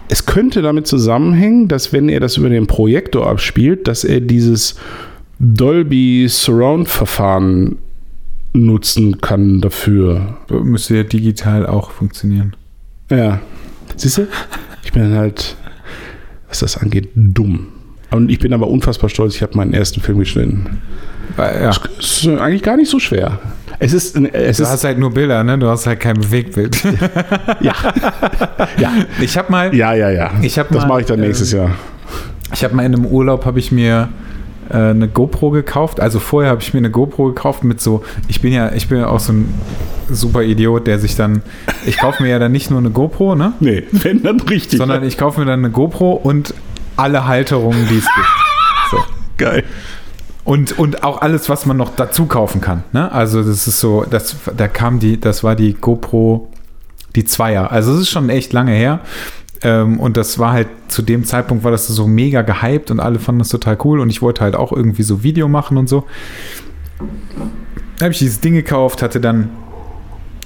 [0.08, 4.76] Es könnte damit zusammenhängen, dass wenn er das über den Projektor abspielt, dass er dieses
[5.38, 7.78] Dolby Surround Verfahren
[8.52, 10.36] nutzen kann dafür.
[10.50, 12.54] Müsste ja digital auch funktionieren.
[13.10, 13.40] Ja.
[13.96, 14.26] Siehst du?
[14.84, 15.56] Ich bin dann halt,
[16.48, 17.68] was das angeht, dumm.
[18.10, 20.82] Und ich bin aber unfassbar stolz, ich habe meinen ersten Film geschnitten.
[21.38, 21.70] Ja.
[21.98, 23.38] Ist eigentlich gar nicht so schwer.
[23.78, 25.58] Es ist, es Du ist hast halt nur Bilder, ne?
[25.58, 26.82] Du hast halt kein Bewegtbild.
[27.60, 27.74] ja,
[28.78, 30.30] ja, Ich habe mal, ja, ja, ja.
[30.42, 31.70] Ich hab das mache ich dann nächstes ähm, Jahr.
[32.52, 34.10] ich habe mal in einem Urlaub habe ich mir
[34.70, 36.00] äh, eine GoPro gekauft.
[36.00, 38.02] Also vorher habe ich mir eine GoPro gekauft mit so.
[38.28, 39.52] Ich bin ja, ich bin ja auch so ein
[40.10, 41.42] super Idiot, der sich dann.
[41.86, 43.52] Ich kaufe mir ja dann nicht nur eine GoPro, ne?
[43.60, 44.78] Nee, wenn dann richtig.
[44.78, 46.54] Sondern ich kaufe mir dann eine GoPro und
[46.96, 48.28] alle Halterungen, die es gibt.
[48.90, 48.98] So.
[49.38, 49.64] geil.
[50.44, 52.82] Und, und auch alles, was man noch dazu kaufen kann.
[52.92, 53.10] Ne?
[53.12, 56.50] Also das ist so, das, da kam die, das war die GoPro,
[57.14, 57.70] die Zweier.
[57.70, 59.00] Also es ist schon echt lange her.
[59.64, 63.18] Ähm, und das war halt, zu dem Zeitpunkt war das so mega gehypt und alle
[63.18, 64.00] fanden das total cool.
[64.00, 66.04] Und ich wollte halt auch irgendwie so Video machen und so.
[67.98, 69.50] Da habe ich dieses Ding gekauft, hatte dann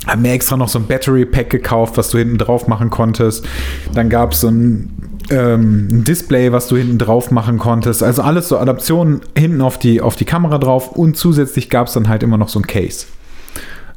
[0.06, 3.46] Hab mir extra noch so ein Battery Pack gekauft, was du hinten drauf machen konntest.
[3.92, 4.90] Dann gab es so ein,
[5.30, 8.02] ähm, ein Display, was du hinten drauf machen konntest.
[8.02, 11.94] Also alles so Adaptionen hinten auf die, auf die Kamera drauf und zusätzlich gab es
[11.94, 13.06] dann halt immer noch so ein Case.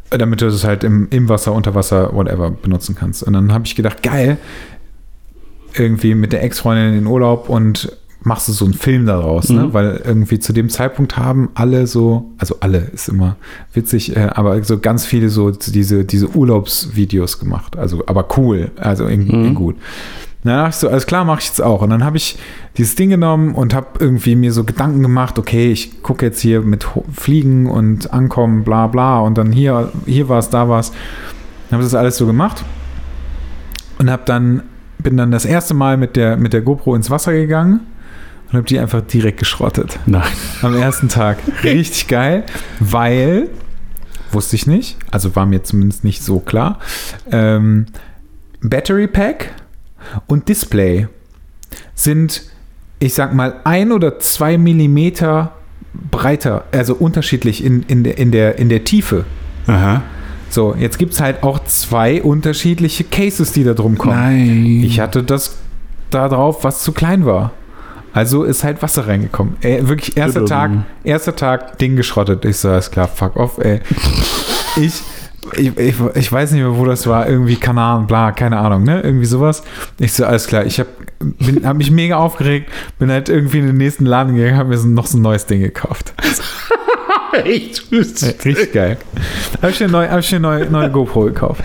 [0.09, 3.21] Äh, Damit du das halt im, im Wasser, unter Wasser, whatever benutzen kannst.
[3.21, 4.37] Und dann habe ich gedacht, geil,
[5.75, 7.91] irgendwie mit der Ex-Freundin in den Urlaub und
[8.21, 9.63] machst du so einen Film daraus, ne?
[9.67, 9.73] Mhm.
[9.73, 13.37] Weil irgendwie zu dem Zeitpunkt haben alle so, also alle ist immer
[13.73, 17.77] witzig, äh, aber so ganz viele so diese, diese Urlaubsvideos gemacht.
[17.77, 19.55] Also, aber cool, also in, Mhm.
[19.55, 19.75] gut.
[20.43, 21.81] Na, dachte ich so, alles klar, mache ich jetzt auch.
[21.81, 22.37] Und dann habe ich
[22.77, 26.61] dieses Ding genommen und habe irgendwie mir so Gedanken gemacht, okay, ich gucke jetzt hier
[26.61, 30.91] mit Fliegen und Ankommen, bla bla, und dann hier, hier war es, da war es.
[31.71, 32.63] Habe das alles so gemacht
[33.97, 34.63] und habe dann,
[35.01, 37.81] bin dann das erste Mal mit der, mit der GoPro ins Wasser gegangen
[38.47, 39.99] und habe die einfach direkt geschrottet.
[40.05, 40.23] Nein.
[40.61, 41.37] Am ersten Tag.
[41.63, 42.43] Richtig geil,
[42.79, 43.49] weil,
[44.31, 46.79] wusste ich nicht, also war mir zumindest nicht so klar,
[47.31, 47.85] ähm,
[48.61, 49.51] Battery Pack
[50.27, 51.07] und Display
[51.95, 52.43] sind,
[52.99, 55.53] ich sag mal, ein oder zwei Millimeter
[56.11, 59.25] breiter, also unterschiedlich in, in, der, in, der, in der Tiefe.
[59.67, 60.03] Aha.
[60.49, 64.15] So, jetzt gibt es halt auch zwei unterschiedliche Cases, die da drum kommen.
[64.15, 64.81] Nein.
[64.83, 65.57] Ich hatte das
[66.09, 67.51] da drauf, was zu klein war.
[68.13, 69.57] Also ist halt Wasser reingekommen.
[69.61, 70.45] Ey, wirklich, erster.
[70.45, 70.71] Tag,
[71.03, 72.43] erster Tag, Ding geschrottet.
[72.45, 73.81] Ich so, alles klar, fuck off, ey.
[74.77, 75.01] Ich,
[75.57, 77.27] ich, ich, ich weiß nicht mehr, wo das war.
[77.27, 79.01] Irgendwie Kanaren, bla, keine Ahnung, ne?
[79.01, 79.63] Irgendwie sowas.
[79.97, 80.65] Ich so, alles klar.
[80.65, 80.89] Ich habe
[81.63, 84.87] hab mich mega aufgeregt, bin halt irgendwie in den nächsten Laden gegangen, habe mir so,
[84.87, 86.13] noch so ein neues Ding gekauft.
[87.43, 87.91] Echt?
[87.91, 88.97] Ja, Richtig geil.
[89.61, 91.63] Habe ich eine neue, hab ich eine neue, neue GoPro gekauft.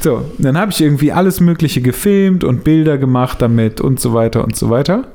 [0.00, 4.44] So, dann habe ich irgendwie alles Mögliche gefilmt und Bilder gemacht damit und so weiter
[4.44, 5.08] und so weiter.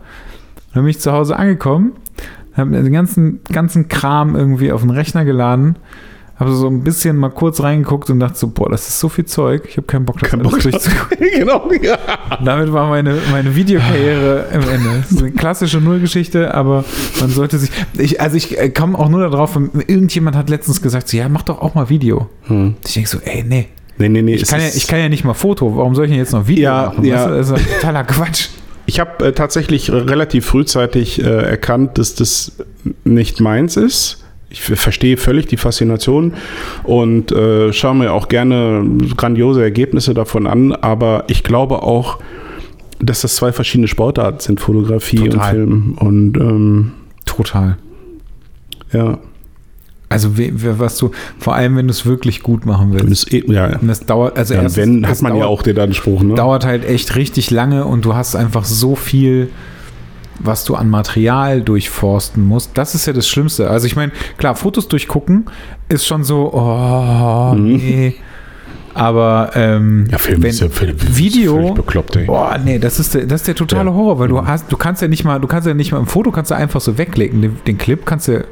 [0.74, 1.94] Dann bin ich zu Hause angekommen,
[2.56, 5.78] habe mir den ganzen, ganzen Kram irgendwie auf den Rechner geladen,
[6.44, 9.26] habe so ein bisschen mal kurz reingeguckt und dachte so, boah, das ist so viel
[9.26, 11.18] Zeug, ich habe keinen Bock, das Kein alles durchzugucken.
[11.36, 11.98] genau, ja.
[12.44, 14.90] Damit war meine, meine Videokarriere im Ende.
[15.02, 16.84] Das ist eine klassische Nullgeschichte, aber
[17.20, 17.70] man sollte sich.
[17.98, 19.56] Ich, also ich äh, komme auch nur darauf,
[19.88, 22.30] irgendjemand hat letztens gesagt, so, ja, mach doch auch mal Video.
[22.44, 22.76] Hm.
[22.86, 23.68] Ich denke so, ey, nee.
[23.98, 24.36] Nee, nee, nee.
[24.36, 25.78] Ich kann, ja, ich kann ja nicht mal Foto.
[25.78, 27.06] Warum soll ich denn jetzt noch Video Ja, machen?
[27.06, 27.28] ja.
[27.28, 28.50] Das ist ja totaler Quatsch.
[28.86, 32.54] Ich habe äh, tatsächlich relativ frühzeitig äh, erkannt, dass das
[33.04, 34.23] nicht meins ist.
[34.54, 36.34] Ich ver- verstehe völlig die Faszination
[36.84, 38.86] und äh, schaue mir auch gerne
[39.18, 42.20] grandiose Ergebnisse davon an, aber ich glaube auch,
[43.00, 45.52] dass das zwei verschiedene Sportarten sind, Fotografie und Total.
[45.56, 45.98] Film.
[46.00, 46.92] Und ähm,
[47.26, 47.78] Total.
[48.94, 49.18] ja,
[50.10, 53.04] Also, we- we- was du, vor allem, wenn du es wirklich gut machen willst.
[53.06, 55.50] und das, eh- ja, Und das dauert, also ja erstens, wenn, hat man ja dauert-
[55.50, 56.22] auch den Anspruch.
[56.22, 56.36] Ne?
[56.36, 59.50] dauert halt echt richtig lange und du hast einfach so viel,
[60.40, 62.72] was du an Material durchforsten musst.
[62.78, 63.70] Das ist ja das Schlimmste.
[63.70, 65.46] Also ich meine, klar, Fotos durchgucken
[65.90, 67.64] ist schon so, oh, Mhm.
[67.76, 68.16] nee.
[68.96, 72.26] Aber ähm, Ja, Film wenn, ist ja völlig, Video, völlig bekloppt, ey.
[72.26, 73.96] boah, nee, das ist der, das ist der totale Ja.
[73.96, 76.06] Horror, weil du hast, du kannst ja nicht mal, du kannst ja nicht mal im
[76.06, 77.42] Foto kannst du einfach so wegklicken.
[77.42, 78.46] Den, den Clip kannst du,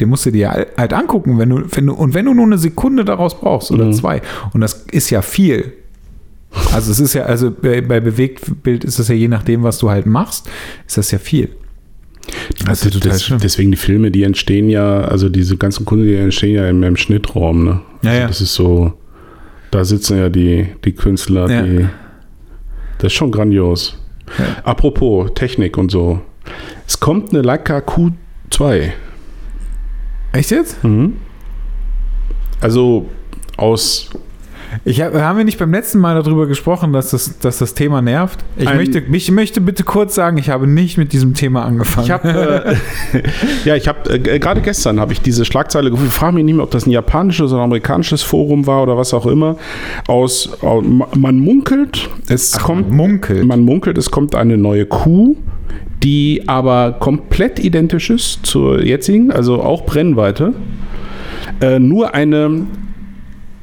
[0.00, 2.46] den musst du dir halt- halt angucken, wenn du, wenn du, und wenn du nur
[2.46, 3.92] eine Sekunde daraus brauchst oder Mhm.
[3.92, 4.20] zwei.
[4.52, 5.74] Und das ist ja viel.
[6.72, 9.90] Also es ist ja, also bei, bei Bewegtbild ist es ja je nachdem, was du
[9.90, 10.48] halt machst,
[10.86, 11.50] ist das ja viel.
[12.66, 16.54] Das total das, deswegen die Filme, die entstehen ja, also diese ganzen Kunden, die entstehen
[16.54, 17.80] ja im, im Schnittraum, ne?
[18.02, 18.26] Ja, also ja.
[18.28, 18.92] Das ist so,
[19.70, 21.62] da sitzen ja die, die Künstler, Ja.
[21.62, 21.86] die.
[22.98, 23.96] Das ist schon grandios.
[24.38, 24.62] Ja.
[24.64, 26.20] Apropos Technik und so.
[26.86, 28.90] Es kommt eine Leica Q2.
[30.32, 30.82] Echt jetzt?
[30.84, 31.14] Mhm.
[32.60, 33.06] Also
[33.56, 34.10] aus
[34.84, 38.02] Ich hab, haben wir nicht beim letzten Mal darüber gesprochen, dass das, dass das Thema
[38.02, 38.44] nervt?
[38.56, 42.04] Ich Ein- möchte, ich möchte bitte kurz sagen, ich habe nicht mit diesem Thema angefangen.
[42.06, 42.74] Ich habe
[43.14, 43.20] äh,
[43.64, 46.10] ja, ich habe äh, gerade gestern habe ich diese Schlagzeile gefunden.
[46.10, 49.14] Ich frage mich nicht mehr, ob das ein japanisches oder amerikanisches Forum war oder was
[49.14, 49.56] auch immer.
[50.06, 53.44] Aus, au- ma- man munkelt, es Ach, kommt munkelt.
[53.46, 55.36] man munkelt, es kommt eine neue Kuh,
[56.02, 60.52] die aber komplett identisch ist zur jetzigen, also auch Brennweite.
[61.60, 62.66] Äh, nur eine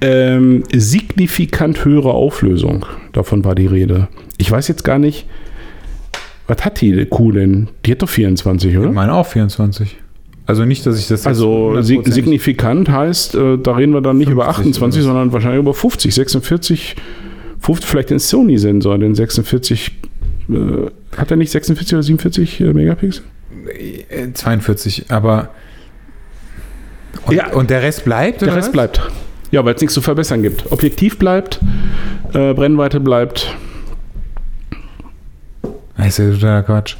[0.02, 2.86] ähm, signifikant höhere Auflösung.
[3.14, 4.08] Davon war die Rede.
[4.38, 5.26] Ich weiß jetzt gar nicht,
[6.48, 7.70] was hat die Kuh denn?
[7.86, 8.92] Die hat doch 24, Ich oder?
[8.92, 9.98] meine auch 24.
[10.48, 14.18] Also nicht, dass ich das Also sig 100%ig signifikant heißt, äh, da reden wir dann
[14.20, 15.14] nicht über 50 28, oder was?
[15.14, 16.96] sondern wahrscheinlich über 50, 46,
[17.62, 19.92] 50, vielleicht den Sony-Sensor, den 46,
[20.50, 20.54] äh,
[21.18, 23.24] hat er nicht 46 oder 47 äh, Megapixel?
[24.10, 25.50] Äh, 42, aber
[27.26, 27.52] und, Ja.
[27.54, 28.42] und der Rest bleibt?
[28.42, 28.72] Der Rest was?
[28.72, 29.02] bleibt.
[29.52, 30.72] Ja, weil es nichts zu verbessern gibt.
[30.72, 31.60] Objektiv bleibt,
[32.34, 33.56] äh, Brennweite bleibt.
[35.98, 36.96] Das ist totaler Quatsch.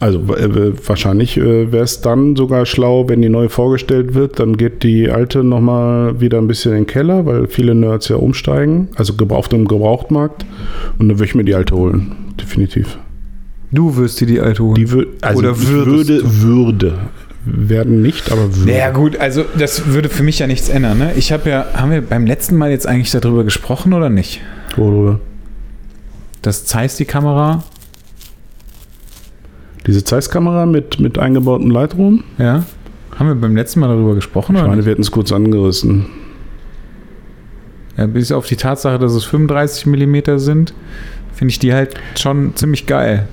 [0.00, 4.56] Also äh, wahrscheinlich äh, wäre es dann sogar schlau, wenn die neu vorgestellt wird, dann
[4.56, 8.88] geht die alte nochmal wieder ein bisschen in den Keller, weil viele Nerds ja umsteigen,
[8.96, 10.44] also auf dem Gebrauchtmarkt.
[10.98, 12.98] Und dann würde ich mir die alte holen, definitiv.
[13.72, 14.76] Du wirst dir die alte holen.
[14.76, 16.98] Die wür also Oder ich würde, würde.
[17.46, 18.72] Werden nicht, aber würde.
[18.72, 20.98] Ja gut, also das würde für mich ja nichts ändern.
[20.98, 21.12] Ne?
[21.14, 24.40] Ich habe ja, haben wir beim letzten Mal jetzt eigentlich darüber gesprochen oder nicht?
[24.76, 25.20] Worüber?
[26.42, 27.62] Das Zeiss die Kamera,
[29.86, 32.24] Diese Zeiss-Kamera mit, mit eingebautem Lightroom?
[32.38, 32.64] ja?
[33.18, 34.86] Haben wir beim letzten Mal darüber gesprochen Ich meine, nicht?
[34.86, 36.06] wir hätten es kurz angerissen.
[37.96, 40.74] Ja, bis auf die Tatsache, dass es 35 mm sind,
[41.32, 43.28] finde ich die halt schon ziemlich geil.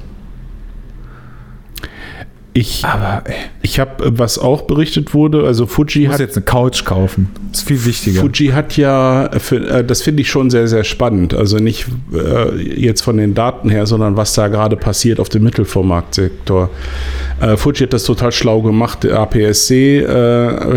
[2.54, 6.84] Ich, Aber ey, ich habe, was auch berichtet wurde, also Fuji hat jetzt eine Couch
[6.84, 7.30] kaufen.
[7.50, 8.20] Das ist viel wichtiger.
[8.20, 11.34] Fuji hat ja, für, äh, das finde ich schon sehr, sehr spannend.
[11.34, 15.44] Also nicht äh, jetzt von den Daten her, sondern was da gerade passiert auf dem
[15.44, 16.70] Mittelformatsektor.
[17.40, 19.06] Äh, Fuji hat das total schlau gemacht.
[19.06, 20.06] APS-C, äh,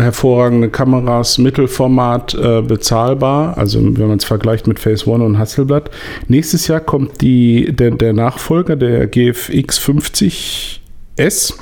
[0.01, 3.57] hervorragende Kameras, Mittelformat, äh, bezahlbar.
[3.57, 5.91] Also wenn man es vergleicht mit Phase One und Hasselblad.
[6.29, 10.81] Nächstes Jahr kommt die, der, der Nachfolger, der GFX 50
[11.17, 11.57] S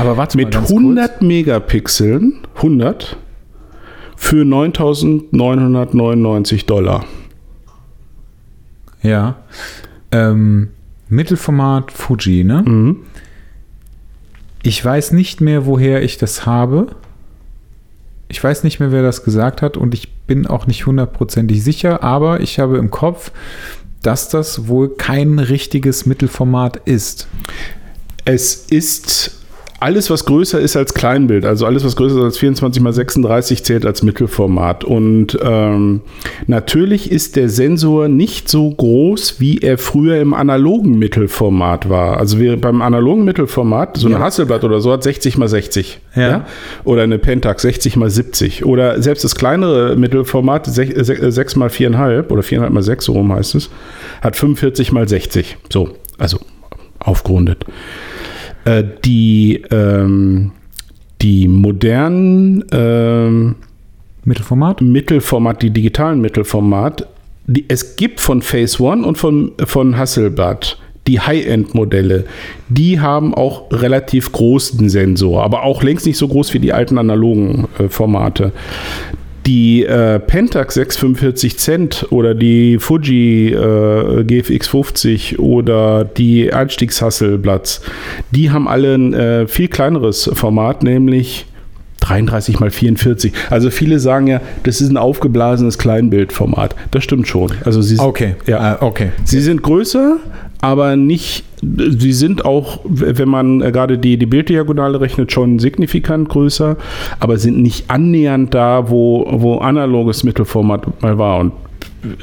[0.00, 3.18] Aber warte mal mit ganz 100 Megapixeln, 100,
[4.16, 7.00] für 9.999 Dollar.
[7.00, 7.10] kurz.
[9.02, 9.42] Ja.
[10.10, 10.70] Ähm,
[11.08, 12.62] Mittelformat Fuji, ne?
[12.62, 13.02] Mhm.
[14.62, 16.96] Ich weiß nicht mehr, woher ich das habe.
[18.28, 22.02] Ich weiß nicht mehr, wer das gesagt hat und ich bin auch nicht hundertprozentig sicher,
[22.02, 23.32] aber ich habe im Kopf,
[24.02, 27.28] dass das wohl kein richtiges Mittelformat ist.
[28.24, 29.39] Es ist
[29.80, 33.64] alles, was größer ist als Kleinbild, also alles, was größer ist als 24 x 36,
[33.64, 34.84] zählt als Mittelformat.
[34.84, 36.02] Und ähm,
[36.46, 42.18] natürlich ist der Sensor nicht so groß, wie er früher im analogen Mittelformat war.
[42.18, 44.20] Also wir beim analogen Mittelformat, so eine Ja.
[44.20, 45.98] Hasselblatt oder so, hat 60 x 60.
[46.14, 46.44] Ja.
[46.84, 48.64] Oder eine Pentax 60 x 70.
[48.66, 53.54] Oder selbst das kleinere Mittelformat, 6 x 4,5 oder 4,5 x 6, so rum heißt
[53.54, 53.70] es,
[54.20, 55.56] hat 45 x 60.
[55.72, 55.88] So,
[56.18, 56.38] also
[56.98, 57.64] aufgerundet.
[58.64, 60.52] Äh, die, ähm,
[61.22, 63.56] die modernen ähm,
[64.24, 64.80] Mittelformat?
[64.80, 67.06] Mittelformat, die digitalen Mittelformat,
[67.46, 72.24] die, es gibt von Phase One und von, von Hasselblad die High-End-Modelle,
[72.68, 76.98] die haben auch relativ großen Sensor, aber auch längst nicht so groß wie die alten
[76.98, 78.52] analogen äh, Formate.
[79.46, 87.80] Die äh, Pentax 645 Cent oder die Fuji äh, GFX 50 oder die Einstiegs Hasselblatts,
[88.32, 91.46] die haben alle ein äh, viel kleineres Format, nämlich
[92.00, 93.32] 33 mal 44.
[93.50, 96.74] Also viele sagen ja, das ist ein aufgeblasenes Kleinbildformat.
[96.90, 97.52] Das stimmt schon.
[97.64, 98.34] Also sie, Okay.
[98.46, 98.58] Ja.
[98.58, 99.10] Ah, okay.
[99.24, 100.18] sie sind größer,
[100.60, 106.28] aber nicht, sie sind auch, wenn man äh, gerade die, die Bilddiagonale rechnet, schon signifikant
[106.28, 106.76] größer,
[107.18, 111.38] aber sind nicht annähernd da, wo, wo analoges Mittelformat mal war.
[111.40, 111.52] Und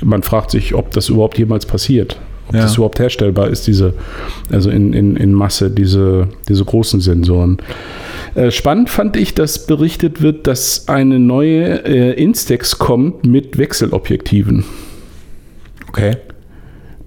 [0.02, 2.18] man fragt sich, ob das überhaupt jemals passiert.
[2.48, 2.62] Ob Ja.
[2.62, 3.94] das überhaupt herstellbar ist, diese,
[4.50, 7.58] also in, in, in Masse, diese, diese großen Sensoren.
[8.36, 14.64] Äh, Spannend fand ich, dass berichtet wird, dass eine neue äh, Instax kommt mit Wechselobjektiven.
[15.90, 16.16] Okay.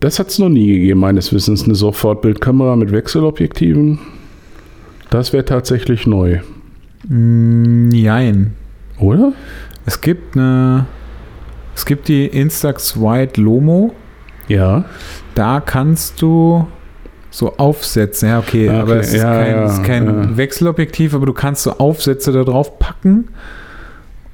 [0.01, 1.65] Das hat es noch nie gegeben, meines Wissens.
[1.65, 3.99] Eine Sofortbildkamera mit Wechselobjektiven.
[5.11, 6.39] Das wäre tatsächlich neu.
[7.09, 8.55] Mm, Jein.
[8.99, 9.33] Oder?
[9.87, 10.87] Es gibt eine.
[11.75, 13.93] Es gibt die Instax White Lomo.
[14.49, 14.85] Ja.
[15.35, 16.67] Da kannst du
[17.31, 20.37] so Aufsätze, ja, okay, Ah, aber okay, es ist ja, kein, ja, ist kein ja.
[20.37, 23.29] Wechselobjektiv, aber du kannst so Aufsätze da drauf packen.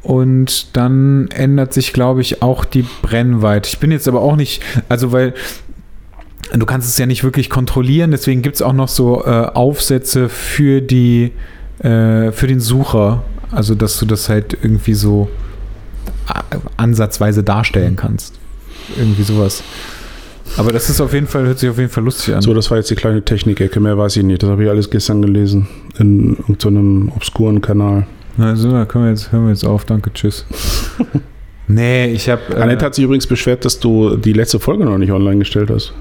[0.07, 3.69] Und dann ändert sich, glaube ich, auch die Brennweite.
[3.69, 5.35] Ich bin jetzt aber auch nicht, also weil
[6.53, 10.29] du kannst es ja nicht wirklich kontrollieren, deswegen gibt es auch noch so äh, Aufsätze
[10.29, 11.33] für die,
[11.81, 13.25] äh, für den Sucher.
[13.51, 15.29] Also, dass du das halt irgendwie so
[16.29, 16.43] a-
[16.77, 18.35] ansatzweise darstellen kannst.
[18.97, 19.65] Irgendwie sowas.
[20.57, 22.43] Aber das ist auf jeden Fall, hört sich auf jeden Fall lustig an.
[22.43, 23.81] So, das war jetzt die kleine Technik-Ecke.
[23.81, 24.41] Mehr weiß ich nicht.
[24.45, 25.67] Das habe ich alles gestern gelesen.
[25.99, 28.07] In irgendeinem obskuren Kanal.
[28.37, 29.85] Na, so, da können wir jetzt, hören wir jetzt auf.
[29.85, 30.45] Danke, tschüss.
[31.69, 32.43] nee, ich habe.
[32.57, 35.95] Annette hat sich übrigens beschwert, dass du die letzte Folge noch nicht online gestellt hast.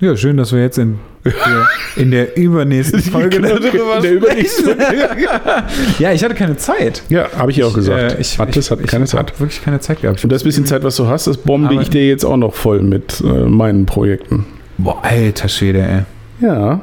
[0.00, 1.66] ja, schön, dass wir jetzt in der,
[1.96, 4.76] in der übernächsten Folge darüber In der übernächsten
[5.98, 7.02] Ja, ich hatte keine Zeit.
[7.08, 8.12] Ja, habe ich ja auch gesagt.
[8.12, 9.38] Äh, ich, Mathis ich, hat ich keine Zeit.
[9.38, 10.22] wirklich keine Zeit gehabt.
[10.22, 12.82] Und das bisschen Zeit, was du hast, das bombe ich dir jetzt auch noch voll
[12.82, 14.46] mit äh, meinen Projekten.
[14.78, 16.02] Boah, alter Schwede, ey.
[16.46, 16.80] Ja.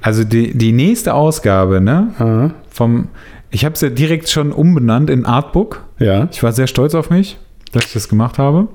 [0.00, 2.12] Also die, die nächste Ausgabe, ne?
[2.18, 2.50] Aha.
[2.74, 3.08] Vom.
[3.50, 5.84] Ich habe es ja direkt schon umbenannt in Artbook.
[6.00, 6.28] Ja.
[6.32, 7.38] Ich war sehr stolz auf mich,
[7.70, 8.66] dass ich das gemacht habe.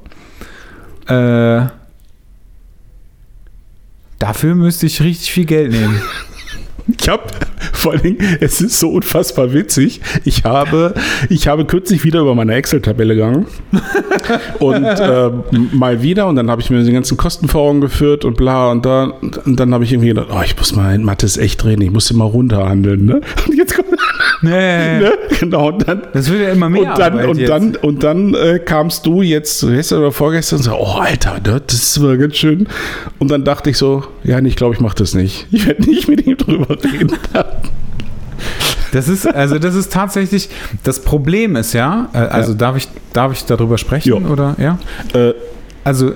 [1.06, 1.72] Äh, da
[4.20, 6.02] Dafür müsste ich richtig viel Geld nehmen.
[7.10, 7.24] Habe,
[7.74, 10.02] vor allen Dingen, es ist so unfassbar witzig.
[10.26, 10.94] Ich habe,
[11.30, 13.48] ich habe kürzlich wieder über meine Excel-Tabelle gegangen.
[14.60, 15.30] und äh,
[15.72, 16.28] mal wieder.
[16.28, 18.72] Und dann habe ich mir die ganzen Kosten vor Augen geführt und bla.
[18.72, 19.14] Und, da,
[19.46, 21.82] und dann habe ich irgendwie gedacht, oh, ich muss mal in Mathis echt drehen.
[21.82, 23.06] Ich muss hier mal runterhandeln.
[23.06, 23.22] Ne?
[23.48, 23.90] Und jetzt kommt.
[24.42, 25.00] Nee.
[25.00, 25.14] Ne?
[25.40, 25.70] Genau.
[25.70, 26.82] Und dann, Das wird ja immer mehr.
[26.82, 27.50] und dann, Arbeit und jetzt.
[27.50, 31.62] dann, und dann äh, kamst du jetzt gestern oder vorgestern und so, oh Alter, ne,
[31.66, 32.68] das ist aber ganz schön.
[33.18, 35.48] Und dann dachte ich so, ja, nee, ich glaube, ich mache das nicht.
[35.52, 36.99] Ich werde nicht mit ihm drüber reden.
[38.92, 40.50] Das ist, also das ist tatsächlich,
[40.84, 42.58] das Problem ist ja, äh, also Ja.
[42.58, 44.30] darf ich, darf ich darüber sprechen Ja.
[44.30, 44.80] oder, ja?
[45.14, 45.34] äh,
[45.84, 46.14] Also,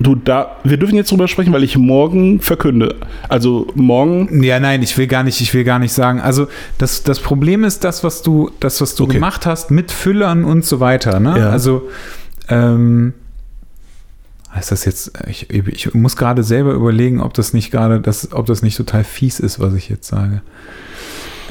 [0.00, 2.96] du, da, wir dürfen jetzt drüber sprechen, weil ich morgen verkünde.
[3.28, 6.48] Also morgen, ja, nein, ich will gar nicht, ich will gar nicht sagen, also
[6.78, 9.14] das, das Problem ist das, was du, das, was du Okay.
[9.14, 11.36] gemacht hast mit Füllern und so weiter, ne?
[11.38, 11.50] Ja.
[11.50, 11.82] Also,
[12.48, 13.14] ähm,
[14.58, 18.46] ist das jetzt, ich, ich muss gerade selber überlegen, ob das nicht gerade, das, ob
[18.46, 20.42] das nicht total fies ist, was ich jetzt sage.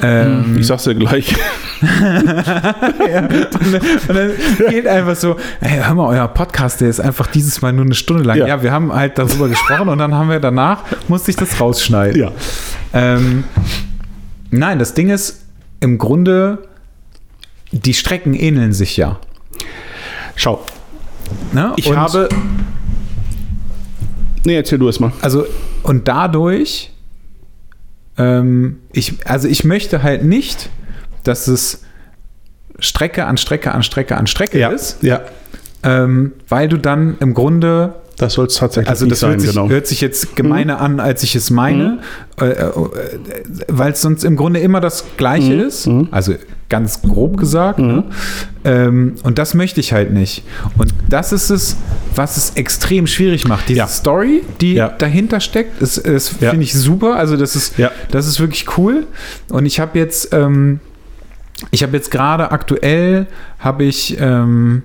[0.02, 1.34] Ähm, ich sag's dir gleich.
[1.82, 4.30] ja, und, dann, und dann
[4.70, 7.94] geht einfach so, ey, hör mal, euer Podcast, der ist einfach dieses Mal nur eine
[7.94, 8.38] Stunde lang.
[8.38, 8.62] Ja, Ja.
[8.62, 12.20] wir haben halt darüber gesprochen und dann haben wir danach, musste ich das rausschneiden.
[12.20, 12.32] ja.
[12.92, 13.44] Ähm,
[14.50, 15.44] nein, das Ding ist,
[15.80, 16.66] im Grunde,
[17.72, 19.18] die Strecken ähneln sich ja.
[20.34, 20.64] Schau,
[21.52, 21.72] Ne?
[21.76, 22.28] ich habe.
[24.44, 25.12] Nee, erzähl du es mal.
[25.22, 25.46] Also,
[25.82, 26.90] und dadurch,
[28.18, 30.70] ähm, ich, also ich möchte halt nicht,
[31.24, 31.82] dass es
[32.78, 35.20] Strecke an Strecke an Strecke an Strecke ist, ja.
[35.82, 39.50] ähm, weil du dann im Grunde Das soll es tatsächlich Also das sein, hört sich,
[39.50, 39.68] genau.
[39.68, 41.98] hört sich jetzt gemeiner an, als ich es meine,
[42.40, 42.70] äh, äh,
[43.68, 45.60] weil es sonst im Grunde immer das Gleiche Mhm.
[45.60, 45.88] ist.
[46.10, 46.34] Also
[46.70, 47.78] ganz grob gesagt.
[47.80, 48.04] Ne?
[48.64, 50.44] Ähm, und das möchte ich halt nicht.
[50.78, 51.76] Und das ist es,
[52.14, 53.68] was es extrem schwierig macht.
[53.68, 53.86] Diese Ja.
[53.88, 54.88] Story, die Ja.
[54.88, 56.50] dahinter steckt, ist, ist Ja.
[56.50, 57.16] finde ich super.
[57.16, 57.74] Also das ist,
[58.10, 59.06] das ist wirklich cool.
[59.50, 60.80] Und ich habe jetzt, ähm,
[61.70, 63.26] ich habe jetzt gerade aktuell,
[63.58, 64.82] habe ich ähm,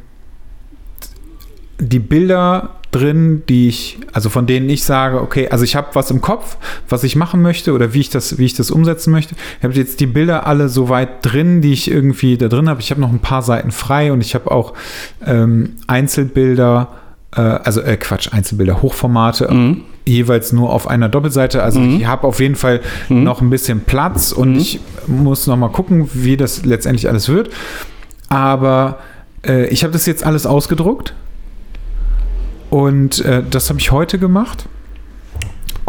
[1.80, 6.10] die Bilder drin, die ich, also von denen ich sage, okay, also ich habe was
[6.12, 6.56] im Kopf,
[6.88, 9.36] was ich machen möchte oder wie ich das, wie ich das umsetzen möchte.
[9.58, 12.80] Ich habe jetzt die Bilder alle so weit drin, die ich irgendwie da drin habe.
[12.80, 14.74] Ich habe noch ein paar Seiten frei und ich habe auch
[15.26, 16.88] ähm, Einzelbilder,
[17.36, 19.82] äh, also äh, Quatsch, Einzelbilder, Hochformate, Mhm.
[20.06, 21.64] jeweils nur auf einer Doppelseite.
[21.64, 22.80] Also ich habe auf jeden Fall
[23.10, 27.50] noch ein bisschen Platz und ich muss noch mal gucken, wie das letztendlich alles wird.
[28.30, 29.00] Aber
[29.46, 31.14] äh, ich habe das jetzt alles ausgedruckt
[32.76, 34.66] und äh, das habe ich heute gemacht.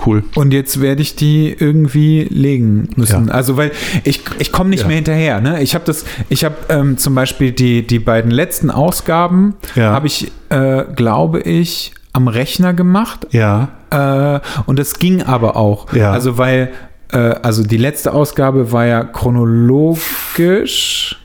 [0.06, 0.22] Cool.
[0.36, 3.26] Und jetzt werde ich die irgendwie legen müssen.
[3.28, 3.34] Ja.
[3.34, 3.72] Also, weil
[4.04, 4.86] ich, ich komme nicht Ja.
[4.86, 5.40] mehr hinterher.
[5.40, 5.60] Ne?
[5.62, 9.92] Ich habe das, ich habe ähm, zum Beispiel die, die beiden letzten Ausgaben, Ja.
[9.92, 13.26] habe ich, äh, glaube ich, am Rechner gemacht.
[13.32, 13.70] Ja.
[13.90, 15.92] Äh, und das ging aber auch.
[15.92, 16.12] Ja.
[16.12, 16.70] Also, weil,
[17.12, 21.16] äh, also die letzte Ausgabe war ja chronologisch.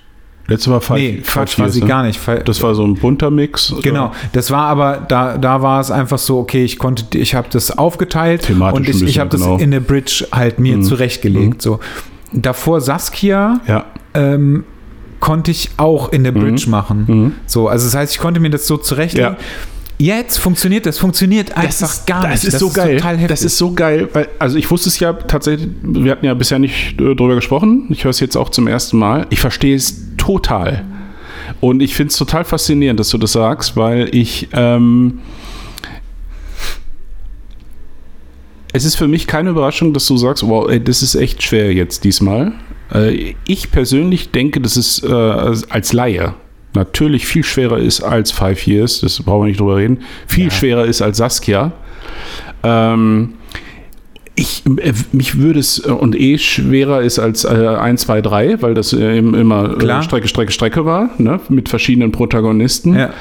[0.51, 1.87] Letztes Mal Five, nee, Quatsch, war sie ne?
[1.87, 2.19] gar nicht.
[2.45, 3.73] Das war so ein bunter Mix.
[3.81, 7.47] Genau, das war aber, da, da war es einfach so, okay, ich konnte, ich habe
[7.49, 9.57] das aufgeteilt Thematisch und ich, ich habe das genau.
[9.57, 11.61] in der Bridge halt mir zurechtgelegt.
[11.61, 11.79] So.
[12.33, 13.85] Davor Saskia Ja.
[14.13, 14.65] ähm,
[15.21, 17.05] konnte ich auch in der Bridge machen.
[17.07, 17.31] Mhm.
[17.45, 19.33] So, also das heißt, ich konnte mir das so zurechtlegen.
[19.33, 19.37] Ja.
[20.01, 22.53] Jetzt funktioniert das, funktioniert einfach gar das nicht.
[22.55, 22.95] Ist so geil.
[22.97, 23.27] total heftig.
[23.27, 26.57] Das ist so geil, weil, also ich wusste es ja tatsächlich, wir hatten ja bisher
[26.57, 27.85] nicht äh, drüber gesprochen.
[27.89, 29.27] Ich höre es jetzt auch zum ersten Mal.
[29.29, 30.85] Ich verstehe es total.
[31.59, 35.19] Und ich finde es total faszinierend, dass du das sagst, weil ich, ähm,
[38.73, 41.71] es ist für mich keine Überraschung, dass du sagst, wow, ey, das ist echt schwer
[41.75, 42.53] jetzt diesmal.
[42.91, 46.33] Äh, ich persönlich denke, dass es äh, als Laie
[46.73, 50.85] natürlich viel schwerer ist als Five Years, das brauchen wir nicht drüber reden, viel schwerer
[50.85, 51.71] ist als Saskia.
[52.63, 53.33] Ähm,
[54.35, 58.61] ich, äh, mich würde es äh, und eh schwerer ist als äh, 1, 2, 3,
[58.61, 59.99] weil das äh, eben immer Klar.
[59.99, 61.39] äh, Strecke, Strecke, Strecke war, ne?
[61.49, 62.95] mit verschiedenen Protagonisten.
[62.95, 63.13] Ja.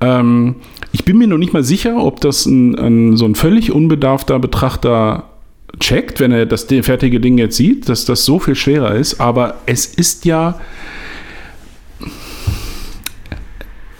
[0.00, 0.56] Ähm,
[0.92, 4.38] ich bin mir noch nicht mal sicher, ob das ein, ein, so ein völlig unbedarfter
[4.38, 5.24] Betrachter
[5.80, 9.20] checkt, wenn er das fertige Ding jetzt sieht, dass das so viel schwerer ist.
[9.20, 10.60] Aber es ist ja.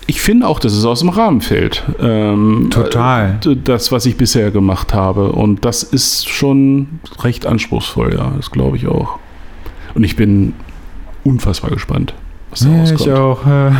[0.06, 1.84] Ich finde auch, dass es aus dem Rahmen fällt.
[2.00, 3.38] Ähm, Total.
[3.46, 5.32] äh, Das, was ich bisher gemacht habe.
[5.32, 8.32] Und das ist schon recht anspruchsvoll, ja.
[8.36, 9.18] Das glaube ich auch.
[9.94, 10.54] Und ich bin
[11.24, 12.14] unfassbar gespannt,
[12.50, 13.00] was da Ja, rauskommt.
[13.00, 13.46] ich auch.
[13.46, 13.70] äh.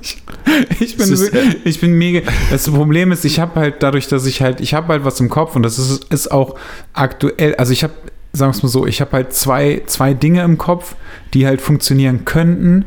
[0.02, 0.22] ich,
[0.80, 2.20] ich, bin, ist- wirklich- ich bin mega.
[2.50, 5.28] Das Problem ist, ich habe halt dadurch, dass ich halt, ich habe halt was im
[5.28, 6.54] Kopf und das ist, ist auch
[6.92, 7.54] aktuell.
[7.56, 7.92] Also ich habe,
[8.32, 10.94] sagen wir es mal so, ich habe halt zwei, zwei Dinge im Kopf,
[11.34, 12.84] die halt funktionieren könnten.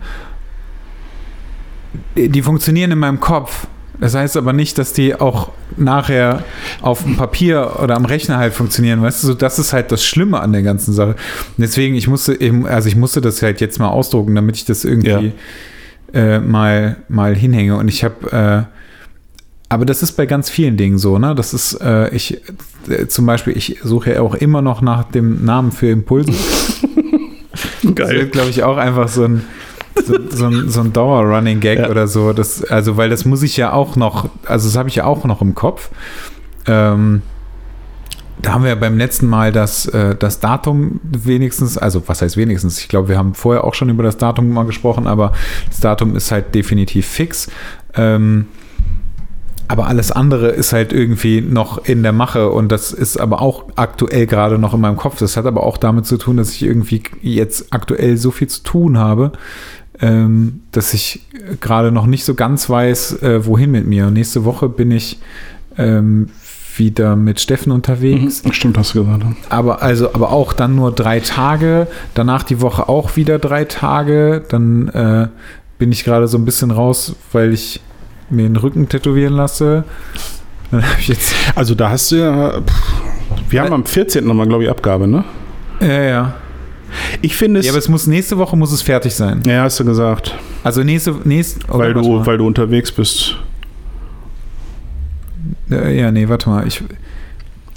[2.15, 3.67] Die funktionieren in meinem Kopf.
[3.99, 6.43] Das heißt aber nicht, dass die auch nachher
[6.81, 9.01] auf dem Papier oder am Rechner halt funktionieren.
[9.01, 11.11] Weißt du, so, das ist halt das Schlimme an der ganzen Sache.
[11.11, 14.65] Und deswegen, ich musste eben, also ich musste das halt jetzt mal ausdrucken, damit ich
[14.65, 15.31] das irgendwie
[16.13, 17.77] äh, mal, mal hinhänge.
[17.77, 18.73] Und ich habe, äh,
[19.69, 21.33] aber das ist bei ganz vielen Dingen so, ne?
[21.35, 22.41] Das ist, äh, ich,
[22.89, 26.33] äh, zum Beispiel, ich suche ja auch immer noch nach dem Namen für Impulse.
[27.83, 29.43] Das wird, glaube ich, auch einfach so ein,
[30.05, 31.89] so, so ein, so ein Dauer-Running-Gag Ja.
[31.89, 32.33] oder so.
[32.33, 35.25] Das, also, weil das muss ich ja auch noch, also das habe ich ja auch
[35.25, 35.89] noch im Kopf.
[36.67, 37.21] Ähm,
[38.41, 42.79] da haben wir beim letzten Mal das, äh, das Datum wenigstens, also was heißt wenigstens?
[42.79, 45.33] Ich glaube, wir haben vorher auch schon über das Datum mal gesprochen, aber
[45.69, 47.49] das Datum ist halt definitiv fix.
[47.95, 48.47] Ähm,
[49.69, 53.65] aber alles andere ist halt irgendwie noch in der Mache und das ist aber auch
[53.75, 55.17] aktuell gerade noch in meinem Kopf.
[55.19, 58.61] Das hat aber auch damit zu tun, dass ich irgendwie jetzt aktuell so viel zu
[58.63, 59.31] tun habe,
[60.01, 61.21] ähm, dass ich
[61.61, 64.07] gerade noch nicht so ganz weiß, äh, wohin mit mir.
[64.07, 65.19] Und nächste Woche bin ich
[65.77, 66.29] ähm,
[66.77, 68.43] wieder mit Steffen unterwegs.
[68.51, 69.23] Stimmt, hast du gesagt.
[69.49, 71.87] Aber also, aber auch dann nur drei Tage.
[72.13, 74.43] Danach die Woche auch wieder drei Tage.
[74.49, 75.27] Dann äh,
[75.77, 77.81] bin ich gerade so ein bisschen raus, weil ich
[78.29, 79.83] mir den Rücken tätowieren lasse.
[80.71, 81.35] Dann habe ich jetzt.
[81.55, 82.93] Also da hast du ja, pff,
[83.49, 84.25] wir haben am 14.
[84.25, 85.23] nochmal, glaube ich, Abgabe, ne?
[85.79, 86.33] Ja, ja.
[87.21, 89.41] Ich finde es, Ja, aber es muss nächste Woche muss es fertig sein.
[89.45, 92.25] ja, hast du gesagt, Also nächste, nächste oder weil du, mal.
[92.25, 93.35] weil du unterwegs bist.
[95.69, 96.67] Ja, nee, warte mal.
[96.67, 96.83] Ich,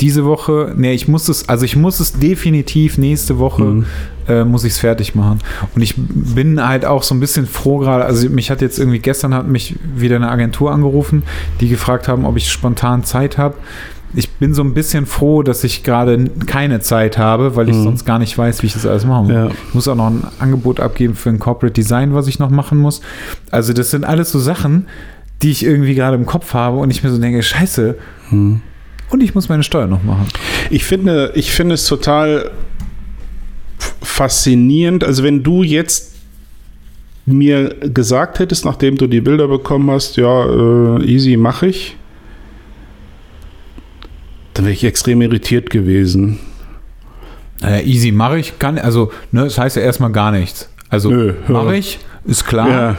[0.00, 3.86] diese Woche, nee, ich muss es, also ich muss es definitiv nächste Woche, Mhm.
[4.28, 5.38] äh, muss ich es fertig machen.
[5.74, 8.98] Und ich bin halt auch so ein bisschen froh gerade, also mich hat jetzt irgendwie,
[8.98, 11.22] gestern hat mich wieder eine Agentur angerufen,
[11.60, 13.54] die gefragt haben, ob ich spontan Zeit habe.
[14.14, 17.82] Ich bin so ein bisschen froh, dass ich gerade keine Zeit habe, weil ich Mhm.
[17.82, 19.32] sonst gar nicht weiß, wie ich das alles machen muss.
[19.34, 19.46] Ja.
[19.48, 22.78] Ich muss auch noch ein Angebot abgeben für ein Corporate Design, was ich noch machen
[22.78, 23.00] muss.
[23.50, 24.86] Also das sind alles so Sachen,
[25.42, 27.96] die ich irgendwie gerade im Kopf habe und ich mir so denke, scheiße,
[28.30, 28.60] Hm.
[29.10, 30.26] und ich muss meine Steuer noch machen.
[30.70, 32.50] Ich finde, ich finde es total
[34.02, 35.04] faszinierend.
[35.04, 36.14] Also wenn du jetzt
[37.26, 41.96] mir gesagt hättest, nachdem du die Bilder bekommen hast, ja, äh, easy mache ich,
[44.56, 46.38] dann wäre ich extrem irritiert gewesen.
[47.60, 50.70] Naja, easy mache ich, kann, also, ne, das heißt ja erstmal gar nichts.
[50.88, 51.10] Also
[51.48, 52.68] mache ich, ist klar.
[52.68, 52.96] Ja.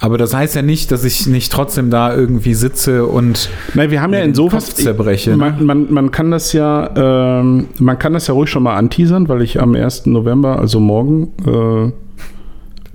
[0.00, 4.00] Aber das heißt ja nicht, dass ich nicht trotzdem da irgendwie sitze und Nein, wir
[4.00, 4.60] haben ja insofern.
[4.60, 5.30] Zerbreche.
[5.30, 5.36] ne?
[5.36, 9.28] Man, man, man kann das ja, ähm, man kann das ja ruhig schon mal anteasern,
[9.28, 10.06] weil ich am 1.
[10.06, 11.92] November, also morgen, äh,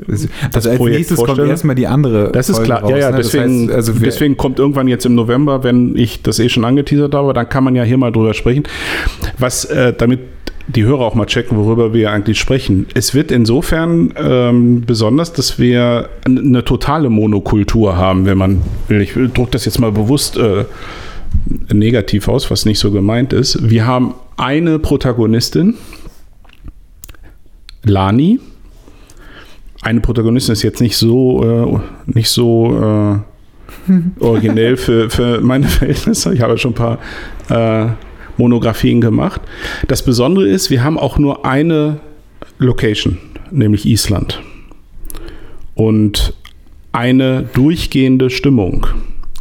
[0.07, 1.49] also als Projekt nächstes kommt vorstelle.
[1.49, 2.31] erstmal die andere.
[2.31, 2.81] Das ist Folge klar.
[2.81, 3.17] raus, ja, ja, ne?
[3.17, 6.65] Das deswegen, heißt, also deswegen kommt irgendwann jetzt im November, wenn ich das eh schon
[6.65, 8.63] angeteasert habe, dann kann man ja hier mal drüber sprechen.
[9.37, 10.19] Was, äh, damit
[10.67, 12.87] die Hörer auch mal checken, worüber wir eigentlich sprechen.
[12.93, 19.01] Es wird insofern ähm, besonders, dass wir eine totale Monokultur haben, wenn man will.
[19.01, 20.65] Ich drücke das jetzt mal bewusst äh,
[21.73, 23.69] negativ aus, was nicht so gemeint ist.
[23.69, 25.75] Wir haben eine Protagonistin,
[27.83, 28.39] Lani.
[29.83, 33.21] Eine Protagonistin ist jetzt nicht so, äh, nicht so
[33.89, 36.33] äh, originell für, für meine Verhältnisse.
[36.33, 36.99] Ich habe schon ein paar
[37.49, 37.91] äh,
[38.37, 39.41] Monografien gemacht.
[39.87, 41.99] Das Besondere ist, wir haben auch nur eine
[42.59, 43.17] Location,
[43.51, 44.41] nämlich Island.
[45.75, 46.33] Und
[46.91, 48.85] eine durchgehende Stimmung.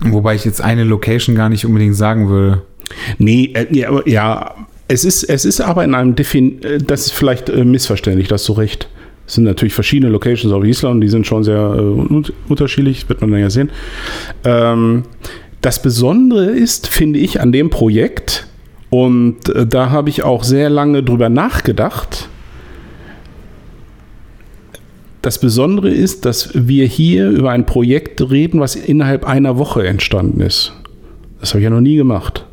[0.02, 2.62] wobei ich jetzt eine Location gar nicht unbedingt sagen würde.
[3.18, 4.54] Nee, äh, ja, aber- ja
[4.88, 8.34] es, ist, es ist aber in einem Defin äh, das ist vielleicht äh, missverständlich, da
[8.34, 8.88] hast du recht.
[9.26, 13.20] Es sind natürlich verschiedene Locations auf Island, die sind schon sehr äh, un unterschiedlich, wird
[13.20, 13.70] man dann ja sehen.
[14.44, 15.04] Ähm,
[15.60, 18.46] das Besondere ist, finde ich, an dem Projekt,
[18.92, 22.28] und äh, da habe ich auch sehr lange drüber nachgedacht.
[25.22, 30.40] Das Besondere ist, dass wir hier über ein Projekt reden, was innerhalb einer Woche entstanden
[30.40, 30.74] ist.
[31.40, 32.44] Das habe ich ja noch nie gemacht.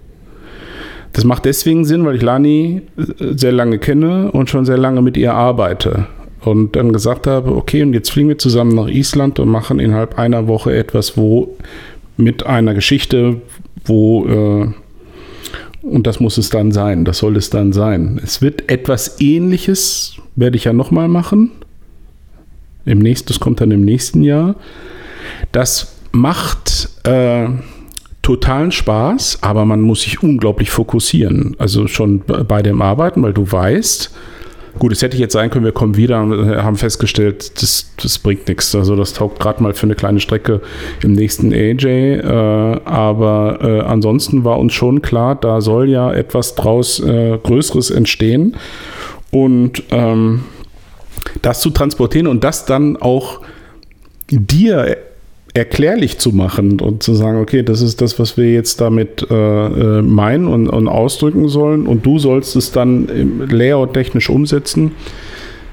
[1.12, 5.02] Das macht deswegen Sinn, weil ich Lani äh, sehr lange kenne und schon sehr lange
[5.02, 6.08] mit ihr arbeite.
[6.42, 10.18] Und dann gesagt habe, okay, und jetzt fliegen wir zusammen nach Island und machen innerhalb
[10.18, 11.56] einer Woche etwas, wo
[12.18, 13.42] mit einer Geschichte,
[13.86, 14.68] wo, äh,
[15.82, 18.20] und das muss es dann sein, das soll es dann sein.
[18.24, 21.52] Es wird etwas ähnliches, werde ich ja nochmal machen.
[22.86, 24.56] Im nächsten, das kommt dann im nächsten Jahr.
[25.52, 27.48] Das macht äh,
[28.22, 31.56] totalen Spaß, aber man muss sich unglaublich fokussieren.
[31.60, 34.12] Also schon bei dem Arbeiten, weil du weißt,
[34.80, 38.18] gut, es hätte jetzt sein können, wir kommen wieder und äh, haben festgestellt, das, das
[38.18, 38.74] bringt nichts.
[38.74, 40.62] Also das taugt gerade mal für eine kleine Strecke
[41.04, 41.86] im nächsten AJ.
[41.86, 47.92] Äh, aber äh, ansonsten war uns schon klar, da soll ja etwas draus äh, Größeres
[47.92, 48.56] entstehen.
[49.32, 50.46] Und ähm,
[51.42, 53.42] das zu transportieren und das dann auch
[54.30, 54.98] dir
[55.54, 59.36] erklärlich zu machen und zu sagen, okay, das ist das, was wir jetzt damit äh,
[59.36, 64.92] äh meinen und, und, ausdrücken sollen und du sollst es dann Layout technisch umsetzen,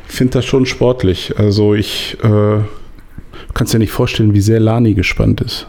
[0.06, 1.34] finde das schon sportlich.
[1.38, 2.58] Also ich äh,
[3.54, 5.66] kann dir nicht vorstellen, wie sehr Lani gespannt ist.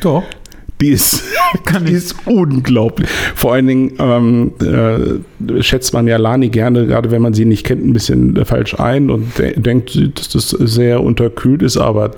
[0.00, 0.24] Doch.
[0.80, 1.24] Die ist,
[1.86, 3.08] die ist unglaublich.
[3.34, 7.64] Vor allen Dingen ähm, äh, schätzt man ja Lani gerne, gerade wenn man sie nicht
[7.64, 12.10] kennt, ein bisschen falsch ein und de denkt, dass das sehr unterkühlt ist, aber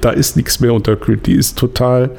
[0.00, 1.26] da ist nichts mehr unterkühlt.
[1.26, 2.10] Die ist total,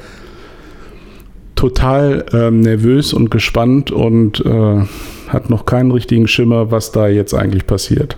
[1.56, 4.84] total ähm, nervös und gespannt und äh,
[5.28, 8.16] hat noch keinen richtigen Schimmer, was da jetzt eigentlich passiert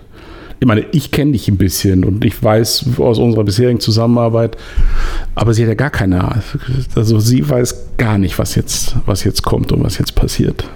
[0.65, 4.57] ich meine, ich kenne dich ein bisschen und ich weiß aus unserer bisherigen Zusammenarbeit,
[5.35, 6.41] aber sie hat ja gar keine Ahnung.
[6.95, 10.67] Also sie weiß gar nicht, was jetzt, was jetzt kommt und was jetzt passiert.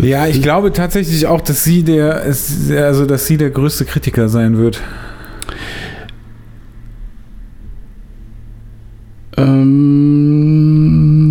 [0.00, 4.58] Ja, ich glaube tatsächlich auch, dass sie der, also dass sie der größte Kritiker sein
[4.58, 4.80] wird.
[9.36, 11.23] Ähm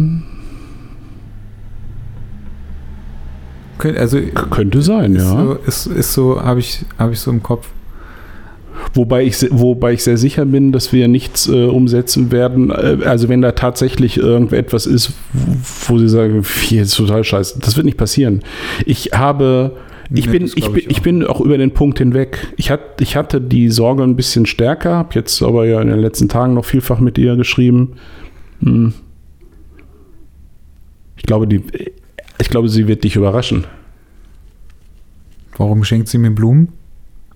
[3.84, 4.20] also
[4.50, 5.46] könnte sein, ist ja.
[5.46, 7.68] So, ist, ist so, habe ich, hab ich so im Kopf.
[8.94, 12.70] Wobei ich, wobei ich sehr sicher bin, dass wir nichts äh, umsetzen werden.
[12.70, 15.14] Äh, also wenn da tatsächlich irgendetwas ist,
[15.88, 18.42] wo sie sagen, hier ist total scheiße, das wird nicht passieren.
[18.86, 19.78] Ich habe,
[20.14, 22.54] ich, nee, bin, ich, bin, ich, ich, bin auch über den Punkt hinweg.
[22.58, 26.00] Ich, hat, ich hatte die Sorge ein bisschen stärker, habe jetzt aber ja in den
[26.00, 27.94] letzten Tagen noch vielfach mit ihr geschrieben.
[28.62, 28.94] Hm.
[31.16, 31.64] Ich glaube, die,
[32.40, 33.66] ich glaube, sie wird dich überraschen.
[35.58, 36.70] Warum schenkt sie mir Blumen?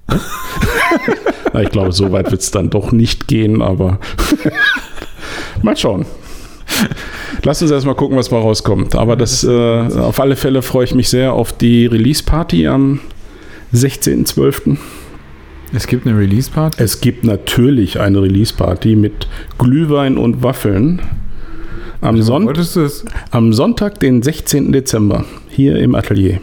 [1.54, 4.00] Na, ich glaube, so weit wird es dann doch nicht gehen, aber
[5.62, 6.06] mal schauen.
[7.44, 8.96] Lass uns erstmal gucken, was mal rauskommt.
[8.96, 13.00] Aber das, äh, auf alle Fälle freue ich mich sehr auf die Release-Party am
[13.74, 14.78] 16.12.
[15.74, 16.82] Es gibt eine Release-Party?
[16.82, 21.02] Es gibt natürlich eine Release-Party mit Glühwein und Waffeln.
[22.02, 22.54] Am, Son
[23.32, 24.72] am Sonntag, den 16.
[24.72, 26.40] Dezember, hier im Atelier.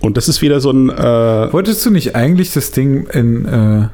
[0.00, 0.90] Und das ist wieder so ein.
[0.90, 3.44] Äh Wolltest du nicht eigentlich das Ding in.
[3.46, 3.88] Äh,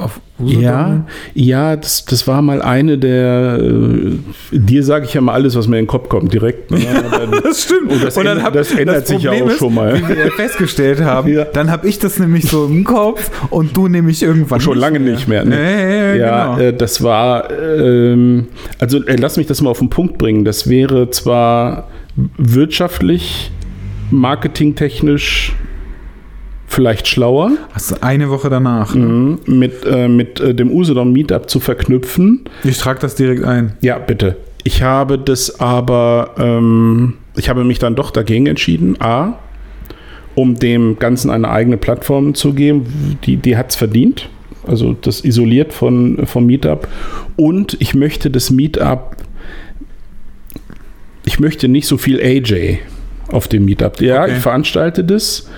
[0.00, 0.62] auf Usedom?
[0.62, 1.04] Ja,
[1.34, 3.58] ja das, das war mal eine der.
[3.60, 4.18] Äh,
[4.56, 6.70] dir sage ich ja mal alles, was mir in den Kopf kommt, direkt.
[6.70, 6.78] Ne?
[7.42, 7.92] das stimmt.
[7.92, 9.96] Und das, Und dann hab, das ändert das sich ja auch ist, schon mal.
[9.96, 11.44] Wie wir festgestellt haben, ja.
[11.44, 14.60] dann habe ich das nämlich so im Kopf und du nämlich irgendwann.
[14.60, 15.12] Schon nicht lange mehr.
[15.14, 15.44] nicht mehr.
[15.44, 15.56] Ne?
[15.56, 16.68] Nee, ja, genau.
[16.68, 17.50] äh, das war.
[17.50, 18.48] Ähm,
[18.78, 20.44] also äh, lass mich das mal auf den Punkt bringen.
[20.44, 21.88] Das wäre zwar
[22.36, 23.50] wirtschaftlich
[24.10, 25.54] marketingtechnisch
[26.68, 27.52] vielleicht schlauer.
[27.74, 28.94] Also eine Woche danach.
[28.94, 29.04] Ne?
[29.04, 32.44] Mhm, mit äh, mit äh, dem Usedom Meetup zu verknüpfen.
[32.62, 33.72] Ich trage das direkt ein.
[33.80, 34.36] Ja, bitte.
[34.64, 39.00] Ich habe das aber, ähm, ich habe mich dann doch dagegen entschieden.
[39.00, 39.38] A,
[40.34, 44.28] um dem Ganzen eine eigene Plattform zu geben, die, die hat es verdient.
[44.66, 46.86] Also das isoliert von, vom Meetup.
[47.36, 49.16] Und ich möchte das Meetup,
[51.24, 52.80] ich möchte nicht so viel AJ
[53.28, 54.00] auf dem Meetup.
[54.00, 54.32] Ja, okay.
[54.36, 55.48] ich veranstalte das.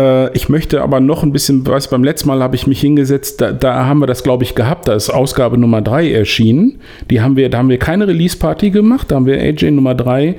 [0.00, 3.40] Äh, ich möchte aber noch ein bisschen, was beim letzten Mal habe ich mich hingesetzt,
[3.40, 4.88] da, da haben wir das, glaube ich, gehabt.
[4.88, 6.80] Da ist Ausgabe Nummer 3 erschienen.
[7.10, 9.10] Die haben wir, da haben wir keine Release-Party gemacht.
[9.10, 10.36] Da haben wir AJ Nummer 3,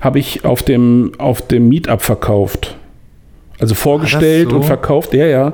[0.00, 2.76] habe ich auf dem, auf dem Meetup verkauft.
[3.60, 4.56] Also vorgestellt so?
[4.56, 5.14] und verkauft.
[5.14, 5.52] Ja, ja.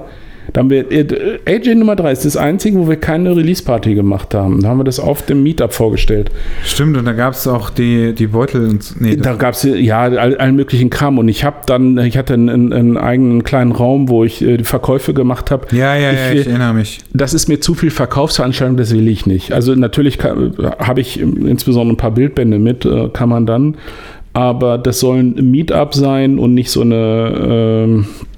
[0.53, 4.35] Da haben wir, äh, AJ Nummer 3 ist das einzige, wo wir keine Release-Party gemacht
[4.35, 4.61] haben.
[4.63, 6.31] Da haben wir das auf dem Meetup vorgestellt.
[6.65, 8.69] Stimmt, und da gab es auch die, die Beutel.
[8.69, 11.19] Und, nee, da gab es ja all, allen möglichen Kram.
[11.19, 15.15] Und ich habe dann, ich hatte einen, einen, eigenen kleinen Raum, wo ich äh, Verkäufe
[15.15, 15.67] gemacht habe.
[15.75, 16.99] Ja, ja, ich, ja, ich erinnere mich.
[17.13, 19.53] Das ist mir zu viel Verkaufsveranstaltung, das will ich nicht.
[19.53, 23.77] Also natürlich habe ich insbesondere ein paar Bildbände mit, äh, kann man dann.
[24.33, 28.05] Aber das soll ein Meetup sein und nicht so eine.
[28.05, 28.30] Äh,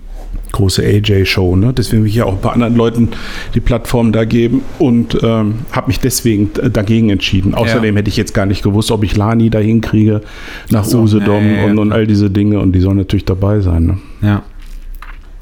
[0.53, 1.57] große AJ-Show.
[1.57, 1.73] Ne?
[1.73, 3.09] Deswegen will ich ja auch ein paar anderen Leuten
[3.55, 7.55] die Plattform da geben und ähm, habe mich deswegen dagegen entschieden.
[7.55, 7.99] Außerdem ja.
[7.99, 10.21] hätte ich jetzt gar nicht gewusst, ob ich Lani da hinkriege
[10.71, 13.87] nach so, Usedom nee, und, und, all diese Dinge und die sollen natürlich dabei sein.
[13.87, 13.99] Ne?
[14.21, 14.43] Ja.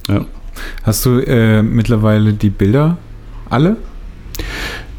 [0.09, 0.25] ja.
[0.83, 2.97] Hast du äh, mittlerweile die Bilder
[3.49, 3.77] alle?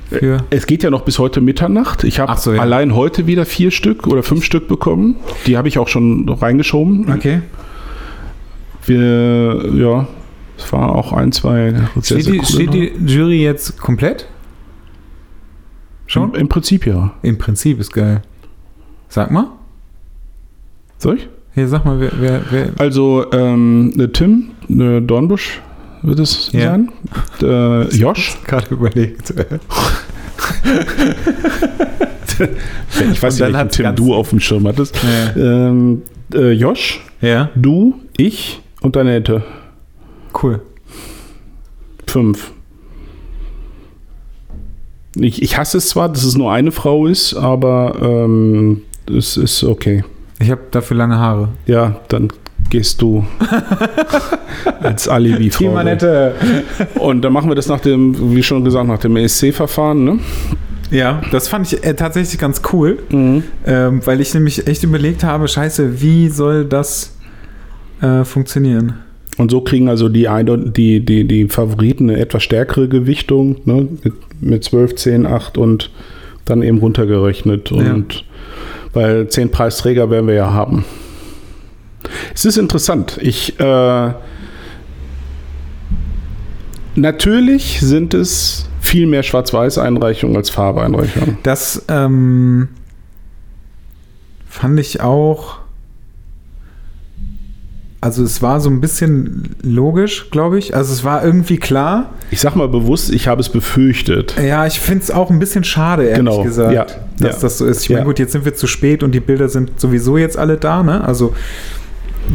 [0.09, 0.43] Für?
[0.49, 2.03] Es geht ja noch bis heute Mitternacht.
[2.03, 2.61] Ich habe so, ja.
[2.61, 5.15] allein heute wieder vier Stück oder fünf Stück bekommen.
[5.47, 7.09] Die habe ich auch schon reingeschoben.
[7.09, 7.41] Okay
[8.85, 10.07] wir, ja,
[10.57, 14.27] es war auch ein, zwei sehr, steht, sehr die, steht die Jury jetzt komplett?
[16.07, 16.33] Schon?
[16.33, 17.13] Im, Im, Prinzip ja.
[17.21, 18.21] Im Prinzip ist geil.
[19.07, 19.47] Sag mal.
[20.97, 21.29] Soll ich?
[21.53, 22.11] Hier, sag mal, wer.
[22.19, 25.61] wer, wer also, ähm, der Tim, der Dornbusch
[26.01, 26.71] wird es ja.
[26.71, 26.91] sein.
[27.41, 28.37] Der Josh.
[28.47, 29.33] Gerade überlegt.
[33.11, 34.95] ich weiß nicht, welchen Tim du auf dem Schirm hattest.
[35.03, 35.35] Ja.
[35.35, 36.03] Ähm,
[36.33, 37.49] äh, Josh, ja.
[37.55, 39.43] du, ich und Annette.
[40.41, 40.61] Cool.
[42.07, 42.51] Fünf.
[45.15, 49.63] Ich, ich hasse es zwar, dass es nur eine Frau ist, aber ähm, es ist
[49.63, 50.03] okay.
[50.39, 51.49] Ich habe dafür lange Haare.
[51.65, 52.29] Ja, dann
[52.69, 53.25] gehst du
[54.81, 55.09] als.
[55.57, 56.35] Team Annette.
[56.95, 60.19] Und dann machen wir das nach dem, wie schon gesagt, nach dem ESC-Verfahren, ne?
[60.89, 62.99] Ja, das fand ich äh, tatsächlich ganz cool,
[63.65, 67.15] ähm, weil ich nämlich echt überlegt habe, scheiße, wie soll das
[68.01, 68.93] äh, funktionieren?
[69.37, 73.87] Und so kriegen also die, ein- die, die, die Favoriten eine etwas stärkere Gewichtung, ne?
[74.03, 75.89] mit, mit 12, 10, 8 und
[76.45, 77.71] dann eben runtergerechnet.
[77.71, 78.25] Und
[78.93, 80.83] weil 10 Preisträger werden wir ja haben.
[82.33, 83.17] Es ist interessant.
[83.21, 84.11] Ich äh,
[86.95, 91.37] natürlich sind es viel mehr Schwarz-Weiß-Einreichungen als Farbeinreichungen.
[91.43, 92.69] Das ähm,
[94.47, 95.60] fand ich auch.
[98.03, 100.75] Also es war so ein bisschen logisch, glaube ich.
[100.75, 102.09] Also es war irgendwie klar.
[102.31, 104.35] Ich sag mal bewusst, ich habe es befürchtet.
[104.43, 106.85] Ja, ich finde es auch ein bisschen schade, ehrlich Genau, gesagt, ja,
[107.19, 107.41] dass ja.
[107.41, 107.83] das so ist.
[107.83, 107.97] Ich Ja.
[107.97, 110.81] meine, gut, jetzt sind wir zu spät und die Bilder sind sowieso jetzt alle da,
[110.81, 111.03] ne?
[111.03, 111.35] Also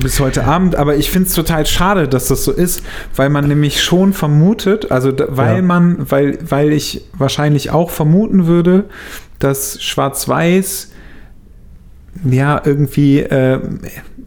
[0.00, 2.82] bis heute Abend, aber ich finde es total schade, dass das so ist,
[3.16, 8.84] weil man nämlich schon vermutet, also weil man, weil, weil ich wahrscheinlich auch vermuten würde,
[9.38, 10.92] dass Schwarz-Weiß
[12.24, 13.60] ja irgendwie, äh,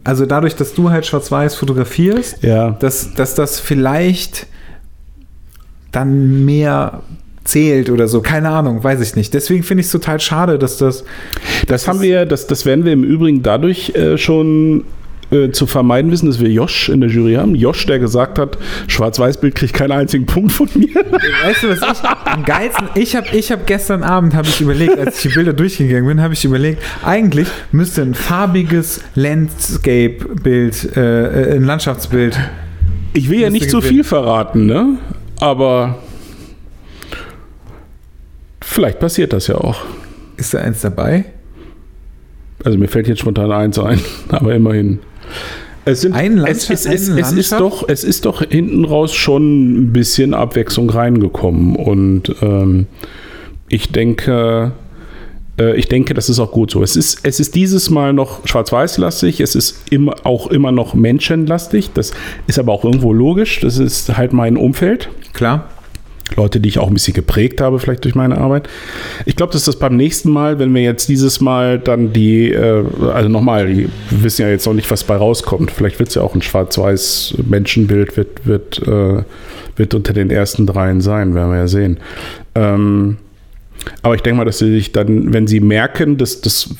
[0.04, 2.70] also dadurch, dass du halt Schwarz-Weiß fotografierst, Ja.
[2.72, 4.46] dass, dass das vielleicht
[5.92, 7.02] dann mehr
[7.44, 8.20] zählt oder so.
[8.20, 9.34] Keine Ahnung, weiß ich nicht.
[9.34, 11.04] Deswegen finde ich es total schade, dass das.
[11.66, 14.84] Das haben wir, das, das werden wir im Übrigen dadurch äh, schon
[15.30, 17.54] äh, zu vermeiden wissen, dass wir Josh in der Jury haben.
[17.54, 18.58] Josh, der gesagt hat,
[18.88, 20.94] Schwarz-Weiß-Bild kriegt keinen einzigen Punkt von mir.
[21.44, 22.88] Weißt du, was ich am geilsten.
[22.94, 26.20] Ich habe ich hab gestern Abend habe ich überlegt, als ich die Bilder durchgegangen bin,
[26.20, 32.38] habe ich überlegt, eigentlich müsste ein farbiges Landscape-Bild, äh, äh, ein Landschaftsbild.
[33.12, 34.98] Ich will ja nicht so viel verraten, ne?
[35.40, 35.98] Aber
[38.60, 39.82] vielleicht passiert das ja auch.
[40.36, 41.24] Ist da eins dabei?
[42.64, 45.00] Also mir fällt jetzt spontan eins ein, aber immerhin.
[45.84, 48.84] Es, sind, Ein es, Landschaft- es, es, eine es, ist doch, es ist doch hinten
[48.84, 51.74] raus schon ein bisschen Abwechslung reingekommen.
[51.74, 52.86] Und ähm,
[53.68, 54.72] ich denke,
[55.58, 56.82] äh, ich denke, das ist auch gut so.
[56.82, 61.90] Es ist, es ist dieses Mal noch schwarz-weiß-lastig, es ist immer, auch immer noch menschenlastig.
[61.94, 62.12] Das
[62.46, 63.60] ist aber auch irgendwo logisch.
[63.60, 65.08] Das ist halt mein Umfeld.
[65.32, 65.68] Klar.
[66.36, 68.68] Leute, die ich auch ein bisschen geprägt habe, vielleicht durch meine Arbeit.
[69.26, 72.84] Ich glaube, dass das beim nächsten Mal, wenn wir jetzt dieses Mal dann die, äh,
[73.12, 75.70] also nochmal, wir wissen ja jetzt noch nicht, was bei rauskommt.
[75.70, 79.22] Vielleicht wird es ja auch ein schwarz-weiß Menschenbild, wird, wird, äh,
[79.76, 81.98] wird unter den ersten dreien sein, werden wir ja sehen.
[82.54, 83.16] Ähm,
[84.02, 86.74] aber ich denke mal, dass sie sich dann, wenn sie merken, dass das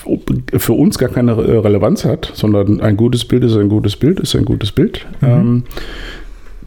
[0.54, 4.20] für uns gar keine Re- Relevanz hat, sondern ein gutes Bild ist ein gutes Bild,
[4.20, 5.62] ist ein gutes Bild, ähm,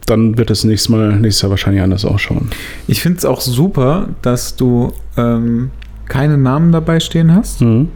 [0.06, 2.50] dann wird es nächstes Mal, nächstes Jahr wahrscheinlich anders ausschauen.
[2.86, 5.70] Ich finde es auch super, dass du ähm,
[6.06, 7.60] keine Namen dabei stehen hast.
[7.62, 7.88] Mhm.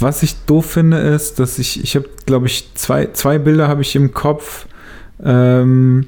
[0.00, 3.82] Was ich doof finde, ist, dass ich, ich habe, glaube ich, zwei, zwei Bilder habe
[3.82, 4.66] ich im Kopf,
[5.22, 6.06] ähm,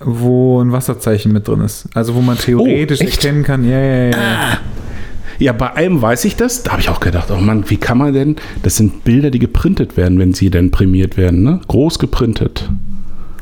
[0.00, 1.88] wo ein Wasserzeichen mit drin ist.
[1.94, 4.58] Also wo man theoretisch Oh, erkennen kann, ja, ja, ja.
[5.38, 6.62] Ja, bei einem weiß ich das.
[6.62, 8.36] Da habe ich auch gedacht, oh Mann, wie kann man denn?
[8.62, 11.60] Das sind Bilder, die geprintet werden, wenn sie denn prämiert werden, ne?
[11.68, 12.70] Groß geprintet.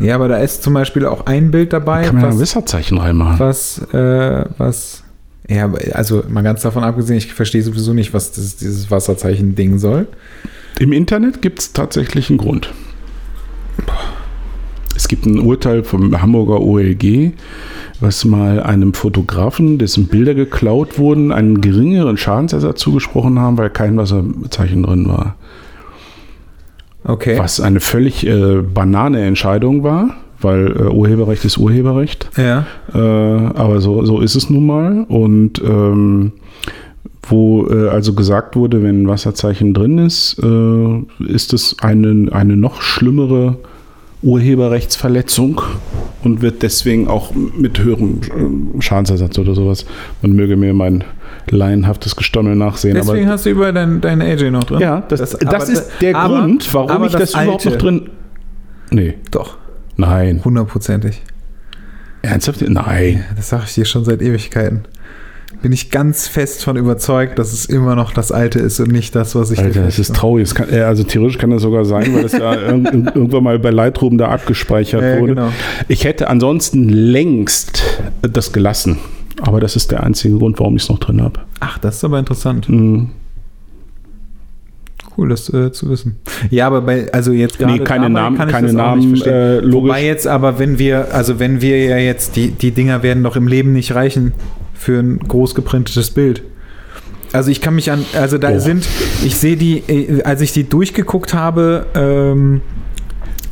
[0.00, 2.40] Ja, aber da ist zum Beispiel auch ein Bild dabei, Kann man da ein was,
[2.42, 3.38] Wasserzeichen reinmachen?
[3.38, 5.04] was, äh, was,
[5.48, 10.08] ja, also mal ganz davon abgesehen, ich verstehe sowieso nicht, was das, dieses Wasserzeichen-Ding soll.
[10.80, 12.72] Im Internet gibt es tatsächlich einen Grund.
[14.96, 17.32] Es gibt ein Urteil vom Hamburger OLG,
[18.00, 23.96] was mal einem Fotografen, dessen Bilder geklaut wurden, einen geringeren Schadensersatz zugesprochen haben, weil kein
[23.96, 25.36] Wasserzeichen drin war.
[27.04, 27.38] Okay.
[27.38, 32.30] Was eine völlig äh, banane Entscheidung war, weil äh, Urheberrecht ist Urheberrecht.
[32.36, 32.66] Ja.
[32.92, 35.04] Äh, aber so, so ist es nun mal.
[35.08, 36.32] Und ähm,
[37.28, 42.56] wo äh, also gesagt wurde, wenn ein Wasserzeichen drin ist, äh, ist es eine, eine
[42.56, 43.58] noch schlimmere
[44.24, 45.60] Urheberrechtsverletzung
[46.22, 48.20] und wird deswegen auch mit höherem
[48.78, 49.84] äh, Schadensersatz oder sowas.
[50.22, 51.04] Man möge mir mein
[51.50, 52.94] laienhaftes Gestommel nachsehen.
[52.94, 54.80] Deswegen hast du überall dein, dein AJ noch drin.
[54.80, 57.70] ja, das, das, aber- ist der aber- Grund, warum ich das, überhaupt alte.
[57.70, 58.10] noch drin.
[58.90, 59.58] Nee, Doch,
[59.96, 60.40] nein.
[60.44, 61.20] hundertprozentig.
[62.22, 62.62] Ernsthaft?
[62.66, 63.24] Nein.
[63.36, 64.84] Das sage ich dir schon seit Ewigkeiten.
[65.62, 69.14] Bin ich ganz fest von überzeugt, dass es immer noch das Alte ist und nicht
[69.14, 70.42] das, was ich Alter, das ist traurig.
[70.44, 73.58] Es kann, also theoretisch kann das sogar sein, weil das ja irg- irg- irgendwann mal
[73.58, 75.34] bei Lightroom da abgespeichert Ja, wurde.
[75.34, 75.48] genau.
[75.88, 77.82] Ich hätte ansonsten längst
[78.20, 78.98] das gelassen.
[79.40, 81.40] Aber das ist der einzige Grund, warum ich es noch drin habe.
[81.60, 82.68] Ach, das ist aber interessant.
[82.68, 83.08] Mhm.
[85.16, 86.16] Cool, das äh, zu wissen.
[86.50, 87.72] Ja, aber bei, also jetzt gerade.
[87.72, 89.32] Nee, keine Namen, kann ich keine das Namen, nicht verstehen.
[89.32, 89.74] äh, logisch.
[89.90, 93.36] Wobei jetzt aber, wenn wir, also wenn wir ja jetzt, die, die Dinger werden doch
[93.36, 94.32] im Leben nicht reichen
[94.74, 96.42] für ein groß geprintetes Bild.
[97.32, 98.60] Also ich kann mich an, also da Doch.
[98.60, 98.86] sind,
[99.24, 102.60] ich sehe die, äh, als ich die durchgeguckt habe, ähm,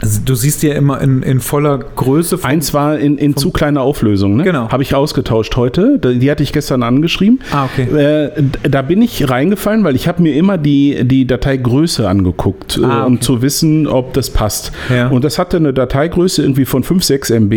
[0.03, 2.37] also du siehst ja immer in, in voller Größe.
[2.39, 4.43] von- Eins war in, in zu kleiner Auflösung, ne?
[4.45, 4.69] Genau.
[4.71, 5.99] Habe ich ausgetauscht heute.
[5.99, 7.41] Die hatte ich gestern angeschrieben.
[7.53, 7.83] Ah, okay.
[7.85, 12.85] Äh, da bin ich reingefallen, weil ich habe mir immer die, die Dateigröße angeguckt, äh,
[12.85, 13.23] Ah, um okay.
[13.23, 14.73] zu wissen, ob das passt.
[14.95, 15.09] Ja.
[15.09, 17.53] Und das hatte eine Dateigröße irgendwie von 5, 6 MB.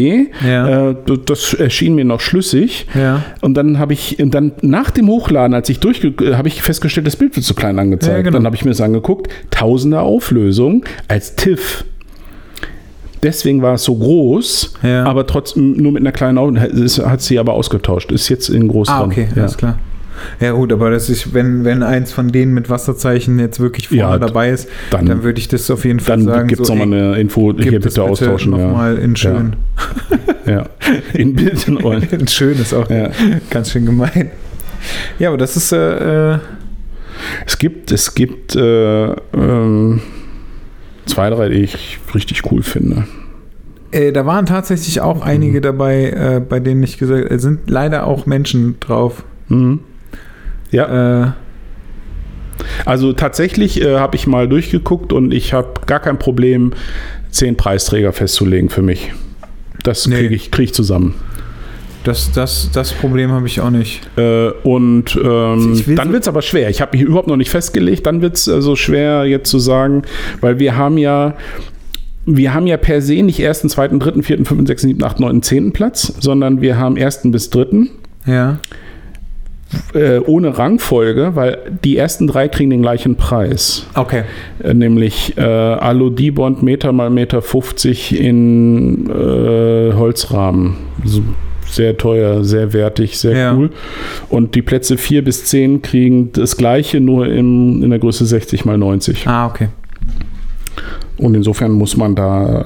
[0.47, 0.91] Ja.
[0.91, 0.95] Äh,
[1.26, 2.88] das erschien mir noch schlüssig.
[2.93, 3.23] Ja.
[3.41, 7.07] Und dann habe ich, dann nach dem Hochladen, als ich durchge, äh, habe ich festgestellt,
[7.07, 8.17] das Bild wird zu klein angezeigt.
[8.17, 8.38] Ja, genau.
[8.38, 9.31] Dann habe ich mir das angeguckt.
[9.51, 11.85] Tausender Auflösung als TIFF.
[13.26, 15.03] Deswegen war es so groß, Ja.
[15.06, 16.60] aber trotzdem nur mit einer kleinen Augen.
[16.61, 18.11] Hat sie aber ausgetauscht.
[18.11, 19.10] Ist jetzt in groß Ah, dran.
[19.10, 19.41] okay, Ja.
[19.41, 19.80] alles klar.
[20.39, 24.02] Ja gut, aber das ist, wenn, wenn eins von denen mit Wasserzeichen jetzt wirklich vorne
[24.02, 26.47] Ja, dabei ist, dann- dann, würde ich das auf jeden Fall Dann sagen.
[26.47, 28.52] gibt es so, nochmal eine Info, hier das bitte austauschen.
[28.52, 29.56] Nochmal in schön.
[30.45, 30.52] Ja.
[30.53, 30.65] ja.
[31.14, 32.03] In Bild in Ohren.
[32.11, 33.10] In schön ist auch Ja.
[33.49, 34.30] ganz schön gemein.
[35.19, 36.39] Ja, aber das ist äh, äh,
[37.45, 40.02] Es gibt, es gibt äh, ähm,
[41.06, 43.06] zwei, drei, die ich richtig cool finde.
[43.91, 45.22] Äh, da waren tatsächlich auch Mhm.
[45.23, 49.23] einige dabei, äh, bei denen ich gesagt es sind leider auch Menschen drauf.
[49.49, 49.80] Mhm.
[50.72, 51.32] Ja, Äh,
[52.86, 56.72] also tatsächlich äh, habe ich mal durchgeguckt und ich habe gar kein Problem,
[57.30, 59.11] zehn Preisträger festzulegen für mich.
[59.84, 60.15] Das Nee.
[60.15, 61.15] kriege ich, krieg ich zusammen.
[62.06, 64.02] Das, das, das Problem habe ich auch nicht.
[64.18, 66.69] Äh, und ähm, dann so- wird es aber schwer.
[66.69, 68.06] Ich habe mich überhaupt noch nicht festgelegt.
[68.06, 70.03] Dann wird es also schwer jetzt zu sagen,
[70.41, 71.36] weil wir haben ja,
[72.26, 75.44] wir haben ja per se nicht ersten, zweiten, dritten, vierten, fünften, sechsten, siebten, achten, neunten,
[75.44, 77.90] zehnten Platz, sondern wir haben ersten bis dritten
[78.26, 78.57] Ja.
[79.94, 83.86] äh, ohne Rangfolge, weil die ersten drei kriegen den gleichen Preis.
[83.95, 84.23] Okay.
[84.64, 90.77] Äh, nämlich äh, Alu Dibond Meter mal Meter 50 in äh, Holzrahmen.
[91.03, 91.22] So,
[91.76, 93.53] sehr teuer, sehr wertig, sehr Ja.
[93.56, 93.69] cool.
[94.30, 98.65] Und die Plätze 4 bis 10 kriegen das gleiche, nur im, in der Größe 60
[98.65, 99.27] mal 90.
[99.27, 99.68] Ah, okay.
[101.18, 102.65] Und insofern muss man da,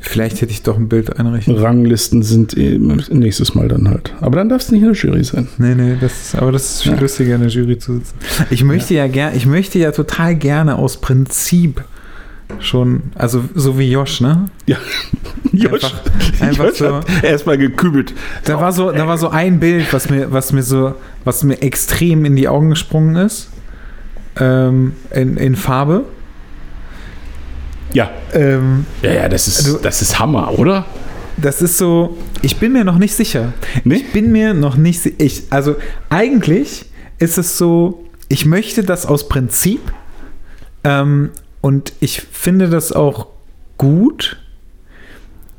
[0.00, 1.56] Vielleicht hätte ich doch ein Bild einrichten.
[1.56, 4.12] Ranglisten sind eh nächstes Mal dann halt.
[4.20, 5.48] Aber dann darfst du nicht in der Jury sein.
[5.56, 7.00] Nee, nee, das aber das ist viel Ja.
[7.00, 8.14] lustiger, in der Jury zu sitzen.
[8.50, 11.82] Ich möchte ja, gern, ich möchte ja total gerne aus Prinzip
[12.60, 14.46] schon, also so wie Josh, ne?
[14.66, 14.76] Ja.
[15.52, 16.02] Einfach-
[16.40, 16.96] einfach Josh so.
[16.96, 18.12] hat erstmal gekübelt.
[18.44, 20.94] Da war so, da war so ein Bild, was mir, was mir so,
[21.24, 23.48] was mir extrem in die Augen gesprungen ist.
[24.38, 26.04] Ähm, in, in Farbe.
[27.92, 28.10] Ja.
[28.34, 30.84] Ähm, Ja, ja, das ist, Du- das ist Hammer, oder?
[31.38, 33.52] das ist so, ich bin mir noch nicht sicher.
[33.84, 33.96] Nee?
[33.96, 35.16] Ich bin mir noch nicht sicher.
[35.18, 35.76] Ich, also
[36.08, 36.86] eigentlich
[37.18, 39.80] ist es so, ich möchte das aus Prinzip
[40.84, 43.26] ähm, und ich finde das auch
[43.78, 44.38] gut.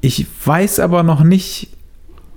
[0.02, 1.70] Ich weiß aber noch nicht,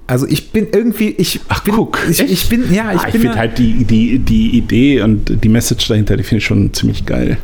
[0.07, 3.13] also ich bin irgendwie, ich Ach, bin, guck, ich, ich bin, ja, ich Ah, ich
[3.21, 7.07] finde halt die, die, die Idee und die Message dahinter, die finde ich schon ziemlich
[7.07, 7.37] geil.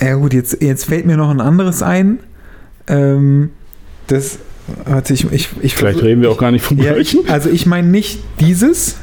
[0.00, 2.18] Ja gut, jetzt, jetzt fällt mir noch ein anderes ein.
[2.88, 3.50] Ähm,
[4.08, 4.38] das,
[4.84, 7.20] warte, ich, ich, ich Vielleicht versuch- reden wir auch gar nicht vom ja, gleichen.
[7.28, 8.96] Also ich meine nicht dieses,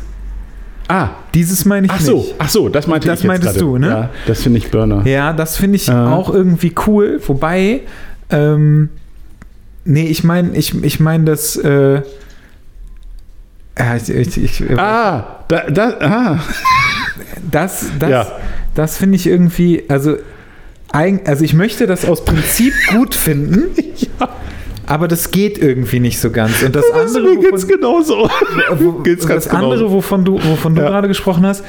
[0.91, 2.35] Ah, dieses meine ich ach so, nicht.
[2.39, 3.65] ach so, das meinte Das ich jetzt meintest gerade.
[3.65, 3.87] du, ne?
[3.87, 5.05] Ja, das finde ich Burner.
[5.05, 5.91] Ja, das finde ich Äh.
[5.93, 7.21] auch irgendwie cool.
[7.27, 7.81] Wobei,
[8.31, 8.89] ähm,
[9.85, 12.01] nee, ich meine, ich, ich meine das, äh,
[13.77, 16.39] ja, ich, ich, ich, Ah, da, da, ah.
[17.51, 18.27] das, das, Ja.
[18.73, 20.17] das finde ich irgendwie, also,
[20.91, 23.65] also ich möchte das aus Prinzip gut finden,
[24.89, 26.61] aber das geht irgendwie nicht so ganz.
[26.63, 28.29] Und das, Das andere, mir geht's wovon, genauso.
[28.79, 29.93] wo, geht's das andere, genauso.
[29.93, 30.89] wovon du, wovon du Ja.
[30.89, 31.63] gerade gesprochen hast,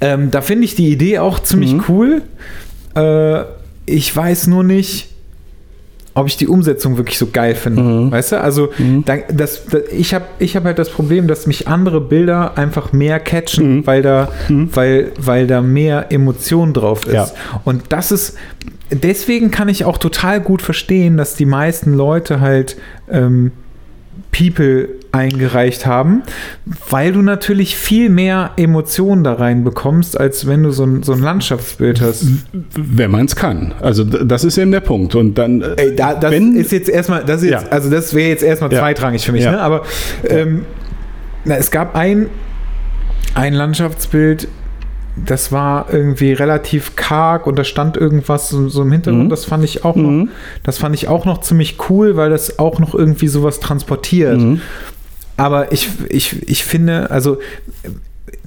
[0.00, 1.84] ähm, da finde ich die Idee auch ziemlich Mhm.
[1.88, 2.22] cool.
[2.94, 3.44] Äh,
[3.86, 5.08] ich weiß nur nicht,
[6.14, 7.82] ob ich die Umsetzung wirklich so geil finde.
[7.82, 8.10] Mhm.
[8.12, 8.40] Weißt du?
[8.40, 9.04] Also Mhm.
[9.04, 12.92] da, das, da, ich habe ich hab halt das Problem, dass mich andere Bilder einfach
[12.92, 13.86] mehr catchen, Mhm.
[13.86, 14.68] weil, da, Mhm.
[14.74, 17.14] weil, weil da mehr Emotion drauf ist.
[17.14, 17.28] Ja.
[17.64, 18.36] Und das ist,
[18.90, 22.76] deswegen kann ich auch total gut verstehen, dass die meisten Leute halt
[23.10, 23.52] ähm,
[24.36, 26.22] People eingereicht haben,
[26.88, 31.12] weil du natürlich viel mehr Emotionen da rein bekommst, als wenn du so ein, so
[31.12, 32.26] ein Landschaftsbild hast.
[32.74, 33.74] Wenn man es kann.
[33.80, 35.14] Also das ist eben der Punkt.
[35.14, 37.68] Und dann, äh, Ey, da, das wenn, ist jetzt erstmal, das ist jetzt, Ja.
[37.70, 38.78] also das wäre jetzt erstmal Ja.
[38.80, 39.52] zweitrangig für mich, Ja.
[39.52, 39.60] ne?
[39.60, 39.82] Aber
[40.26, 40.64] ähm,
[41.44, 42.26] na, es gab ein,
[43.34, 44.48] ein Landschaftsbild,
[45.16, 49.24] das war irgendwie relativ karg und da stand irgendwas so, so im Hintergrund.
[49.26, 49.28] Mhm.
[49.30, 50.28] Das fand ich auch noch, Mhm.
[50.62, 54.38] das fand ich auch noch ziemlich cool, weil das auch noch irgendwie sowas transportiert.
[54.40, 54.60] Mhm.
[55.36, 57.38] Aber ich, ich, ich finde, also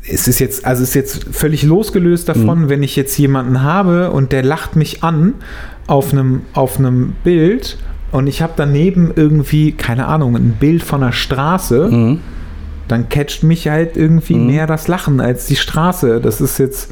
[0.10, 4.12] es ist jetzt, also es ist jetzt völlig losgelöst davon, wenn ich jetzt jemanden habe
[4.12, 5.34] und der lacht mich an
[5.88, 7.78] auf einem, auf einem Bild
[8.12, 12.20] und ich habe daneben irgendwie, keine Ahnung, ein Bild von einer Straße, Mhm.
[12.88, 16.22] Dann catcht mich halt irgendwie mehr das Lachen als die Straße.
[16.22, 16.92] Das ist jetzt,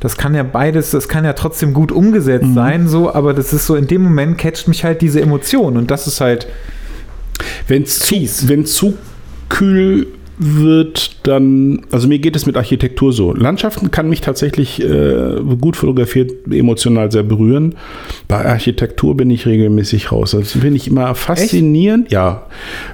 [0.00, 2.54] das kann ja beides, das kann ja trotzdem gut umgesetzt Mhm.
[2.54, 5.90] sein, so, aber das ist so, in dem Moment catcht mich halt diese Emotion und
[5.90, 6.46] das ist halt,
[7.66, 8.14] Wenn es zu,
[8.48, 8.94] wenn's zu
[9.48, 10.06] kühl
[10.38, 13.32] wird, dann, also mir geht es mit Architektur so.
[13.32, 17.76] Landschaften kann mich tatsächlich äh, gut fotografiert emotional sehr berühren.
[18.26, 20.34] Bei Architektur bin ich regelmäßig raus.
[20.34, 22.10] Also finde ich immer faszinierend.
[22.10, 22.46] Ja,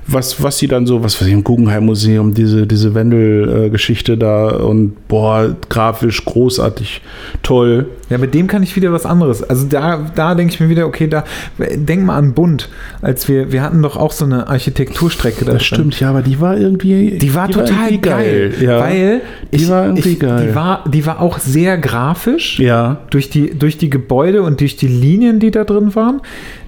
[0.07, 4.49] was, was sie dann so, was weiß ich, im Guggenheim Museum, diese, diese Wendel-Geschichte da
[4.49, 7.01] und boah, grafisch großartig,
[7.43, 7.87] toll.
[8.11, 9.43] ja, mit dem kann ich wieder was anderes.
[9.43, 11.25] Also da, da denke ich mir wieder, okay, da,
[11.59, 12.69] denk mal an Bund,
[13.01, 15.77] als wir, wir hatten doch auch so eine Architekturstrecke da Das drin.
[15.79, 17.19] stimmt, ja, aber die war irgendwie.
[17.19, 18.81] Die war total irgendwie geil, Ja.
[18.81, 19.20] weil
[19.52, 20.48] Die ich, war irgendwie ich, geil.
[20.48, 22.98] Die war, die war auch sehr grafisch ja.
[23.11, 26.20] durch die, durch die Gebäude und durch die Linien, die da drin waren.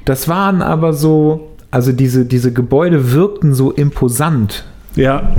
[0.05, 4.65] Das waren aber so, also diese, diese Gebäude wirkten so imposant.
[4.95, 5.31] Ja.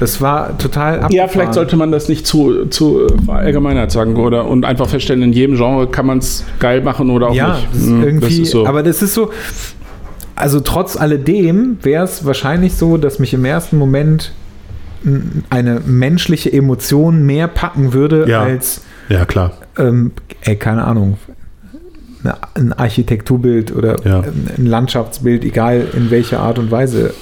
[0.00, 1.28] Das war total Ja, abgefahren.
[1.30, 5.56] vielleicht sollte man das nicht zu, zu allgemeinert sagen oder und einfach feststellen, in jedem
[5.56, 7.68] Genre kann man es geil machen oder auch ja, nicht.
[7.72, 8.66] das ist Hm, irgendwie, ist so.
[8.66, 9.30] aber das ist so,
[10.36, 14.32] also trotz alledem wäre es wahrscheinlich so, dass mich im ersten Moment
[15.50, 18.42] eine menschliche Emotion mehr packen würde Ja.
[18.42, 19.52] als, ja, klar.
[19.78, 20.12] ähm,
[20.42, 21.18] ey, keine Ahnung,
[22.54, 24.20] ein Architekturbild oder Ja.
[24.20, 27.12] ein- Landschaftsbild, egal in welcher Art und Weise.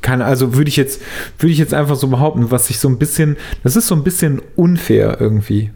[0.00, 1.02] Keine, also würde ich jetzt,
[1.38, 4.04] würde ich jetzt einfach so behaupten, was sich so ein bisschen, das ist so ein
[4.04, 5.70] bisschen unfair irgendwie.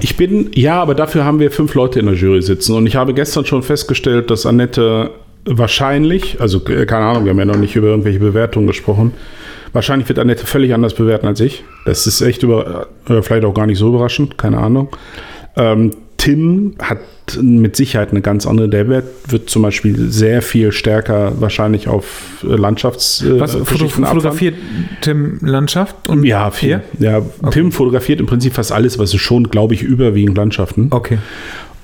[0.00, 2.96] Ich bin, ja, aber dafür haben wir fünf Leute in der Jury sitzen und ich
[2.96, 5.10] habe gestern schon festgestellt, dass Annette
[5.44, 9.12] wahrscheinlich, also äh, keine Ahnung, wir haben ja noch nicht über irgendwelche Bewertungen gesprochen,
[9.72, 11.64] wahrscheinlich wird Annette völlig anders bewerten als ich.
[11.84, 14.88] Das ist echt über, äh, vielleicht auch gar nicht so überraschend, keine Ahnung.
[15.56, 16.98] Ähm, Tim hat
[17.40, 18.68] mit Sicherheit eine ganz andere.
[18.68, 23.22] Der wird, wird zum Beispiel sehr viel stärker wahrscheinlich auf äh, Landschafts.
[23.22, 24.04] äh, Was abfahren.
[24.06, 24.54] fotografiert
[25.00, 26.08] Tim Landschaft?
[26.08, 26.80] Und Ja, viel.
[26.98, 27.10] Hier?
[27.10, 30.88] Ja, Tim fotografiert im Prinzip fast alles, was ist schon, glaube ich, überwiegend Landschaften.
[30.90, 31.18] Okay.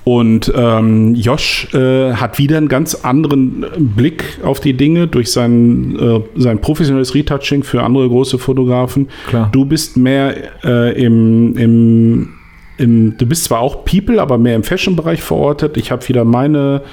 [0.05, 5.97] Und ähm, Josh äh, hat wieder einen ganz anderen Blick auf die Dinge durch sein,
[5.99, 9.07] äh, sein professionelles Retouching für andere große Fotografen.
[9.27, 9.49] Klar.
[9.51, 12.29] Du bist mehr äh, im, im,
[12.77, 15.75] im, du bist zwar auch People, aber mehr im Fashion-Bereich verortet.
[15.75, 16.83] Ich habe wieder meine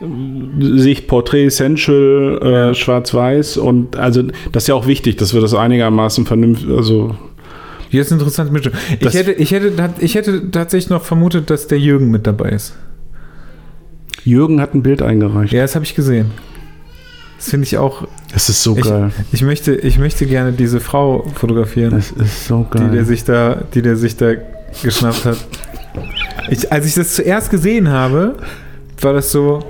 [0.00, 5.40] äh, Sicht Portrait Essential, äh, Schwarz-Weiß und also das ist ja auch wichtig, dass wir
[5.40, 7.14] das einigermaßen vernünftig, also
[7.96, 8.74] Hier ist eine interessante Mischung.
[8.92, 12.50] Ich Das- hätte, ich, hätte, ich hätte tatsächlich noch vermutet, dass der Jürgen mit dabei
[12.50, 12.74] ist.
[14.22, 15.54] Jürgen hat ein Bild eingereicht.
[15.54, 16.30] Ja, das habe ich gesehen.
[17.38, 18.06] Das finde ich auch.
[18.34, 19.12] Das ist so Ich, geil.
[19.32, 23.62] ich, möchte, ich möchte gerne diese Frau fotografieren, Das ist so die der sich da,
[23.72, 24.32] die der sich da
[24.82, 25.38] geschnappt hat.
[26.50, 28.36] Ich, als ich das zuerst gesehen habe,
[29.00, 29.60] war das so.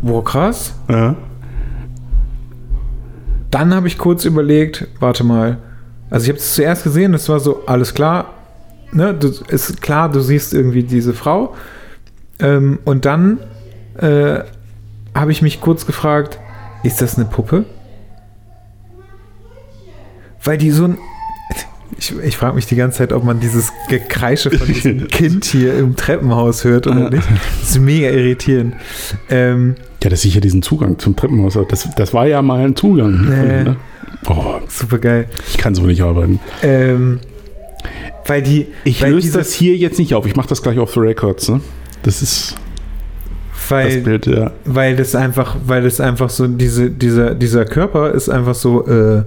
[0.00, 0.72] Wow, krass.
[0.88, 1.14] ja.
[3.50, 5.58] Dann habe ich kurz überlegt, warte mal.
[6.10, 8.34] Also ich habe es zuerst gesehen, das war so, alles klar.
[8.92, 11.54] Ne, du, ist klar, du siehst irgendwie diese Frau.
[12.38, 13.38] Ähm, und dann
[13.98, 14.40] äh,
[15.14, 16.38] habe ich mich kurz gefragt,
[16.84, 17.64] ist das eine Puppe?
[20.44, 20.98] Weil die so ein...
[21.98, 25.78] Ich, ich frage mich die ganze Zeit, ob man dieses Gekreische von diesem Kind hier
[25.78, 27.26] im Treppenhaus hört oder nicht.
[27.60, 28.74] Das ist mega irritierend.
[29.30, 31.54] Ähm, Ja, das ist sicher diesen Zugang zum Treppenhaus.
[31.56, 31.70] hat.
[31.72, 33.24] Das, das war ja mal ein Zugang.
[33.24, 33.64] Nee.
[33.64, 33.76] Ne?
[34.28, 35.26] Oh, super geil.
[35.48, 36.40] ich kann so nicht arbeiten.
[36.62, 37.20] Ähm,
[38.26, 38.66] weil die...
[38.84, 40.26] Ich weil löse das hier jetzt nicht auf.
[40.26, 41.48] Ich mache das gleich auf the records.
[41.48, 41.60] Ne?
[42.02, 42.56] Das ist
[43.52, 44.52] das Weil, Bild, ja.
[44.64, 49.24] weil das einfach, weil das einfach so, diese, dieser, dieser Körper ist einfach so, äh,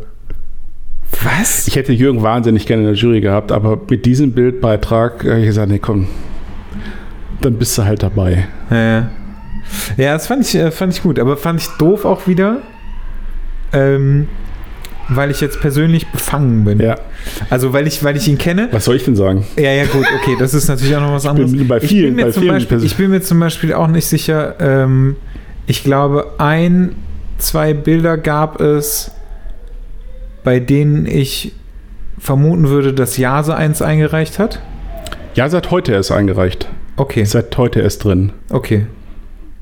[1.23, 1.67] was?
[1.67, 5.47] Ich hätte Jürgen wahnsinnig gerne in der Jury gehabt, aber mit diesem Bildbeitrag habe ich
[5.47, 6.07] gesagt, nee, komm,
[7.41, 8.47] dann bist du halt dabei.
[8.69, 9.09] Ja,
[9.97, 12.61] ja das fand ich, äh, fand ich gut, aber fand ich doof auch wieder,
[13.73, 14.27] ähm,
[15.09, 16.79] weil ich jetzt persönlich befangen bin.
[16.79, 16.95] Ja,
[17.49, 18.67] Also weil ich, weil ich ihn kenne.
[18.71, 19.45] was soll ich denn sagen?
[19.57, 21.51] Ja, ja, gut, okay, das ist natürlich auch noch was anderes.
[21.51, 23.73] bin bei ich, vielen- bin mir bei zum vielen Beispiel, ich bin mir zum Beispiel
[23.73, 25.15] auch nicht sicher, ähm,
[25.67, 26.95] ich glaube, ein,
[27.37, 29.11] zwei Bilder gab es,
[30.43, 31.53] bei denen ich
[32.17, 34.61] vermuten würde, dass Jase eins eingereicht hat.
[35.35, 36.67] Ja, seit heute erst eingereicht.
[36.97, 38.33] Okay, Seit heute erst drin.
[38.49, 38.87] okay.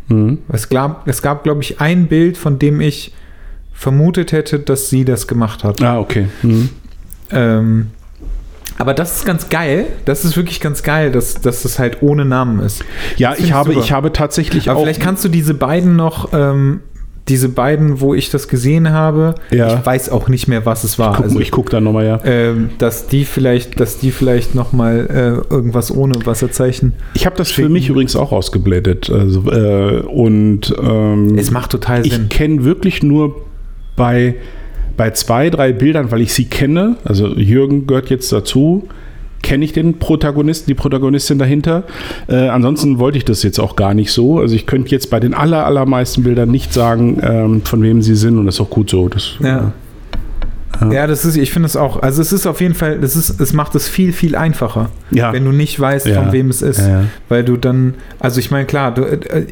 [0.09, 0.39] Mhm.
[0.47, 3.13] Es gab, es gab, glaube ich, ein Bild, von dem ich
[3.77, 5.81] vermutet hätte, dass sie das gemacht hat.
[5.83, 6.27] Ah, okay.
[6.41, 6.69] Mhm.
[7.29, 7.87] Ähm,
[8.79, 9.85] aber das ist ganz geil.
[10.05, 12.83] Das ist wirklich ganz geil, dass, dass das halt ohne Namen ist.
[13.17, 13.83] Ja, ich habe, super.
[13.85, 14.83] ich habe tatsächlich Aber auch.
[14.83, 16.79] vielleicht kannst du diese beiden noch, ähm,
[17.27, 19.75] diese beiden, wo ich das gesehen habe, Ja.
[19.79, 21.13] ich weiß auch nicht mehr, was es war.
[21.15, 22.19] Guck, also, ich gucke da nochmal, ja.
[22.23, 25.07] ähm, dass die vielleicht, dass die vielleicht noch mal
[25.49, 26.93] äh, irgendwas ohne Wasserzeichen.
[27.13, 27.73] Ich habe das für schicken.
[27.73, 29.09] mich übrigens auch ausgeblendet.
[29.11, 32.23] Also, äh, und ähm, Es macht total Sinn.
[32.23, 33.35] ich kenne wirklich nur
[33.97, 34.35] bei,
[34.95, 38.87] bei zwei, drei Bildern, weil ich sie kenne, also Jürgen gehört jetzt dazu,
[39.41, 41.83] kenne ich den Protagonisten, die Protagonistin dahinter.
[42.27, 44.39] Äh, ansonsten wollte ich das jetzt auch gar nicht so.
[44.39, 48.15] Also ich könnte jetzt bei den aller, allermeisten Bildern nicht sagen, ähm, von wem sie
[48.15, 49.09] sind und das ist auch gut so.
[49.09, 49.47] Das, Ja.
[49.47, 49.73] Ja.
[50.91, 53.39] Ja, das ist, ich finde es auch, also es ist auf jeden Fall, das ist,
[53.41, 55.33] es macht es viel, viel einfacher, Ja.
[55.33, 56.21] wenn du nicht weißt, Ja.
[56.21, 56.81] von wem es ist.
[57.29, 59.45] Weil du dann, also ich meine, klar, du, äh, äh,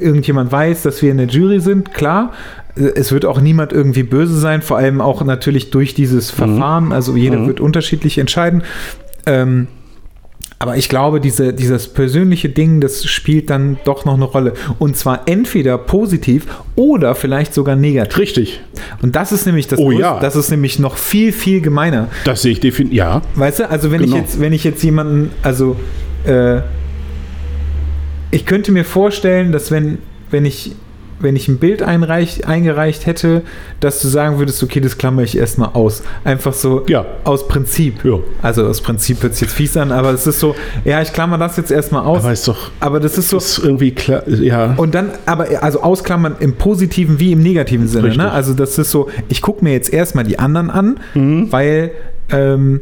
[0.00, 2.32] irgendjemand weiß, dass wir in der Jury sind, klar.
[2.76, 6.92] Äh, Es wird auch niemand irgendwie böse sein, vor allem auch natürlich durch dieses Verfahren.
[6.92, 7.46] Also jeder Mhm.
[7.48, 8.62] wird unterschiedlich entscheiden.
[9.26, 9.66] Ähm,
[10.62, 14.52] aber ich glaube, diese, dieses persönliche Ding, das spielt dann doch noch eine Rolle.
[14.78, 16.46] Und zwar entweder positiv
[16.76, 18.18] oder vielleicht sogar negativ.
[18.18, 18.60] Richtig.
[19.00, 20.02] Und das ist nämlich das Oh Größte.
[20.02, 20.20] ja.
[20.20, 22.08] Das ist nämlich noch viel, viel gemeiner.
[22.26, 22.96] Das sehe ich definitiv.
[22.98, 23.22] Ja.
[23.36, 24.16] Weißt du, also wenn Genau.
[24.16, 25.76] ich jetzt, wenn ich jetzt jemanden, also
[26.26, 26.58] äh,
[28.30, 29.96] ich könnte mir vorstellen, dass wenn,
[30.30, 30.72] wenn ich,
[31.20, 33.42] wenn ich ein Bild eingereicht hätte,
[33.80, 36.02] dass du sagen würdest, okay, das klammer ich erstmal aus.
[36.24, 37.04] Einfach so Ja.
[37.24, 38.04] aus Prinzip.
[38.04, 38.18] Ja.
[38.42, 41.38] Also aus Prinzip hört sich jetzt fies an, aber es ist so, ja, ich klammer
[41.38, 42.20] das jetzt erstmal aus.
[42.24, 44.26] Aber ist doch aber das ist so, ist irgendwie klar.
[44.28, 44.74] Ja.
[44.76, 48.04] und dann, aber also ausklammern im positiven wie im negativen Sinne.
[48.08, 48.18] Richtig.
[48.22, 48.30] Ne?
[48.32, 51.52] Also das ist so, ich gucke mir jetzt erstmal die anderen an, Mhm.
[51.52, 51.90] weil,
[52.30, 52.80] ähm,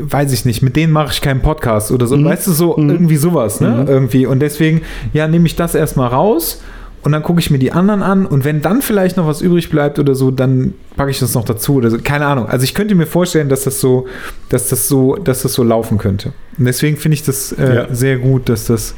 [0.00, 2.16] weiß ich nicht, mit denen mache ich keinen Podcast oder so.
[2.16, 2.24] Mhm.
[2.26, 2.90] Weißt du, so Mhm.
[2.90, 3.70] irgendwie sowas, ne?
[3.82, 3.88] Mhm.
[3.88, 4.26] Irgendwie.
[4.26, 4.82] Und deswegen,
[5.12, 6.62] ja, nehme ich das erstmal raus.
[7.02, 9.70] Und dann gucke ich mir die anderen an und wenn dann vielleicht noch was übrig
[9.70, 11.98] bleibt oder so, dann packe ich das noch dazu oder so.
[12.02, 12.46] Keine Ahnung.
[12.48, 14.06] Also ich könnte mir vorstellen, dass das so,
[14.48, 16.32] dass das so, dass das so laufen könnte.
[16.58, 17.86] Und deswegen finde ich das äh, Ja.
[17.94, 18.94] sehr gut, dass das,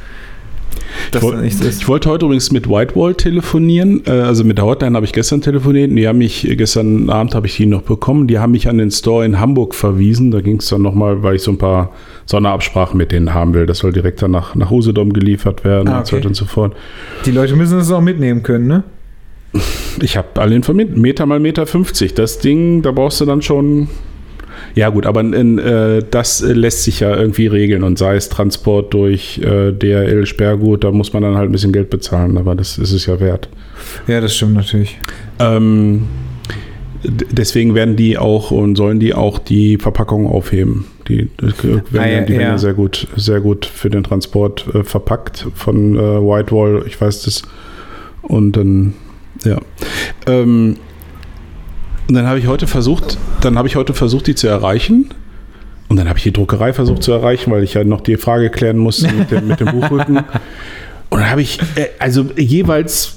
[1.11, 1.81] dass das nicht so ist.
[1.83, 4.03] Ich wollte heute übrigens mit Whitewall telefonieren.
[4.07, 5.91] Äh, Also mit der Hotline habe ich gestern telefoniert.
[5.91, 8.27] Die haben mich, gestern Abend habe ich die noch bekommen.
[8.27, 10.31] Die haben mich an den Store in Hamburg verwiesen.
[10.31, 11.93] Da ging es dann nochmal, weil ich so ein paar
[12.27, 13.67] Sonderabsprachen mit denen haben will.
[13.67, 16.17] Das soll direkt dann nach, nach Usedom geliefert werden Ah, und so okay.
[16.21, 16.75] weiter und so fort.
[17.27, 18.85] Die Leute müssen es auch mitnehmen können, ne?
[20.01, 20.97] Ich habe alle informiert.
[20.97, 22.15] Meter mal Meter 50.
[22.15, 23.89] Das Ding, da brauchst du dann schon.
[24.75, 28.95] Ja, gut, aber äh, das äh, lässt sich ja irgendwie regeln und sei es Transport
[28.95, 32.79] durch äh, DRL Sperrgut, da muss man dann halt ein bisschen Geld bezahlen, aber das
[32.79, 33.49] ist es ja wert.
[34.07, 34.99] Ja, das stimmt natürlich.
[35.39, 36.05] Ähm,
[37.03, 40.87] deswegen werden die auch und sollen die auch die Verpackung aufheben.
[41.09, 44.67] Die, das werden, Ah, ja, die werden ja sehr gut, sehr gut für den Transport
[44.75, 47.43] äh, verpackt von äh, Whitewall, ich weiß das.
[48.23, 48.95] Und dann,
[49.45, 49.59] ja.
[50.27, 50.77] Ähm,
[52.11, 55.11] und dann habe ich heute versucht, dann habe ich heute versucht, die zu erreichen.
[55.87, 58.51] Und dann habe ich die Druckerei versucht zu erreichen, weil ich ja noch die Frage
[58.51, 60.17] klären musste mit dem, mit dem Buchrücken.
[60.17, 63.15] Und dann habe ich äh, also jeweils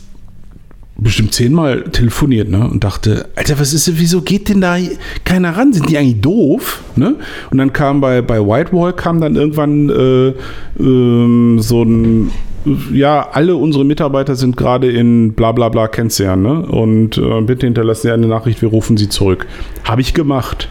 [0.96, 2.70] bestimmt zehnmal telefoniert, ne?
[2.70, 4.78] Und dachte, Alter, was ist, wieso geht denn da
[5.24, 5.74] keiner ran?
[5.74, 6.84] Sind die eigentlich doof?
[6.96, 7.16] Ne?
[7.50, 10.34] Und dann kam bei, bei Whitewall kam dann irgendwann äh,
[10.80, 12.30] ähm, so ein
[12.92, 16.66] ja, alle unsere Mitarbeiter sind gerade in bla bla bla, ja, ne?
[16.66, 19.48] Und äh, bitte hinterlassen Sie eine Nachricht, wir rufen Sie zurück.
[19.84, 20.70] Habe ich gemacht.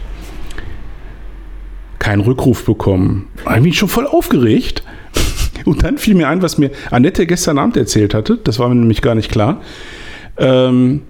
[1.99, 3.27] Keinen Rückruf bekommen.
[3.45, 4.83] Habe mich schon voll aufgeregt.
[5.65, 8.75] Und dann fiel mir ein, was mir Annette gestern Abend erzählt hatte, das war mir
[8.75, 9.61] nämlich gar nicht klar,
[10.37, 11.01] ähm,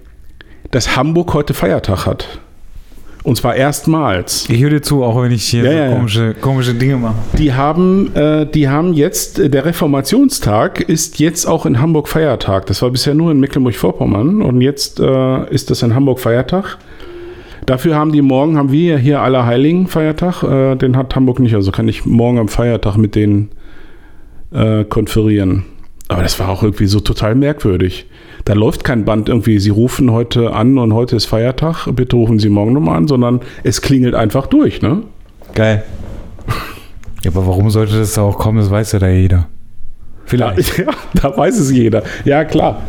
[0.70, 2.40] dass Hamburg heute Feiertag hat.
[3.24, 4.46] Und zwar erstmals.
[4.50, 5.96] Ich höre dir zu, auch wenn ich hier Ja, so ja, ja.
[5.96, 7.14] komische, komische Dinge mache.
[7.38, 12.66] Die haben, äh, die haben jetzt, äh, der Reformationstag ist jetzt auch in Hamburg Feiertag.
[12.66, 16.76] Das war bisher nur in Mecklenburg-Vorpommern und jetzt äh, ist das in Hamburg Feiertag.
[17.64, 21.72] Dafür haben die morgen, haben wir hier Allerheiligen Feiertag, äh, den hat Hamburg nicht, also
[21.72, 23.48] kann ich morgen am Feiertag mit denen
[24.52, 25.64] äh, konferieren.
[26.08, 28.06] Aber das war auch irgendwie so total merkwürdig.
[28.44, 32.38] Da läuft kein Band irgendwie, Sie rufen heute an und heute ist Feiertag, bitte rufen
[32.38, 35.02] Sie morgen nochmal an, sondern es klingelt einfach durch, ne?
[35.54, 35.82] Geil.
[37.22, 38.58] Ja, aber warum sollte das da auch kommen?
[38.58, 39.48] Das weiß ja da jeder.
[40.26, 40.78] Vielleicht.
[40.84, 42.02] Ja, da weiß es jeder.
[42.26, 42.82] Ja, klar.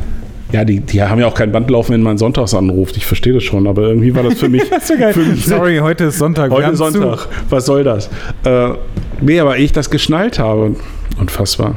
[0.52, 2.98] Ja, die, die haben ja auch kein Band laufen, wenn man sonntags anruft.
[2.98, 4.64] Ich verstehe das schon, aber irgendwie war das für mich.
[4.70, 5.14] Das ist ja geil.
[5.14, 6.52] Für mich Sorry, heute ist Sonntag.
[6.52, 7.28] Heute haben Sonntag.
[7.50, 8.10] Was soll das?
[8.44, 8.70] Äh,
[9.22, 10.76] nee, aber ehe ich das geschnallt habe,
[11.18, 11.76] unfassbar.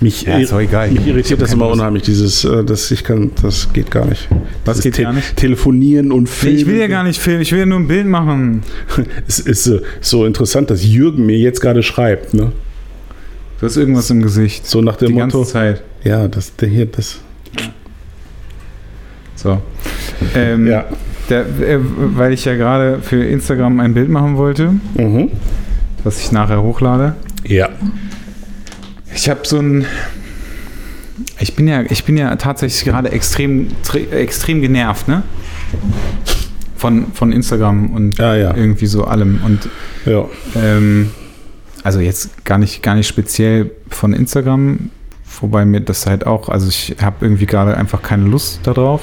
[0.00, 0.90] Mich, Ja, ist egal.
[0.92, 1.80] mich Ich irritiert das immer Lust.
[1.80, 4.28] unheimlich, dieses, äh, das ich kann, das geht gar nicht.
[4.64, 5.34] Was geht Te gar nicht?
[5.36, 6.56] Telefonieren und Filmen.
[6.56, 8.62] ich will ja gar nicht filmen, ich will ja nur ein Bild machen.
[9.26, 9.70] Es ist
[10.00, 12.52] so interessant, dass Jürgen mir jetzt gerade schreibt, ne?
[13.60, 14.66] Du hast irgendwas im Gesicht.
[14.68, 15.38] So nach dem Die Motto.
[15.38, 15.82] ganze Zeit.
[16.04, 17.18] Ja, das, der hier, das.
[19.34, 19.60] So.
[20.34, 20.84] Ähm, Ja.
[21.28, 25.30] Der, äh, weil ich ja gerade für Instagram ein Bild machen wollte, Mhm.
[26.04, 27.16] was ich nachher hochlade.
[27.44, 27.68] Ja.
[29.14, 29.86] Ich habe so ein.
[31.40, 35.22] Ich bin ja, ich bin ja tatsächlich gerade extrem, tre- extrem genervt, ne?
[36.76, 38.54] Von, von Instagram und Ja, ja.
[38.56, 39.40] irgendwie so allem.
[39.44, 39.68] Und
[40.04, 40.26] Ja.
[40.56, 41.10] ähm,
[41.82, 44.90] also jetzt gar nicht, gar nicht speziell von Instagram,
[45.40, 49.02] wobei mir das halt auch, also ich habe irgendwie gerade einfach keine Lust darauf.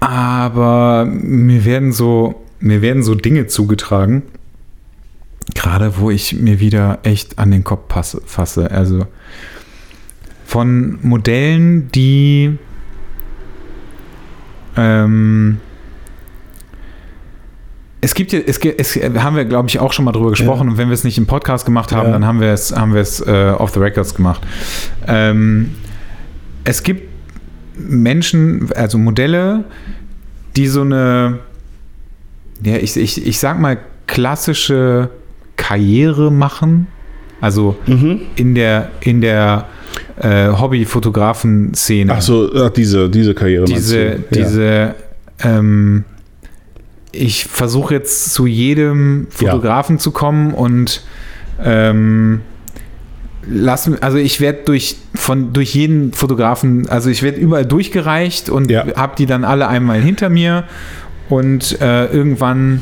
[0.00, 4.22] Aber mir werden so, mir werden so Dinge zugetragen,
[5.54, 8.70] gerade wo ich mir wieder echt an den Kopf passe, fasse.
[8.70, 9.06] Also
[10.46, 12.56] von Modellen, die
[14.76, 15.60] ähm,
[18.00, 20.66] es gibt ja, es, es haben wir, glaube ich, auch schon mal drüber gesprochen.
[20.66, 20.72] Ja.
[20.72, 22.12] Und wenn wir es nicht im Podcast gemacht haben, Ja.
[22.12, 24.42] dann haben wir es, haben wir es äh, off the records gemacht.
[25.06, 25.74] Ähm,
[26.64, 27.08] es gibt
[27.78, 29.64] Menschen, also Modelle,
[30.54, 31.38] die so eine,
[32.62, 35.08] ja, ich, ich, ich sag mal, klassische
[35.56, 36.86] Karriere machen.
[37.40, 38.20] Also Mhm.
[38.36, 39.66] in der, in der
[40.20, 44.04] äh, Hobbyfotografen-Szene Ach so, ach, diese, diese Karriere diese?
[44.06, 44.14] Ja.
[44.32, 44.94] diese,
[45.42, 46.04] ähm,
[47.12, 51.02] ich versuche jetzt zu jedem Fotografen zu kommen und
[51.62, 52.40] ähm,
[53.48, 58.70] lassen, also ich werde durch von durch jeden Fotografen, also ich werde überall durchgereicht und
[58.70, 58.84] Ja.
[58.96, 60.64] habe die dann alle einmal hinter mir
[61.28, 62.80] und äh, irgendwann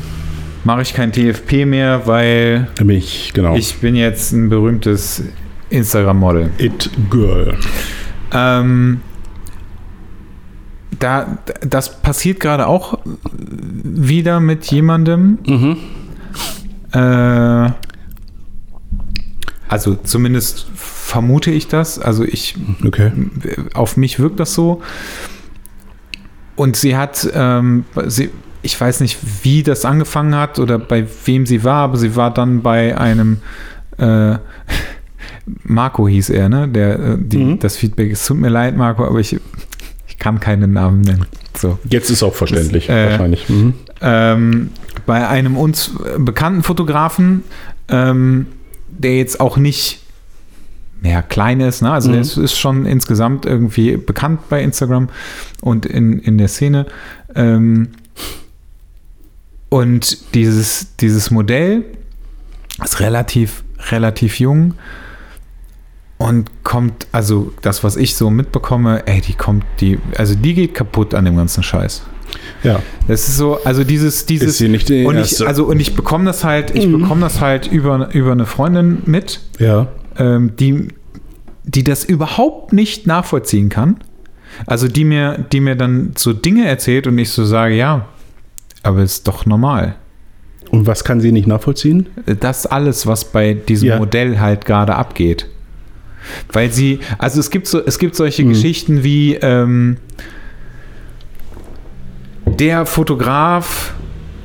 [0.63, 3.55] mache ich kein TFP mehr, weil Da bin ich, genau.
[3.55, 5.23] ich bin jetzt ein berühmtes
[5.69, 6.51] Instagram-Model.
[6.57, 7.57] It Girl.
[8.31, 9.01] Ähm,
[10.99, 12.99] da, das passiert gerade auch
[13.83, 15.37] wieder mit jemandem.
[15.45, 15.77] Mhm.
[16.93, 17.71] Äh,
[19.67, 21.97] also zumindest vermute ich das.
[21.99, 23.11] Also ich, Okay.
[23.73, 24.81] auf mich wirkt das so.
[26.55, 28.29] Und sie hat, ähm, sie,
[28.63, 32.33] ich weiß nicht, wie das angefangen hat oder bei wem sie war, aber sie war
[32.33, 33.37] dann bei einem
[33.97, 34.37] äh,
[35.63, 36.67] Marco hieß er, ne?
[36.67, 37.59] Der, äh, die, Mhm.
[37.59, 39.37] Das Feedback, es tut mir leid, Marco, aber ich,
[40.07, 41.25] ich kann keinen Namen nennen.
[41.57, 41.77] So.
[41.89, 43.49] Jetzt ist auch verständlich, Das, äh, wahrscheinlich.
[43.49, 43.73] Mhm.
[44.01, 44.69] Ähm,
[45.05, 47.43] bei einem uns bekannten Fotografen,
[47.89, 48.47] ähm,
[48.89, 49.99] der jetzt auch nicht
[51.01, 51.91] mehr klein ist, ne?
[51.91, 52.13] also Mhm.
[52.13, 55.09] der ist, ist schon insgesamt irgendwie bekannt bei Instagram
[55.61, 56.85] und in, in der Szene.
[57.35, 57.89] Ähm,
[59.73, 61.83] und dieses, dieses Modell
[62.83, 64.75] ist relativ, relativ jung
[66.19, 70.75] und kommt, also das, was ich so mitbekomme, ey, die kommt, die, also die geht
[70.75, 72.03] kaputt an dem ganzen Scheiß.
[72.63, 72.83] Ja.
[73.07, 75.47] Das ist so, also dieses, dieses Ist sie nicht die und ich, erste?
[75.47, 77.01] also und ich bekomme das halt, ich Mhm.
[77.01, 79.87] bekomme das halt über, über eine Freundin mit, Ja.
[80.17, 80.89] ähm, die,
[81.63, 83.97] die das überhaupt nicht nachvollziehen kann.
[84.67, 88.05] Also die mir, die mir dann so Dinge erzählt und ich so sage, ja,
[88.83, 89.95] aber ist doch normal.
[90.69, 92.07] Und was kann sie nicht nachvollziehen?
[92.39, 93.97] Das alles, was bei diesem Ja.
[93.99, 95.47] Modell halt gerade abgeht.
[96.51, 98.49] Weil sie, also es gibt so, es gibt solche Mhm.
[98.49, 99.97] Geschichten wie ähm,
[102.45, 103.93] der Fotograf,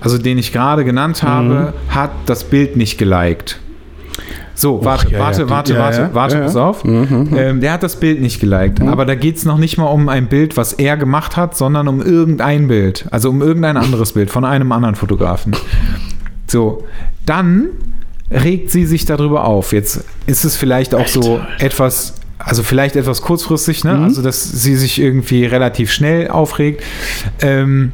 [0.00, 3.58] also den ich gerade genannt habe, hat das Bild nicht geliked.
[4.60, 5.12] So, warte, Mhm.
[5.12, 6.82] ja, ja, warte, die- warte, ja, warte, warte, pass auf.
[6.84, 7.28] Mhm.
[7.36, 8.80] Ähm, der hat das Bild nicht geliked.
[8.80, 11.86] Aber da geht es noch nicht mal um ein Bild, was er gemacht hat, sondern
[11.86, 13.06] um irgendein Bild.
[13.12, 15.54] Also um irgendein anderes Bild von einem anderen Fotografen.
[16.48, 16.84] So,
[17.24, 17.66] dann
[18.32, 19.72] regt sie sich darüber auf.
[19.72, 23.92] Jetzt ist es vielleicht auch so etwas, also vielleicht etwas kurzfristig, ne?
[23.92, 26.82] Also, dass sie sich irgendwie relativ schnell aufregt.
[27.42, 27.92] Ähm,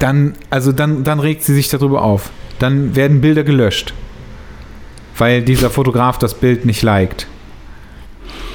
[0.00, 2.30] dann, also dann, dann regt sie sich darüber auf.
[2.58, 3.94] Dann werden Bilder gelöscht.
[5.16, 7.26] Weil dieser Fotograf das Bild nicht liked.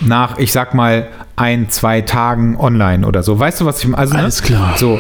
[0.02, 3.40] Nach, ich sag mal, ein, zwei Tagen online oder so.
[3.40, 3.98] Weißt du, was ich meine?
[3.98, 4.20] Also, ne?
[4.20, 4.74] Alles klar.
[4.78, 5.00] So.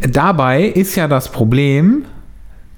[0.00, 2.04] Dabei ist ja das Problem,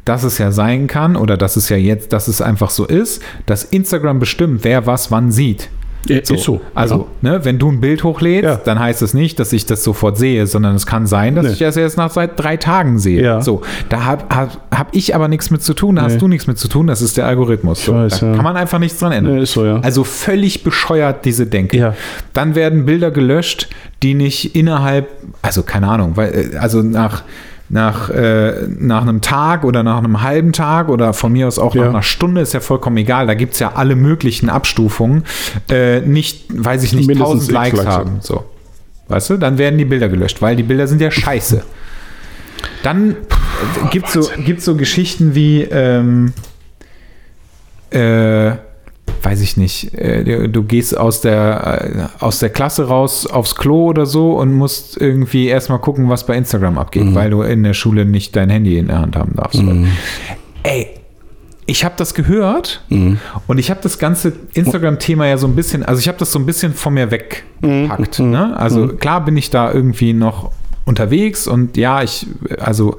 [0.04, 3.22] dass es ja sein kann, oder dass es ja jetzt, dass es einfach so ist,
[3.46, 5.68] dass Instagram bestimmt, wer was wann sieht.
[6.10, 6.60] Ja, Ist so.
[6.74, 8.56] Also, ne, wenn du ein Bild hochlädst, Ja.
[8.56, 11.52] dann heißt es nicht, dass ich das sofort sehe, sondern es kann sein, dass Nee.
[11.52, 13.22] ich das erst nach seit drei Tagen sehe.
[13.22, 13.40] Ja.
[13.40, 16.12] So, da habe hab, hab ich aber nichts mit zu tun, da Nee.
[16.12, 17.84] hast du nichts mit zu tun, das ist der Algorithmus.
[17.84, 18.34] So, weiß, da ja.
[18.34, 19.36] kann man einfach nichts dran ändern.
[19.36, 19.80] Ja, ist so, ja.
[19.80, 21.76] Also völlig bescheuert, diese Denke.
[21.76, 21.94] Ja.
[22.32, 23.68] Dann werden Bilder gelöscht,
[24.02, 25.08] die nicht innerhalb,
[25.42, 27.22] also keine Ahnung, weil, äh, also nach,
[27.68, 31.74] nach, äh, nach einem Tag oder nach einem halben Tag oder von mir aus auch
[31.74, 31.82] Ja.
[31.82, 33.26] nach einer Stunde ist ja vollkommen egal.
[33.26, 35.24] Da gibt es ja alle möglichen Abstufungen.
[35.70, 38.16] Äh, nicht, weiß ich nicht, Mindestens 1000 Likes Likes haben.
[38.20, 38.44] So.
[39.08, 41.62] Weißt du, dann werden die Bilder gelöscht, weil die Bilder sind ja scheiße.
[42.82, 43.16] Dann
[43.90, 46.32] gibt es so, gibt's so Geschichten wie, ähm,
[47.90, 48.52] äh,
[49.22, 53.86] weiß ich nicht, äh, du, gehst aus der, äh, aus der Klasse raus aufs Klo
[53.86, 57.74] oder so und musst irgendwie erstmal gucken, was bei Instagram abgeht, weil du in der
[57.74, 59.62] Schule nicht dein Handy in der Hand haben darfst.
[60.62, 60.88] Ey,
[61.66, 63.18] ich habe das gehört Mhm.
[63.46, 66.38] und ich habe das ganze Instagram-Thema ja so ein bisschen, also ich habe das so
[66.38, 68.18] ein bisschen von mir weggepackt.
[68.20, 68.30] Mhm.
[68.30, 68.56] Ne?
[68.58, 70.50] Also klar bin ich da irgendwie noch
[70.86, 72.26] unterwegs und ja, ich,
[72.58, 72.96] also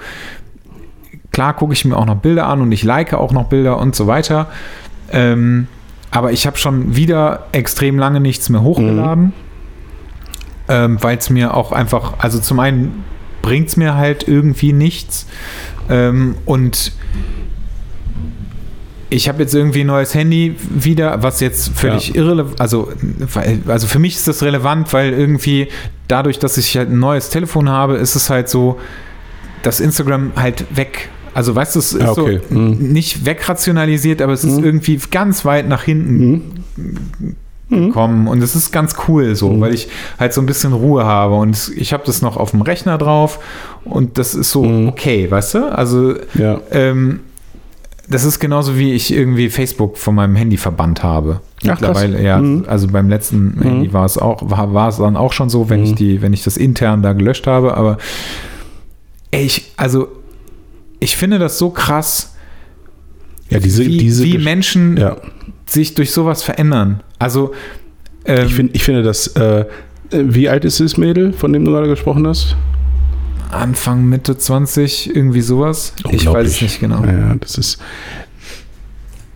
[1.32, 3.96] klar gucke ich mir auch noch Bilder an und ich like auch noch Bilder und
[3.96, 4.48] so weiter.
[5.12, 5.68] Ähm,
[6.12, 9.34] aber ich habe schon wieder extrem lange nichts mehr hochgeladen,
[10.68, 13.04] ähm, weil es mir auch einfach, also zum einen
[13.42, 15.28] bringt es mir halt irgendwie nichts
[15.90, 16.92] ähm, und
[19.12, 22.92] ich habe jetzt irgendwie ein neues Handy wieder, was jetzt völlig irrelevant, also,
[23.68, 25.68] also für mich ist das relevant, weil irgendwie
[26.08, 28.80] dadurch, dass ich halt ein neues Telefon habe, ist es halt so,
[29.64, 32.42] dass Instagram halt weg, also weißt du, es ist okay.
[32.50, 32.92] so Mhm.
[32.92, 34.64] nicht wegrationalisiert, aber es ist Mhm.
[34.64, 36.64] irgendwie ganz weit nach hinten
[37.70, 39.62] gekommen und es ist ganz cool so, Mhm.
[39.62, 39.90] weil ich
[40.20, 43.40] halt so ein bisschen Ruhe habe und ich habe das noch auf dem Rechner drauf
[43.86, 44.88] und das ist so Mhm.
[44.90, 45.72] okay, weißt du?
[45.78, 46.60] Also Ja.
[46.72, 47.20] ähm,
[48.10, 51.42] das ist genauso wie ich irgendwie Facebook von meinem Handy verbannt habe.
[51.42, 51.80] Ach, krass.
[51.80, 52.66] Mittlerweile, ja, Mhm.
[52.68, 55.82] also beim letzten Handy war es auch, war, war es dann auch schon so, wenn
[55.82, 55.86] Mhm.
[55.86, 58.00] ich die, wenn ich das intern da gelöscht habe, aber
[59.30, 60.08] ey, ich, also
[61.00, 62.36] ich finde das so krass,
[63.50, 65.18] Ja, diese, wie, diese wie Menschen ja.
[65.66, 67.02] sich durch sowas verändern.
[67.20, 67.54] Also
[68.26, 69.66] ähm, Ich, find, ich finde das, äh,
[70.12, 72.56] wie alt ist das Mädel, von dem du gerade gesprochen hast?
[73.52, 75.94] Anfang, Mitte 20, irgendwie sowas.
[76.12, 77.04] Ich weiß es nicht genau.
[77.04, 77.80] Ja, das ist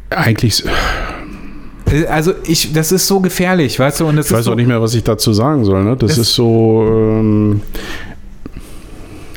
[0.10, 0.64] eigentlich,
[1.92, 4.56] Äh, Also ich, das ist so gefährlich, weißt du, und das ich weiß so, auch
[4.56, 5.84] nicht mehr, was ich dazu sagen soll.
[5.84, 5.96] Ne?
[5.98, 7.62] Das, Das- ist so, ähm,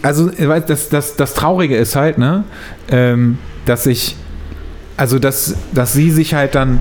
[0.06, 2.44] Also, äh, das, das, das Traurige ist halt, ne,
[2.92, 4.14] ähm, dass ich,
[4.96, 6.80] also, dass, dass sie sich halt dann,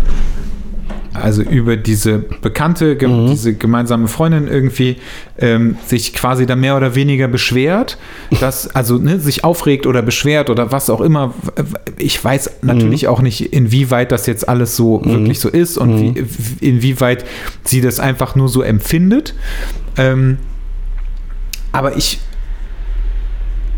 [1.11, 3.31] also über diese bekannte, ge Mhm.
[3.31, 4.97] diese gemeinsame Freundin irgendwie
[5.39, 7.97] ähm, sich quasi dann mehr oder weniger beschwert,
[8.41, 11.33] dass, also ne, sich aufregt oder beschwert oder was auch immer.
[11.97, 16.67] Ich weiß natürlich auch nicht, inwieweit das jetzt alles so wirklich so ist und wie,
[16.67, 17.25] inwieweit
[17.63, 19.33] sie das einfach nur so empfindet.
[19.97, 20.37] Ähm,
[21.71, 22.19] aber ich,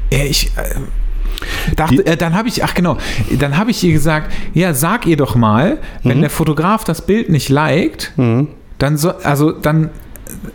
[0.09, 2.97] ich äh, dachte, äh, dann habe ich, ach genau,
[3.39, 7.29] dann habe ich ihr gesagt, ja, sag ihr doch mal, wenn der Fotograf das Bild
[7.29, 8.47] nicht liked, mhm.
[8.79, 9.89] dann soll, also dann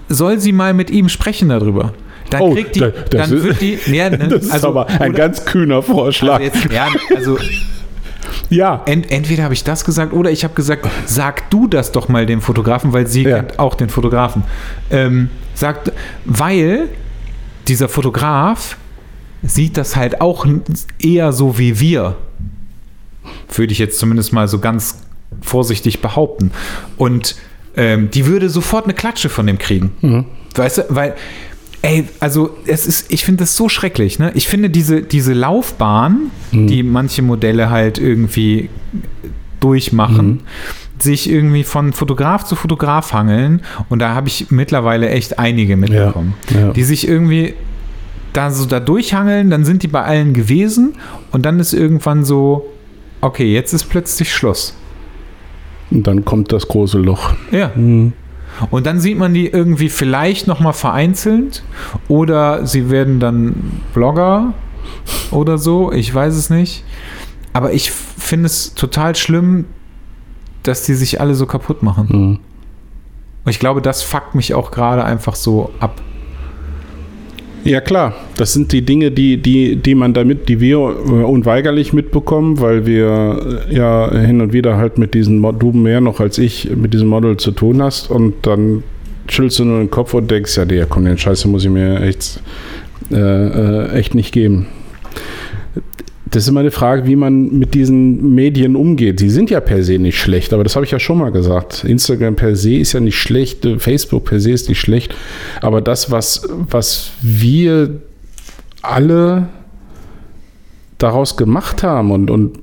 [0.09, 1.93] soll sie mal mit ihm sprechen darüber.
[2.31, 4.69] Dann Oh, kriegt die, da- das dann ist- wird die, ja, ne, das ist also,
[4.69, 6.41] aber ein oder- ganz kühner Vorschlag.
[6.41, 7.39] also jetzt, ja, also
[8.51, 12.09] ja, ent, entweder habe ich das gesagt oder ich habe gesagt, sag du das doch
[12.09, 13.37] mal dem Fotografen, weil sie Ja.
[13.37, 14.45] kennt auch den Fotografen.
[14.91, 15.93] Ähm, sagt,
[16.25, 16.89] weil
[17.69, 18.77] dieser Fotograf
[19.43, 20.47] sieht das halt auch
[20.99, 22.17] eher so wie wir.
[23.55, 24.99] Würde ich jetzt zumindest mal so ganz
[25.41, 26.51] vorsichtig behaupten.
[26.97, 27.37] Und
[27.77, 30.27] ähm, die würde sofort eine Klatsche von dem kriegen.
[30.55, 31.15] Weißt du, weil,
[31.83, 34.31] ey, also es ist, ich finde das so schrecklich, ne?
[34.35, 38.69] Ich finde diese, diese Laufbahn, die manche Modelle halt irgendwie
[39.61, 40.41] durchmachen,
[40.99, 46.35] sich irgendwie von Fotograf zu Fotograf hangeln und da habe ich mittlerweile echt einige mitbekommen,
[46.51, 46.73] Ja, ja.
[46.73, 47.55] die sich irgendwie
[48.33, 50.95] da so da durchhangeln, dann sind die bei allen gewesen
[51.33, 52.67] und dann ist irgendwann so,
[53.21, 54.75] okay, jetzt ist plötzlich Schluss.
[55.91, 57.33] und dann kommt das große Loch.
[57.51, 57.71] Ja.
[58.71, 61.63] Und dann sieht man die irgendwie vielleicht noch mal vereinzelt
[62.09, 64.55] oder sie werden dann Blogger
[65.31, 66.85] oder so, ich weiß es nicht.
[67.53, 69.67] Aber ich finde es total schlimm,
[70.63, 72.07] dass die sich alle so kaputt machen.
[72.09, 72.39] Mhm.
[73.45, 76.01] Und ich glaube, das fuckt mich auch gerade einfach so ab.
[77.65, 81.93] Ja klar, das sind die Dinge, die, die, die man damit, die wir äh, unweigerlich
[81.93, 86.19] mitbekommen, weil wir äh, ja hin und wieder halt mit diesen Mo- du mehr noch
[86.19, 88.83] als ich mit diesem Model zu tun hast und dann
[89.29, 92.01] schüttelst du nur den Kopf und denkst, ja, der komm, den Scheiße muss ich mir
[92.01, 92.41] echt,
[93.13, 94.67] äh, äh, echt nicht geben.
[96.33, 99.21] Das ist immer eine Frage, wie man mit diesen Medien umgeht.
[99.21, 101.85] Sie sind ja per se nicht schlecht, aber das habe ich ja schon mal gesagt.
[101.85, 105.15] Instagram per se ist ja nicht schlecht, äh, Facebook per se ist nicht schlecht,
[105.61, 108.01] aber das, was, was wir
[108.81, 109.49] alle
[110.97, 112.59] daraus gemacht haben und, und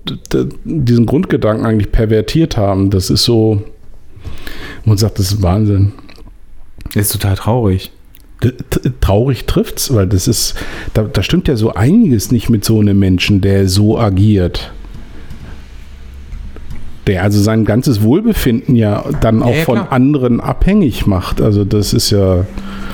[0.64, 3.62] diesen Grundgedanken eigentlich pervertiert haben, das ist so,
[4.84, 5.92] man sagt, das ist Wahnsinn.
[6.96, 7.92] Das ist total traurig.
[9.02, 10.56] Traurig trifft's, weil das ist,
[10.94, 14.72] da, da stimmt ja so einiges nicht mit so einem Menschen, der so agiert.
[17.06, 19.92] Der also sein ganzes Wohlbefinden ja dann auch ja, von klar.
[19.92, 21.42] anderen abhängig macht.
[21.42, 22.46] Also das ist ja.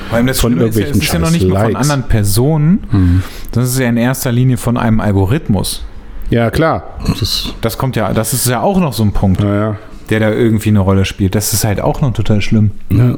[0.09, 1.89] Von Schlimme ist ja, es irgendwelchen ist ja noch nicht nur von Likes.
[1.89, 5.83] anderen Personen, das ist ja in erster Linie von einem Algorithmus.
[6.29, 6.99] Ja, klar.
[7.19, 9.77] Das, Das kommt ja, das ist ja auch noch so ein Punkt, naja.
[10.09, 11.35] der da irgendwie eine Rolle spielt.
[11.35, 12.71] Das ist halt auch noch total schlimm.
[12.91, 13.15] Ja.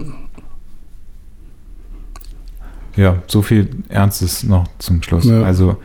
[2.98, 5.26] Ja, so viel Ernstes noch zum Schluss.
[5.26, 5.44] Ja.
[5.44, 5.78] Also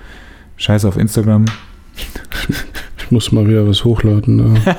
[0.57, 1.45] scheiß auf Instagram.
[3.11, 4.37] muss mal wieder was hochladen.
[4.37, 4.61] Ne?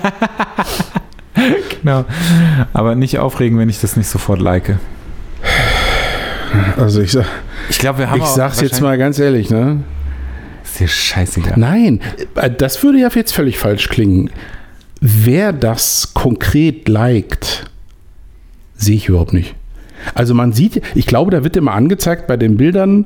[1.81, 2.05] Genau.
[2.71, 4.77] Aber nicht aufregen, wenn ich das nicht sofort like.
[6.77, 7.25] Also ich, sag,
[7.69, 9.83] Ich glaube, wir haben ich sag's jetzt mal ganz ehrlich, ne?
[10.63, 11.53] Ist dir scheißegal.
[11.57, 11.99] Nein,
[12.35, 14.29] äh, das würde ja jetzt völlig falsch klingen.
[15.01, 17.69] Wer das konkret liked,
[18.75, 19.55] sehe ich überhaupt nicht.
[20.13, 23.05] Also man sieht, ich glaube, da wird immer angezeigt bei den Bildern,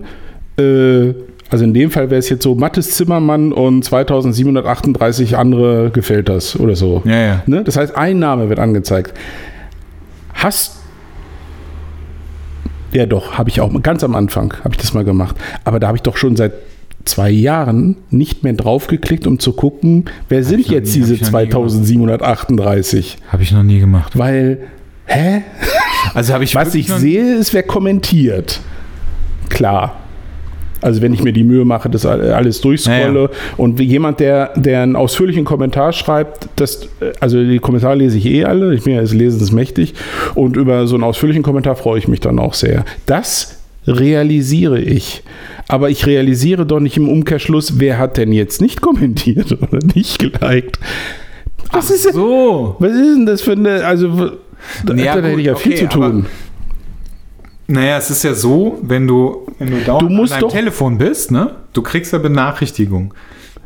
[0.60, 1.14] äh,
[1.49, 6.60] also in dem Fall wäre es jetzt so Mattes Zimmermann und 2738 andere gefällt das
[6.60, 7.02] oder so.
[7.06, 7.44] Ja, ja.
[7.45, 7.64] Ne?
[7.64, 9.14] Das heißt, ein Name wird angezeigt.
[10.34, 10.74] Hast
[12.94, 15.36] ja doch, habe ich auch ganz am Anfang habe ich das mal gemacht.
[15.64, 16.53] Aber da habe ich doch schon seit
[17.06, 21.07] zwei Jahren nicht mehr draufgeklickt, um zu gucken, wer sind ich noch jetzt nie- hab
[21.07, 21.72] diese ich noch nie gemacht.
[21.72, 23.18] 2738.
[23.32, 24.18] Habe ich noch nie gemacht.
[24.18, 24.60] Weil,
[25.06, 25.44] hä?
[26.14, 28.60] Also habe ich Was ich sehe, ist, wer kommentiert.
[29.50, 30.00] Klar.
[30.82, 34.20] Also wenn ich mir die Mühe mache, das all- alles durchscrolle Ja, und wie jemand,
[34.20, 38.76] der, der einen ausführlichen Kommentar schreibt, das, äh, also die Kommentare lese ich eh alle,
[38.76, 39.96] ich bin ja des Lesens mächtig
[40.36, 42.86] und über so einen ausführlichen Kommentar freue ich mich dann auch sehr.
[43.08, 43.58] Das
[43.88, 45.24] realisiere ich.
[45.68, 50.20] Aber ich realisiere doch nicht im Umkehrschluss, wer hat denn jetzt nicht kommentiert oder nicht
[50.20, 50.78] geliked.
[51.72, 52.76] Was, ist, denn- So.
[52.78, 54.32] was ist denn das für eine, also
[54.85, 56.26] da, Ja, gut, ich ja viel okay, zu tun.
[57.68, 61.31] Naja, es ist ja so, wenn du, wenn du dauernd Du an deinem Telefon bist,
[61.31, 61.56] ne?
[61.73, 63.14] Du kriegst ja Benachrichtigung.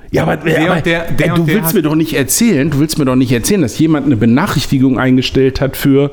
[0.09, 2.97] Ja, aber, Der aber der- der du willst hat- mir doch nicht erzählen, du willst
[2.97, 6.11] mir doch nicht erzählen, dass jemand eine Benachrichtigung eingestellt hat für,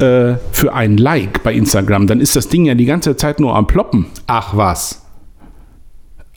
[0.00, 2.06] äh, für ein Like bei Instagram.
[2.08, 4.06] Dann ist das Ding ja die ganze Zeit nur am Ploppen.
[4.26, 5.04] Ach was.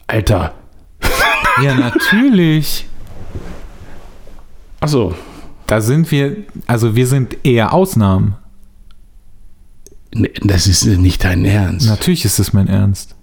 [0.06, 0.52] Alter.
[1.62, 2.86] Ja, natürlich.
[4.80, 5.14] Achso.
[5.72, 6.36] Da sind wir,
[6.66, 8.34] also wir sind eher Ausnahmen.
[10.42, 11.88] Das ist nicht dein Ernst.
[11.88, 13.14] Natürlich ist das mein Ernst.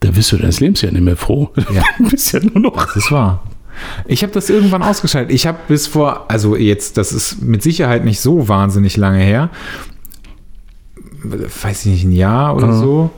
[0.00, 1.52] Da wirst du deines Lebens ja nicht mehr froh.
[1.72, 1.84] Ja.
[1.98, 2.84] Du bist ja nur noch.
[2.84, 3.44] Das ist wahr.
[4.06, 5.32] Ich habe das irgendwann ausgeschaltet.
[5.32, 9.50] Ich habe bis vor, also jetzt, das ist mit Sicherheit nicht so wahnsinnig lange her,
[11.22, 13.10] weiß ich nicht, ein Jahr oder so.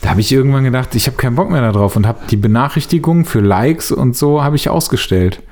[0.00, 3.24] Da habe ich irgendwann gedacht, ich habe keinen Bock mehr darauf und habe die Benachrichtigungen
[3.24, 5.42] für Likes und so habe ich ausgestellt.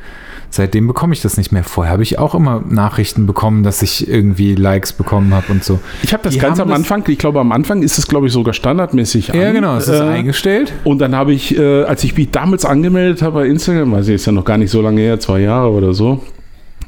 [0.52, 1.62] Seitdem bekomme ich das nicht mehr.
[1.62, 5.78] Vorher habe ich auch immer Nachrichten bekommen, dass ich irgendwie Likes bekommen habe und so.
[6.02, 8.26] Ich habe das Die ganz am das- Anfang, ich glaube am Anfang ist es glaube
[8.26, 10.72] ich sogar standardmäßig Ja, an, genau, es ist äh, eingestellt.
[10.84, 14.16] Und dann habe ich, äh, als ich mich damals angemeldet habe bei Instagram, weiß ich,
[14.16, 16.20] ist ja noch gar nicht so lange her, zwei Jahre oder so,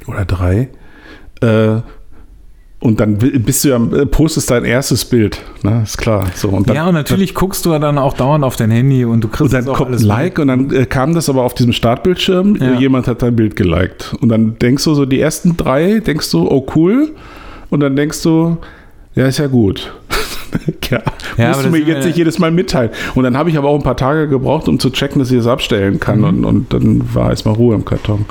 [0.08, 0.68] oder drei,
[1.40, 1.76] äh,
[2.82, 6.26] und dann bi- bist du ja, äh, postest dein erstes Bild, ne, ist klar.
[6.34, 9.04] So, und dann, Ja, und natürlich guckst du ja dann auch dauernd auf dein Handy
[9.04, 11.54] und du kriegst und dann kommt ein Like und dann äh, kam das aber auf
[11.54, 12.74] diesem Startbildschirm, Ja.
[12.78, 14.14] jemand hat dein Bild geliked.
[14.20, 17.12] Und dann denkst du so, die ersten drei, denkst du, oh cool,
[17.70, 18.58] und dann denkst du,
[19.14, 19.92] ja, ist ja gut.
[20.90, 21.00] ja,
[21.38, 22.90] Ja, musst du mir jetzt nicht jedes Mal mitteilen.
[23.14, 25.38] Und dann habe ich aber auch ein paar Tage gebraucht, um zu checken, dass ich
[25.38, 26.18] das abstellen kann.
[26.18, 26.24] Mhm.
[26.24, 28.26] Und, und dann war erstmal Ruhe im Karton.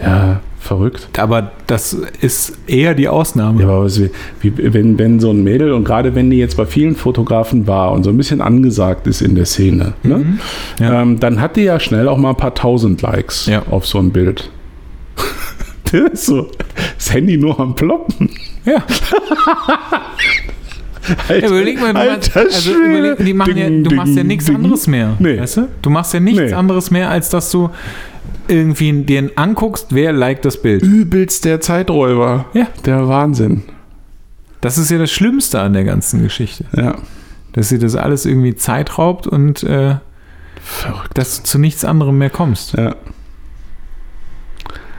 [0.00, 1.08] Ja, verrückt.
[1.18, 3.62] Aber das ist eher die Ausnahme.
[3.62, 4.00] Ja, aber was,
[4.40, 7.92] wie, wenn, wenn so ein Mädel und gerade wenn die jetzt bei vielen Fotografen war
[7.92, 10.18] und so ein bisschen angesagt ist in der Szene, ne?
[10.18, 10.38] Mhm.
[10.80, 11.02] Ja.
[11.02, 13.62] ähm, dann hat die ja schnell auch mal ein paar tausend Likes Ja.
[13.70, 14.50] auf so ein Bild.
[15.92, 16.48] das ist so,
[16.96, 18.30] das Handy nur am Ploppen.
[18.64, 18.82] Ja.
[21.28, 24.86] Alter, überleg mal, du machst, also überleg, die machen ja, du machst ja nichts anderes
[24.86, 25.14] mehr.
[25.18, 25.38] Nee.
[25.38, 25.68] Weißt du?
[25.82, 26.52] Du machst ja nichts Nee.
[26.54, 27.68] anderes mehr, als dass du
[28.48, 30.82] irgendwie dir anguckst, wer liked das Bild.
[30.82, 32.46] Übelst der Zeiträuber.
[32.54, 32.66] Ja.
[32.84, 33.62] Der Wahnsinn.
[34.60, 36.64] Das ist ja das Schlimmste an der ganzen Geschichte.
[36.76, 36.96] Ja.
[37.52, 39.96] Dass sie das alles irgendwie Zeit raubt und äh,
[40.62, 41.16] Verrückt.
[41.18, 42.72] dass du zu nichts anderem mehr kommst.
[42.72, 42.96] Ja.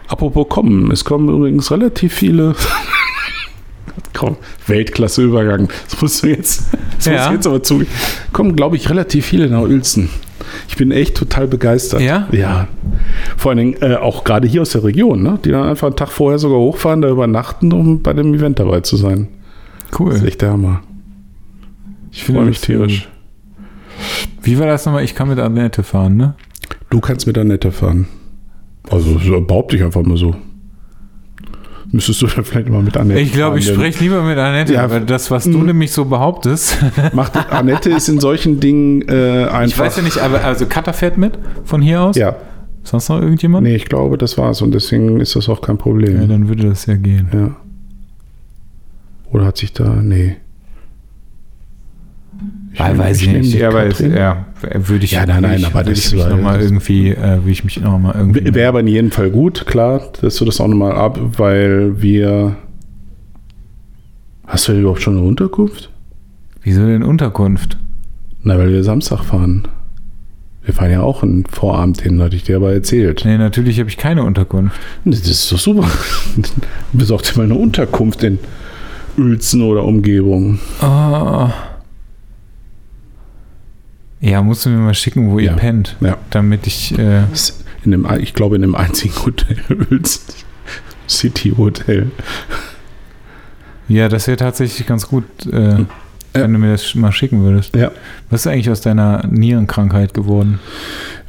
[0.08, 2.56] Apropos kommen, es kommen übrigens relativ viele.
[4.14, 5.70] Komm, Weltklasse-Übergang.
[5.90, 6.64] Das musst du jetzt,
[6.98, 7.12] das Ja.
[7.14, 7.84] musst du jetzt aber zu.
[8.32, 10.10] Kommen, glaube ich, relativ viele nach Uelzen.
[10.68, 12.02] Ich bin echt total begeistert.
[12.02, 12.28] Ja?
[12.32, 12.68] Ja.
[13.38, 15.40] Vor allen Dingen äh, auch gerade hier aus der Region, ne?
[15.44, 18.82] die dann einfach einen Tag vorher sogar hochfahren, da übernachten, um bei dem Event dabei
[18.82, 19.28] zu sein.
[19.92, 20.28] Das ist Cool.
[20.28, 20.82] echt der Hammer.
[22.12, 23.10] Ich finde freue mich tierisch.
[24.42, 25.04] Wie war das nochmal?
[25.04, 26.36] Ich kann mit Annette fahren, ne?
[26.90, 28.08] Du kannst mit Annette fahren.
[28.90, 30.36] Also so behaupte ich einfach mal so.
[31.92, 34.90] Müsstest du dann vielleicht mal mit Annette Ich glaube, ich spreche lieber mit Annette, Ja.
[34.90, 35.66] weil das, was du Mhm.
[35.68, 36.78] nämlich so behauptest.
[37.14, 39.66] Macht, Annette ist in solchen Dingen äh, einfach.
[39.66, 42.16] ich weiß ja nicht, aber also Cutter fährt mit von hier aus.
[42.16, 42.36] Ja,
[42.84, 43.64] Sonst noch irgendjemand?
[43.66, 46.28] nee, ich glaube, das war's und deswegen ist das auch kein Ja, Problem.
[46.28, 47.28] dann würde das ja gehen.
[47.34, 47.56] Ja.
[49.32, 49.96] Oder hat sich da.
[50.02, 50.38] Nee.
[52.76, 53.54] Ich Weil, weiß ich nicht.
[53.54, 55.12] Ja, aber ja, würde ich.
[55.12, 57.98] Ja, nein, nein, ich, aber das ich noch mal irgendwie, äh, würde ich mich noch
[57.98, 58.54] mal irgendwie.
[58.54, 62.58] Wäre aber in jedem Fall gut, klar, dass du das auch nochmal ab, weil wir.
[64.46, 65.90] Hast du überhaupt schon eine Unterkunft?
[66.64, 67.78] Wieso denn Unterkunft?
[68.44, 69.70] Na, weil wir Samstag fahren.
[70.66, 73.22] Wir fahren ja auch einen Vorabend hin, hatte ich dir aber erzählt.
[73.24, 74.78] Nee, natürlich habe ich keine Unterkunft.
[75.06, 75.88] Das ist doch super.
[76.92, 78.38] Besorgt dir mal eine Unterkunft in
[79.18, 80.60] Uelzen oder Umgebung.
[80.82, 81.48] Oh.
[84.26, 85.52] Ja, musst du mir mal schicken, wo Ja.
[85.52, 85.96] ihr pennt.
[86.02, 86.18] Ja.
[86.32, 86.98] Damit ich.
[86.98, 87.24] Äh,
[87.84, 89.58] In dem, ich glaube, in dem einzigen Hotel.
[91.08, 92.10] City Hotel.
[93.88, 95.86] ja, das wäre tatsächlich ganz gut, äh,
[96.36, 97.76] wenn du mir das mal schicken würdest.
[97.76, 97.92] Ja.
[98.30, 100.60] Was ist eigentlich aus deiner Nierenkrankheit geworden?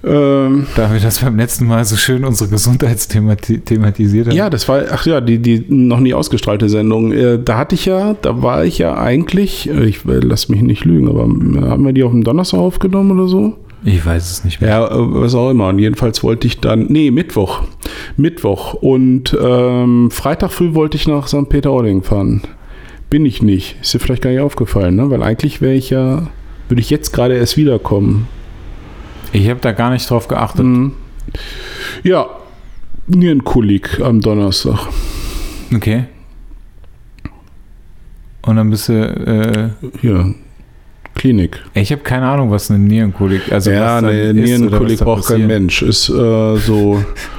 [0.04, 4.36] Ähm, Da wir das beim letzten Mal so schön unsere Gesundheit thematisiert haben.
[4.36, 7.12] Ja, das war, ach ja, die, die noch nie ausgestrahlte Sendung.
[7.12, 10.62] Äh, da hatte ich ja, da war ich ja eigentlich, äh, ich äh, lass mich
[10.62, 13.56] nicht lügen, aber haben wir die auf dem Donnerstag aufgenommen oder so?
[13.84, 14.70] Ich weiß es nicht mehr.
[14.70, 15.68] Ja, was auch immer.
[15.68, 17.62] Und jedenfalls wollte ich dann, nee, Mittwoch.
[18.16, 18.74] Mittwoch.
[18.74, 21.48] Und ähm, Freitag früh wollte ich nach St.
[21.48, 22.42] Peter-Ording fahren.
[23.10, 23.76] Bin ich nicht.
[23.80, 25.10] Ist dir vielleicht gar nicht aufgefallen, ne?
[25.10, 26.26] Weil eigentlich wäre ich ja,
[26.68, 28.28] würde ich jetzt gerade erst wiederkommen.
[29.32, 30.64] Ich habe da gar nicht drauf geachtet.
[30.64, 30.92] Mhm.
[32.02, 32.26] Ja,
[33.06, 34.88] Nierenkolik am Donnerstag.
[35.74, 36.04] Okay.
[38.42, 38.92] Und dann bist du.
[38.92, 40.34] Äh, Hier,
[41.14, 41.62] Klinik.
[41.74, 43.50] ich habe keine Ahnung, was eine Nierenkolik.
[43.50, 45.46] Also ja, was dann ne, ist oder Nierenkolik braucht kein.
[45.46, 45.82] Mensch.
[45.82, 47.02] Ist äh, so.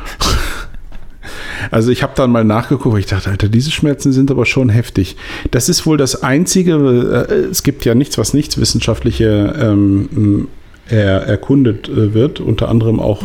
[1.71, 4.69] Also ich habe dann mal nachgeguckt, weil ich dachte, Alter, diese Schmerzen sind aber schon
[4.69, 5.15] heftig.
[5.51, 10.47] Das ist wohl das Einzige, äh, es gibt ja nichts, was nichts wissenschaftliche ähm,
[10.89, 13.23] er, erkundet äh, wird, unter anderem auch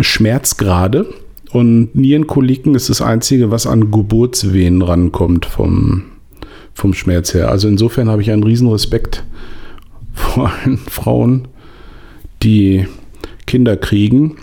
[0.00, 1.06] Schmerzgrade.
[1.52, 6.02] Und Nierenkoliken ist das Einzige, was an Geburtswehen rankommt vom,
[6.72, 7.48] vom Schmerz her.
[7.50, 9.24] Also insofern habe ich einen riesen Respekt
[10.12, 11.48] vor allen Frauen,
[12.42, 12.86] die
[13.46, 14.36] Kinder kriegen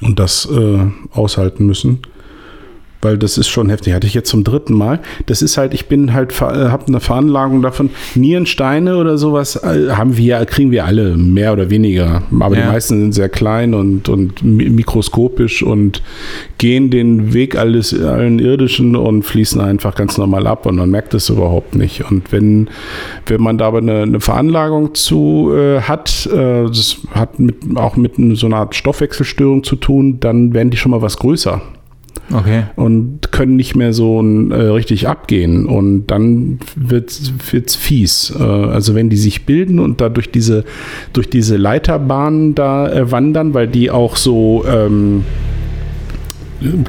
[0.00, 1.98] und das äh, aushalten müssen.
[3.04, 3.94] Weil das ist schon heftig.
[3.94, 5.00] Hatte ich jetzt zum dritten Mal.
[5.26, 7.90] Das ist halt, ich bin halt, habe eine Veranlagung davon.
[8.14, 12.22] Nierensteine oder sowas äh, haben wir, kriegen wir alle mehr oder weniger.
[12.38, 12.62] Aber Ja.
[12.62, 16.00] die meisten sind sehr klein und, und mi- mikroskopisch und
[16.58, 21.12] gehen den Weg alles, allen irdischen und fließen einfach ganz normal ab und man merkt
[21.14, 22.08] es überhaupt nicht.
[22.08, 22.68] Und wenn,
[23.26, 27.96] wenn man da aber eine, eine Veranlagung zu äh, hat, äh, das hat mit, auch
[27.96, 31.60] mit so einer Art Stoffwechselstörung zu tun, dann werden die schon mal was größer
[32.32, 32.64] Okay.
[32.76, 35.66] und können nicht mehr so äh, richtig abgehen.
[35.66, 38.32] Und dann wird es fies.
[38.38, 40.64] Äh, also wenn die sich bilden und da durch diese,
[41.12, 45.24] durch diese Leiterbahnen da äh, wandern, weil die auch so ähm,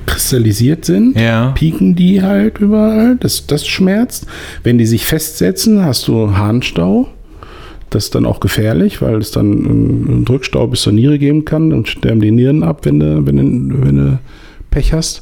[0.05, 1.51] kristallisiert sind, Ja.
[1.55, 3.17] pieken die halt überall.
[3.19, 4.27] Das, das schmerzt.
[4.63, 7.07] Wenn die sich festsetzen, hast du Harnstau.
[7.89, 11.71] Das ist dann auch gefährlich, weil es dann einen Drückstau bis zur Niere geben kann
[11.73, 14.19] und sterben die Nieren ab, wenn du, wenn du, wenn du
[14.73, 15.21] Pech hast.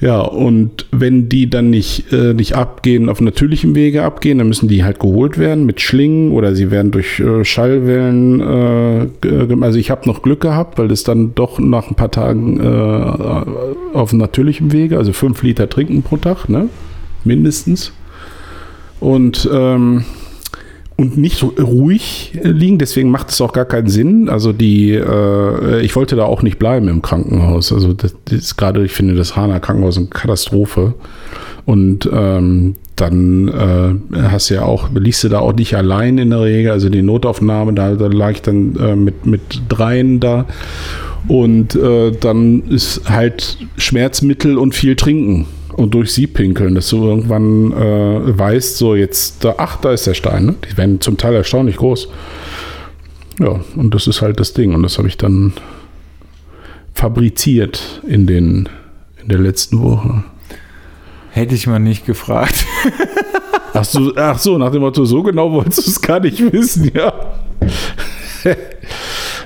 [0.00, 4.68] Ja, und wenn die dann nicht, äh, nicht abgehen, auf natürlichem Wege abgehen, dann müssen
[4.68, 9.90] die halt geholt werden mit Schlingen oder sie werden durch äh, Schallwellen, äh, also ich
[9.90, 14.72] habe noch Glück gehabt, weil das dann doch nach ein paar Tagen äh, auf natürlichem
[14.72, 16.68] Wege, also fünf Liter trinken pro Tag, ne?
[17.22, 17.92] Mindestens.
[19.00, 20.04] Und ähm,
[20.96, 24.28] und nicht so ruhig liegen, deswegen macht es auch gar keinen Sinn.
[24.28, 27.72] Also die, äh, ich wollte da auch nicht bleiben im Krankenhaus.
[27.72, 30.94] Also das, das ist gerade, ich finde das Hana Krankenhaus eine Katastrophe.
[31.66, 36.30] Und ähm, dann äh, hast du ja auch, liegst du da auch nicht allein in
[36.30, 36.70] der Regel.
[36.70, 40.46] Also die Notaufnahme, da, da lag ich dann äh, mit, mit dreien da.
[41.26, 45.46] Und äh, dann ist halt Schmerzmittel und viel trinken
[45.76, 50.14] und durch sie pinkeln, dass du irgendwann äh, weißt, so jetzt, ach, da ist der
[50.14, 50.46] Stein.
[50.46, 50.54] Ne?
[50.70, 52.08] Die werden zum Teil erstaunlich groß.
[53.40, 54.74] Ja, und das ist halt das Ding.
[54.74, 55.52] Und das habe ich dann
[56.92, 58.68] fabriziert in, den,
[59.20, 60.24] in der letzten Woche.
[61.30, 62.64] Hätte ich mal nicht gefragt.
[63.76, 66.92] Ach so, ach so, nach dem Motto, so genau wolltest du es gar nicht wissen,
[66.94, 67.12] ja.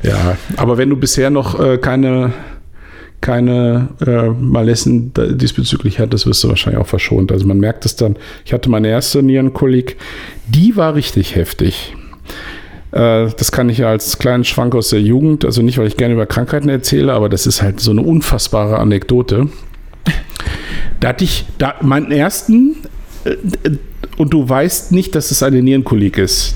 [0.02, 2.34] ja, aber wenn du bisher noch äh, keine,
[3.20, 7.32] keine äh, Malessen diesbezüglich hattest, wirst du wahrscheinlich auch verschont.
[7.32, 8.16] Also man merkt es dann.
[8.44, 9.96] Ich hatte meine erste Nierenkolik,
[10.46, 11.94] die war richtig heftig.
[12.92, 16.14] Äh, Das kann ich als kleinen Schwank aus der Jugend, also nicht, weil ich gerne
[16.14, 19.48] über Krankheiten erzähle, aber das ist halt so eine unfassbare Anekdote.
[21.00, 22.76] Da hatte ich da meinen ersten
[23.24, 23.36] äh,
[24.16, 26.54] und du weißt nicht, dass es eine Nierenkolik ist.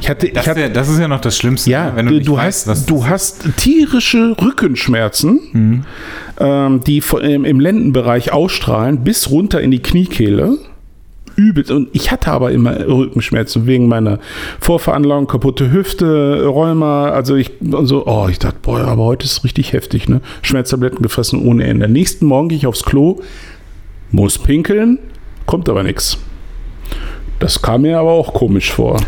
[0.00, 1.70] Ich hatte, Das, ich hatte ist ja, das ist ja noch das Schlimmste.
[1.70, 5.84] ja, wenn du, du, weißt, hast, du hast tierische Rückenschmerzen,
[6.38, 10.58] ähm, die von, im, im Lendenbereich ausstrahlen, bis runter in die Kniekehle.
[11.36, 11.70] Übel.
[11.70, 14.18] Und ich hatte aber immer Rückenschmerzen wegen meiner
[14.58, 17.10] Vorveranlagung, kaputte Hüfte, Rheuma.
[17.10, 20.22] Also ich so, oh, ich dachte, boah, aber heute ist es richtig heftig, ne?
[20.40, 21.88] Schmerztabletten gefressen ohne Ende.
[21.88, 23.20] Nächsten Morgen gehe ich aufs Klo,
[24.10, 24.98] muss pinkeln,
[25.44, 26.18] kommt aber nichts.
[27.38, 29.00] Das kam mir aber auch komisch vor.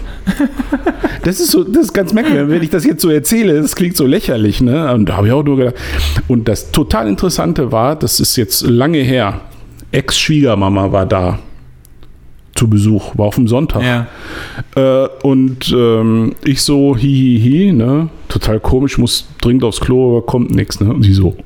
[1.23, 3.97] Das ist so, das ist ganz merkwürdig, wenn ich das jetzt so erzähle, das klingt
[3.97, 4.95] so lächerlich, ne?
[4.95, 5.75] Und da habe ich auch nur gedacht.
[6.27, 9.41] Und das total Interessante war, das ist jetzt lange her.
[9.91, 11.39] Ex-Schwiegermama war da
[12.55, 13.83] zu Besuch, war auf dem Sonntag.
[13.83, 14.07] Ja.
[14.75, 18.09] Äh, und ähm, ich so, hi, hi, hi, ne?
[18.29, 20.93] Total komisch, muss dringend aufs Klo, aber kommt nichts, ne?
[20.93, 21.37] Und sie so,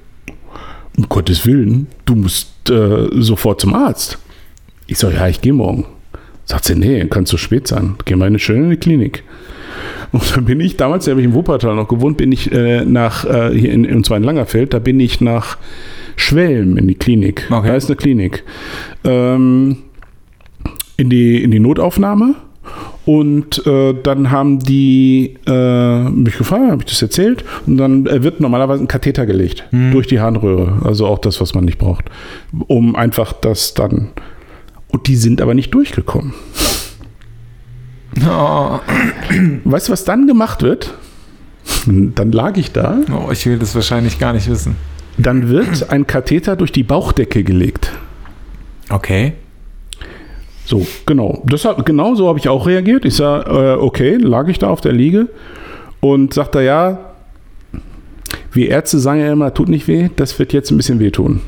[0.96, 4.18] um Gottes Willen, du musst äh, sofort zum Arzt.
[4.86, 5.86] Ich so, ja, ich gehe morgen.
[6.44, 7.94] Sagt sie, nee, kann zu spät sein.
[8.04, 9.22] Geh mal eine schön in die Klinik.
[10.12, 13.24] Und dann bin ich, damals habe ich in Wuppertal noch gewohnt, bin ich äh, nach,
[13.24, 15.56] äh, hier in, und zwar in Langerfeld, da bin ich nach
[16.16, 17.46] Schwelm in die Klinik.
[17.50, 17.68] Okay.
[17.68, 18.44] Da ist eine Klinik.
[19.04, 19.78] Ähm,
[20.96, 22.34] in, die, in die Notaufnahme.
[23.04, 27.44] Und äh, dann haben die äh, mich gefragt, habe ich das erzählt.
[27.66, 30.80] Und dann äh, wird normalerweise ein Katheter gelegt durch die Harnröhre.
[30.84, 32.04] Also auch das, was man nicht braucht.
[32.68, 34.10] Um einfach das dann.
[34.92, 36.32] Und die sind aber nicht durchgekommen.
[38.28, 38.78] Oh,
[39.64, 40.94] Weißt du, was dann gemacht wird?
[41.86, 42.98] Dann lag ich da.
[43.10, 44.76] oh, ich will das wahrscheinlich gar nicht wissen.
[45.18, 47.92] Dann wird ein Katheter durch die Bauchdecke gelegt.
[48.90, 49.32] Okay.
[50.64, 51.42] So, genau.
[51.46, 53.04] Das, hat- genau so habe ich auch reagiert.
[53.04, 55.28] Ich sage, äh, okay, lag ich da auf der Liege
[56.00, 56.98] und sagt er, ja,
[58.52, 61.40] wie Ärzte sagen ja immer, tut nicht weh, das wird jetzt ein bisschen wehtun.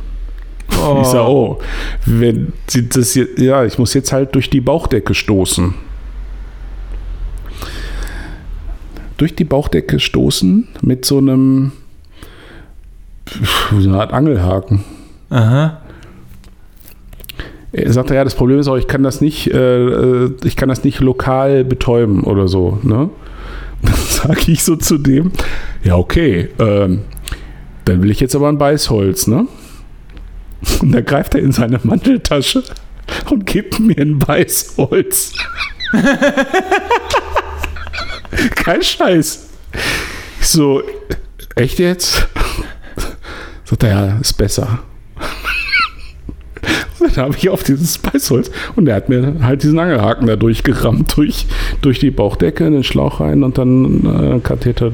[0.70, 0.98] Oh.
[1.02, 1.58] Ich sage, oh,
[2.06, 5.74] wenn sie das jetzt, ja, ich muss jetzt halt durch die Bauchdecke stoßen.
[9.16, 11.72] Durch die Bauchdecke stoßen mit so einem,
[13.70, 14.84] so einer Art Angelhaken.
[15.30, 15.80] Aha.
[17.72, 20.68] Er sagte, ja, das Problem ist auch, ich kann das nicht, äh, äh, ich kann
[20.68, 22.78] das nicht lokal betäuben oder so.
[22.82, 23.10] Ne?
[23.82, 25.32] Dann sage ich so zu dem,
[25.82, 27.00] ja, okay, ähm,
[27.84, 29.46] dann will ich jetzt aber ein Beißholz, ne?
[30.80, 32.62] Und da greift er in seine Manteltasche
[33.30, 35.34] und gibt mir ein Beißholz.
[38.56, 39.48] Kein Scheiß.
[40.40, 40.82] Ich so,
[41.54, 42.26] echt jetzt?
[43.64, 44.80] Sagt er, ja, ist besser.
[46.98, 50.36] Und dann habe ich auf dieses Beißholz und er hat mir halt diesen Angelhaken da
[50.36, 51.46] durchgerammt, durch,
[51.82, 54.92] durch die Bauchdecke in den Schlauch rein und dann äh, Katheter.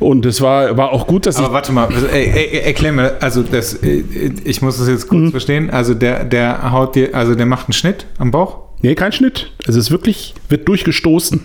[0.00, 3.16] Und es war, war auch gut, dass Aber warte mal, also, ey, ey, erklär mir,
[3.20, 4.04] also das, äh,
[4.44, 5.70] ich muss das jetzt kurz verstehen.
[5.70, 8.82] Also der, der haut dir, also der macht einen Schnitt am Bauch, ich.
[8.84, 9.50] Nee, kein Schnitt.
[9.66, 11.40] Es ist wirklich, wird durchgestoßen.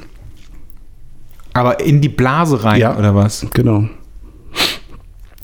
[1.54, 2.96] aber in die Blase rein Ja.
[2.98, 3.46] oder was?
[3.54, 3.90] Genau.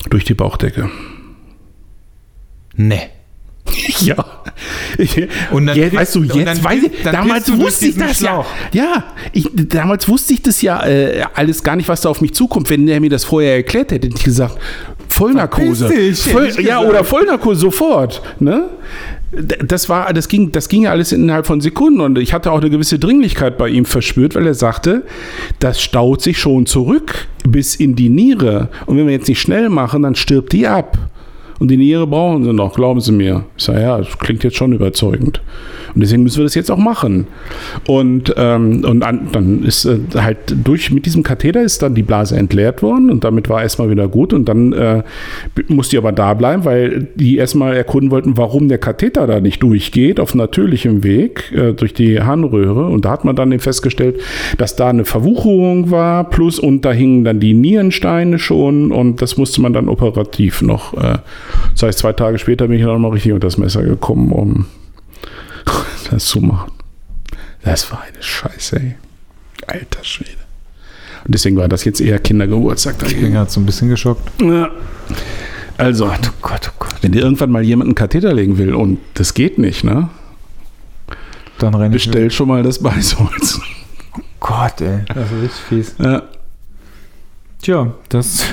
[0.10, 0.90] Durch die Bauchdecke.
[2.76, 3.10] Nee.
[4.02, 4.16] Ja.
[5.52, 8.46] Und dann jetzt, kriegst- weißt du, jetzt dann weiß ich, damals wusste ich das Schlauch.
[8.72, 8.84] ja.
[8.84, 12.34] Ja, ich, damals wusste ich das ja äh, alles gar nicht, was da auf mich
[12.34, 12.70] zukommt.
[12.70, 14.58] Wenn der mir das vorher erklärt hätte, hätte ich gesagt,
[15.10, 15.90] Vollnarkose.
[15.90, 16.90] Dich, Voll, ich ja, gesagt.
[16.90, 18.22] oder Vollnarkose sofort.
[18.40, 18.70] Ne?
[19.32, 22.62] Das war, das ging, das ging ja alles innerhalb von Sekunden und ich hatte auch
[22.62, 25.04] eine gewisse Dringlichkeit bei ihm verspürt, weil er sagte,
[25.60, 29.70] das staut sich schon zurück bis in die Niere und wenn wir jetzt nicht schnell
[29.70, 30.98] machen, dann stirbt die ab.
[31.60, 33.44] Und die Niere brauchen sie noch, glauben Sie mir.
[33.58, 35.42] Ich sage, ja, das klingt jetzt schon überzeugend.
[35.94, 37.28] Und deswegen müssen wir das jetzt auch machen.
[37.88, 42.04] Und, ähm, und an, dann ist äh, halt durch, mit diesem Katheter ist dann die
[42.04, 44.34] Blase entleert worden und damit war erstmal wieder gut.
[44.34, 45.04] Und dann äh,
[45.68, 49.64] musste die aber da bleiben, weil die erstmal erkunden wollten, warum der Katheter da nicht
[49.64, 52.86] durchgeht, auf natürlichem Weg äh, durch die Harnröhre.
[52.86, 54.20] Und da hat man dann festgestellt,
[54.58, 59.38] dass da eine Verwucherung war, plus und da hingen dann die Nierensteine schon und das
[59.38, 60.94] musste man dann operativ noch.
[60.94, 61.18] Äh,
[61.74, 64.66] das heißt, zwei Tage später bin ich dann mal richtig unter das Messer gekommen, um
[66.12, 66.72] das zu machen.
[67.64, 68.96] Das war eine Scheiße, ey.
[69.68, 70.32] Alter Schwede.
[71.26, 72.96] Und deswegen war das jetzt eher Kindergeburtstag.
[73.08, 74.22] Ich bin gerade so ein bisschen geschockt.
[74.42, 74.70] Ja.
[75.78, 76.12] Also, Oh
[76.42, 76.96] Gott, oh Gott.
[77.02, 80.10] wenn dir irgendwann mal jemand einen Katheter legen will und das geht nicht, ne?
[81.60, 82.06] Dann renne ich.
[82.06, 83.60] Bestell schon mal das Beißholz.
[84.40, 85.00] Gott, ey.
[85.14, 85.96] Das ist richtig fies.
[86.00, 86.24] Ja.
[87.62, 88.46] Tja, das.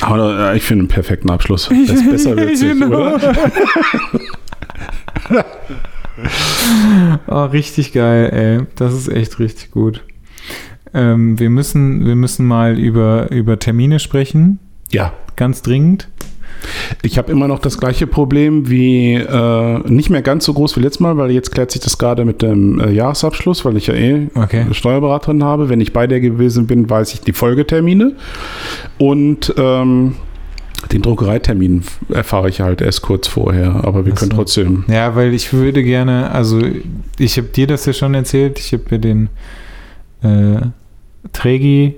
[0.00, 1.68] Aber äh, ich finde einen perfekten Abschluss.
[1.88, 3.14] Das besser wird's nicht, Genau.
[3.14, 3.34] oder?
[7.28, 8.66] Oh, richtig geil, ey.
[8.74, 10.02] Das ist echt richtig gut.
[10.94, 14.58] Ähm, wir, müssen, wir müssen mal über, über Termine sprechen.
[14.90, 15.12] Ja.
[15.36, 16.08] Ganz dringend.
[17.02, 20.80] Ich habe immer noch das gleiche Problem wie, äh, nicht mehr ganz so groß wie
[20.80, 23.94] letztes Mal, weil jetzt klärt sich das gerade mit dem äh, Jahresabschluss, weil ich ja
[23.94, 24.60] eh Okay.
[24.60, 25.68] eine Steuerberaterin habe.
[25.68, 28.12] Wenn ich bei der gewesen bin, weiß ich die Folgetermine.
[28.98, 30.14] Und ähm,
[30.92, 31.82] den Druckereitermin
[32.12, 34.84] erfahre ich halt erst kurz vorher, aber wir Ach können trotzdem.
[34.88, 36.60] Ja, weil ich würde gerne, also
[37.18, 39.28] ich habe dir das ja schon erzählt, ich habe ja den
[40.22, 40.60] äh,
[41.32, 41.94] Tregi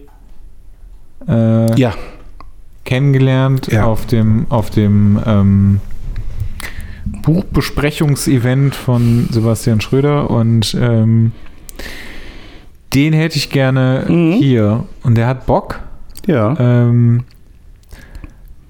[1.28, 1.94] äh, Ja,
[2.90, 3.84] kennengelernt Ja.
[3.84, 5.80] auf dem, auf dem, ähm,
[7.22, 11.32] Buchbesprechungsevent von Sebastian Schröder und ähm,
[12.94, 14.32] den hätte ich gerne Mhm.
[14.32, 14.84] hier.
[15.02, 15.78] Und der hat Bock.
[16.26, 16.54] Ja.
[16.58, 17.22] Ähm,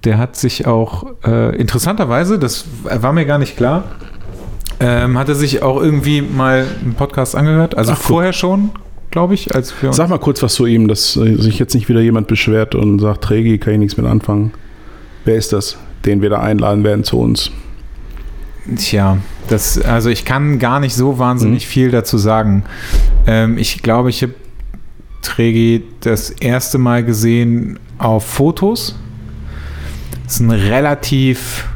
[0.05, 3.84] der hat sich auch äh, interessanterweise, das war mir gar nicht klar,
[4.80, 7.76] ähm, hat er sich auch irgendwie mal einen Podcast angehört.
[7.76, 8.70] Also Ach, vorher schon,
[9.10, 11.74] glaube ich, als wir uns Sag mal kurz was zu ihm, dass äh, sich jetzt
[11.74, 14.52] nicht wieder jemand beschwert und sagt, Trägi, kann ich nichts mit anfangen.
[15.24, 17.50] Wer ist das, den wir da einladen werden zu uns?
[18.76, 19.18] Tja,
[19.48, 21.70] das, also ich kann gar nicht so wahnsinnig Mhm.
[21.70, 22.64] viel dazu sagen.
[23.26, 24.34] Ähm, ich glaube, ich habe
[25.22, 28.96] Tregi das erste Mal gesehen auf Fotos.
[30.26, 31.66] Ist ein relativ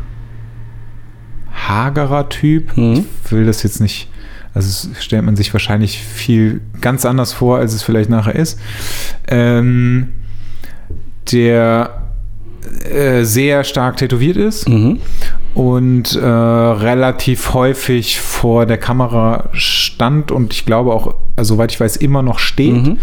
[1.53, 2.77] hagerer Typ.
[2.77, 3.07] Mhm.
[3.25, 4.09] Ich will das jetzt nicht,
[4.55, 8.59] also es stellt man sich wahrscheinlich viel ganz anders vor, als es vielleicht nachher ist.
[9.29, 10.09] Ähm,
[11.33, 12.03] der
[12.91, 14.99] äh, sehr stark tätowiert ist Mhm.
[15.55, 21.81] und äh, relativ häufig vor der Kamera stand und ich glaube auch, also soweit ich
[21.81, 22.87] weiß, immer noch steht.
[22.87, 22.99] Mhm.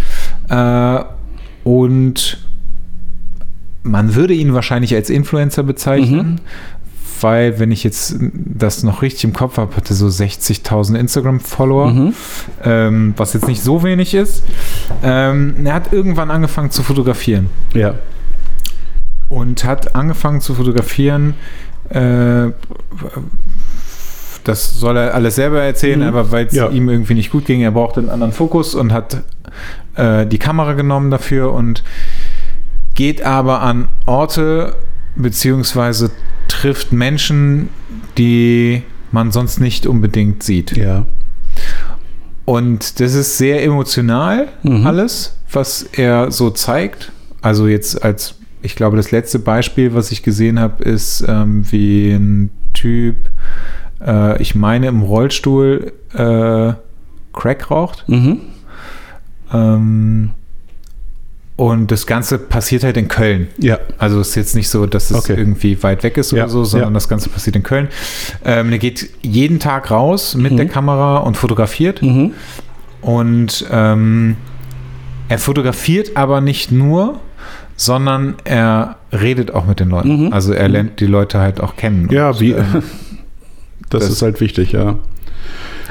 [0.50, 1.04] Äh,
[1.64, 2.38] und
[3.84, 6.40] man würde ihn wahrscheinlich als Influencer bezeichnen,
[7.22, 12.14] weil, wenn ich jetzt das noch richtig im Kopf habe, hatte so 60.000 Instagram-Follower, Mhm.
[12.64, 14.44] ähm, was jetzt nicht so wenig ist.
[15.04, 17.96] Ähm, er hat irgendwann angefangen zu fotografieren Ja.
[19.30, 21.34] und hat angefangen zu fotografieren.
[21.90, 22.52] Äh,
[24.44, 26.08] das soll er alles selber erzählen, Mhm.
[26.08, 26.70] aber weil es Ja.
[26.70, 29.24] ihm irgendwie nicht gut ging, er brauchte einen anderen Fokus und hat
[29.96, 31.84] äh, die Kamera genommen dafür und
[32.96, 34.74] geht aber an Orte
[35.16, 36.12] beziehungsweise
[36.48, 37.70] trifft Menschen,
[38.18, 40.76] die man sonst nicht unbedingt sieht.
[40.78, 41.06] Ja.
[42.46, 44.86] Und das ist sehr emotional, Mhm.
[44.88, 47.12] alles, was er so zeigt.
[47.42, 52.12] Also jetzt als, ich glaube, das letzte Beispiel, was ich gesehen habe, ist, ähm, wie
[52.12, 53.16] ein Typ,
[54.06, 56.74] äh, ich meine, im Rollstuhl äh,
[57.34, 58.06] Crack raucht.
[58.08, 58.40] Mhm.
[59.54, 60.32] Ähm,
[61.58, 63.48] und das Ganze passiert halt in Köln.
[63.60, 63.78] Ja.
[63.98, 65.36] Also es ist jetzt nicht so, dass es Okay.
[65.38, 66.94] irgendwie weit weg ist Ja, oder so, sondern ja.
[66.96, 67.88] das Ganze passiert in Köln.
[68.46, 70.58] Ähm, der geht jeden Tag raus mit Mhm.
[70.58, 72.02] der Kamera und fotografiert.
[72.02, 72.34] Mhm.
[73.02, 74.38] Und ähm,
[75.30, 77.20] er fotografiert aber nicht nur,
[77.76, 80.26] sondern er redet auch mit den Leuten.
[80.28, 80.34] Mhm.
[80.34, 82.08] Also er lernt die Leute halt auch kennen.
[82.12, 82.52] Ja, wie.
[82.54, 82.84] ähm,
[83.90, 85.00] Das, das- ist halt wichtig, ja.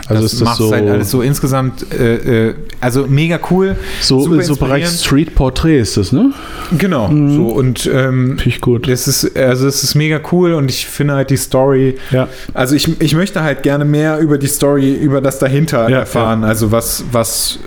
[0.06, 3.76] Also das ist das macht so, halt alles so insgesamt, äh, äh, also mega cool.
[4.00, 4.88] so, super so Bereich.
[4.88, 6.32] Street Portrait ist das, ne?
[6.76, 7.08] Genau.
[7.08, 7.34] Mhm.
[7.36, 8.88] So und ähm, Finde ich gut.
[8.88, 12.28] das ist, also es ist mega cool und ich finde halt die Story Ja.
[12.54, 16.42] Also ich, ich möchte halt gerne mehr über die Story, über das dahinter Ja, erfahren.
[16.44, 17.58] Also was, was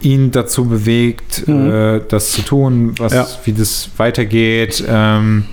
[0.00, 1.70] ihn dazu bewegt, Mhm.
[1.70, 3.26] äh, das zu tun, was, Ja.
[3.44, 4.82] wie das weitergeht.
[4.88, 5.44] Ähm,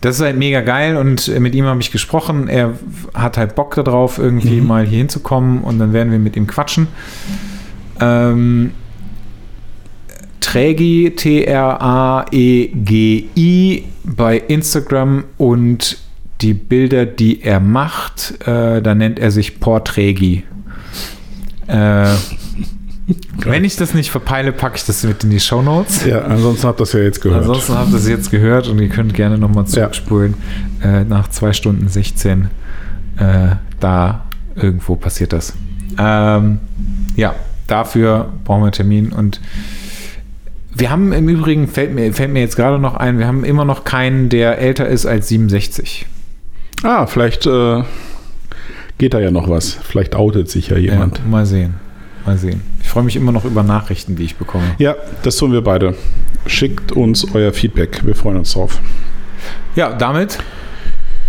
[0.00, 2.48] das ist halt mega geil und äh, mit ihm habe ich gesprochen.
[2.48, 2.74] Er
[3.14, 4.66] hat halt Bock darauf, irgendwie Mhm.
[4.66, 6.86] mal hier hinzukommen und dann werden wir mit ihm quatschen.
[8.00, 8.70] Ähm,
[10.40, 11.12] Trägi,
[12.58, 15.98] T-R-A-E-G-I bei Instagram und
[16.40, 20.44] die Bilder, die er macht, äh, da nennt er sich Porträgi.
[21.66, 22.14] Äh,
[23.38, 26.04] wenn ich das nicht verpeile, packe ich das mit in die Show Notes.
[26.04, 27.40] Ja, ansonsten habt ihr das ja jetzt gehört.
[27.40, 30.34] Ansonsten habt ihr es jetzt gehört und ihr könnt gerne nochmal zurückspulen.
[30.82, 32.48] Äh, nach 2 Stunden 16.
[33.16, 34.24] Äh, da
[34.56, 35.54] irgendwo passiert das.
[35.98, 36.60] Ähm,
[37.16, 37.34] ja,
[37.66, 39.12] dafür brauchen wir einen Termin.
[39.12, 39.40] Und
[40.74, 43.64] wir haben im Übrigen, fällt mir, fällt mir jetzt gerade noch ein, wir haben immer
[43.64, 46.06] noch keinen, der älter ist als 67.
[46.82, 47.82] ah, vielleicht äh,
[48.98, 49.72] geht da ja noch was.
[49.72, 51.18] Vielleicht outet sich ja jemand.
[51.18, 51.74] Ja, mal sehen.
[52.28, 52.60] Mal sehen.
[52.82, 54.64] Ich freue mich immer noch über Nachrichten, die ich bekomme.
[54.76, 55.94] Ja, das tun wir beide.
[56.46, 58.04] Schickt uns euer Feedback.
[58.04, 58.78] Wir freuen uns drauf.
[59.74, 60.38] Ja, damit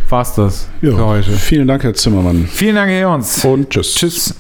[0.10, 1.32] war's das Ja, für heute.
[1.32, 2.46] Vielen Dank, Herr Zimmermann.
[2.52, 3.46] Vielen Dank, Herr Jons.
[3.46, 3.96] Und tschüss.
[3.96, 4.36] Tschüss.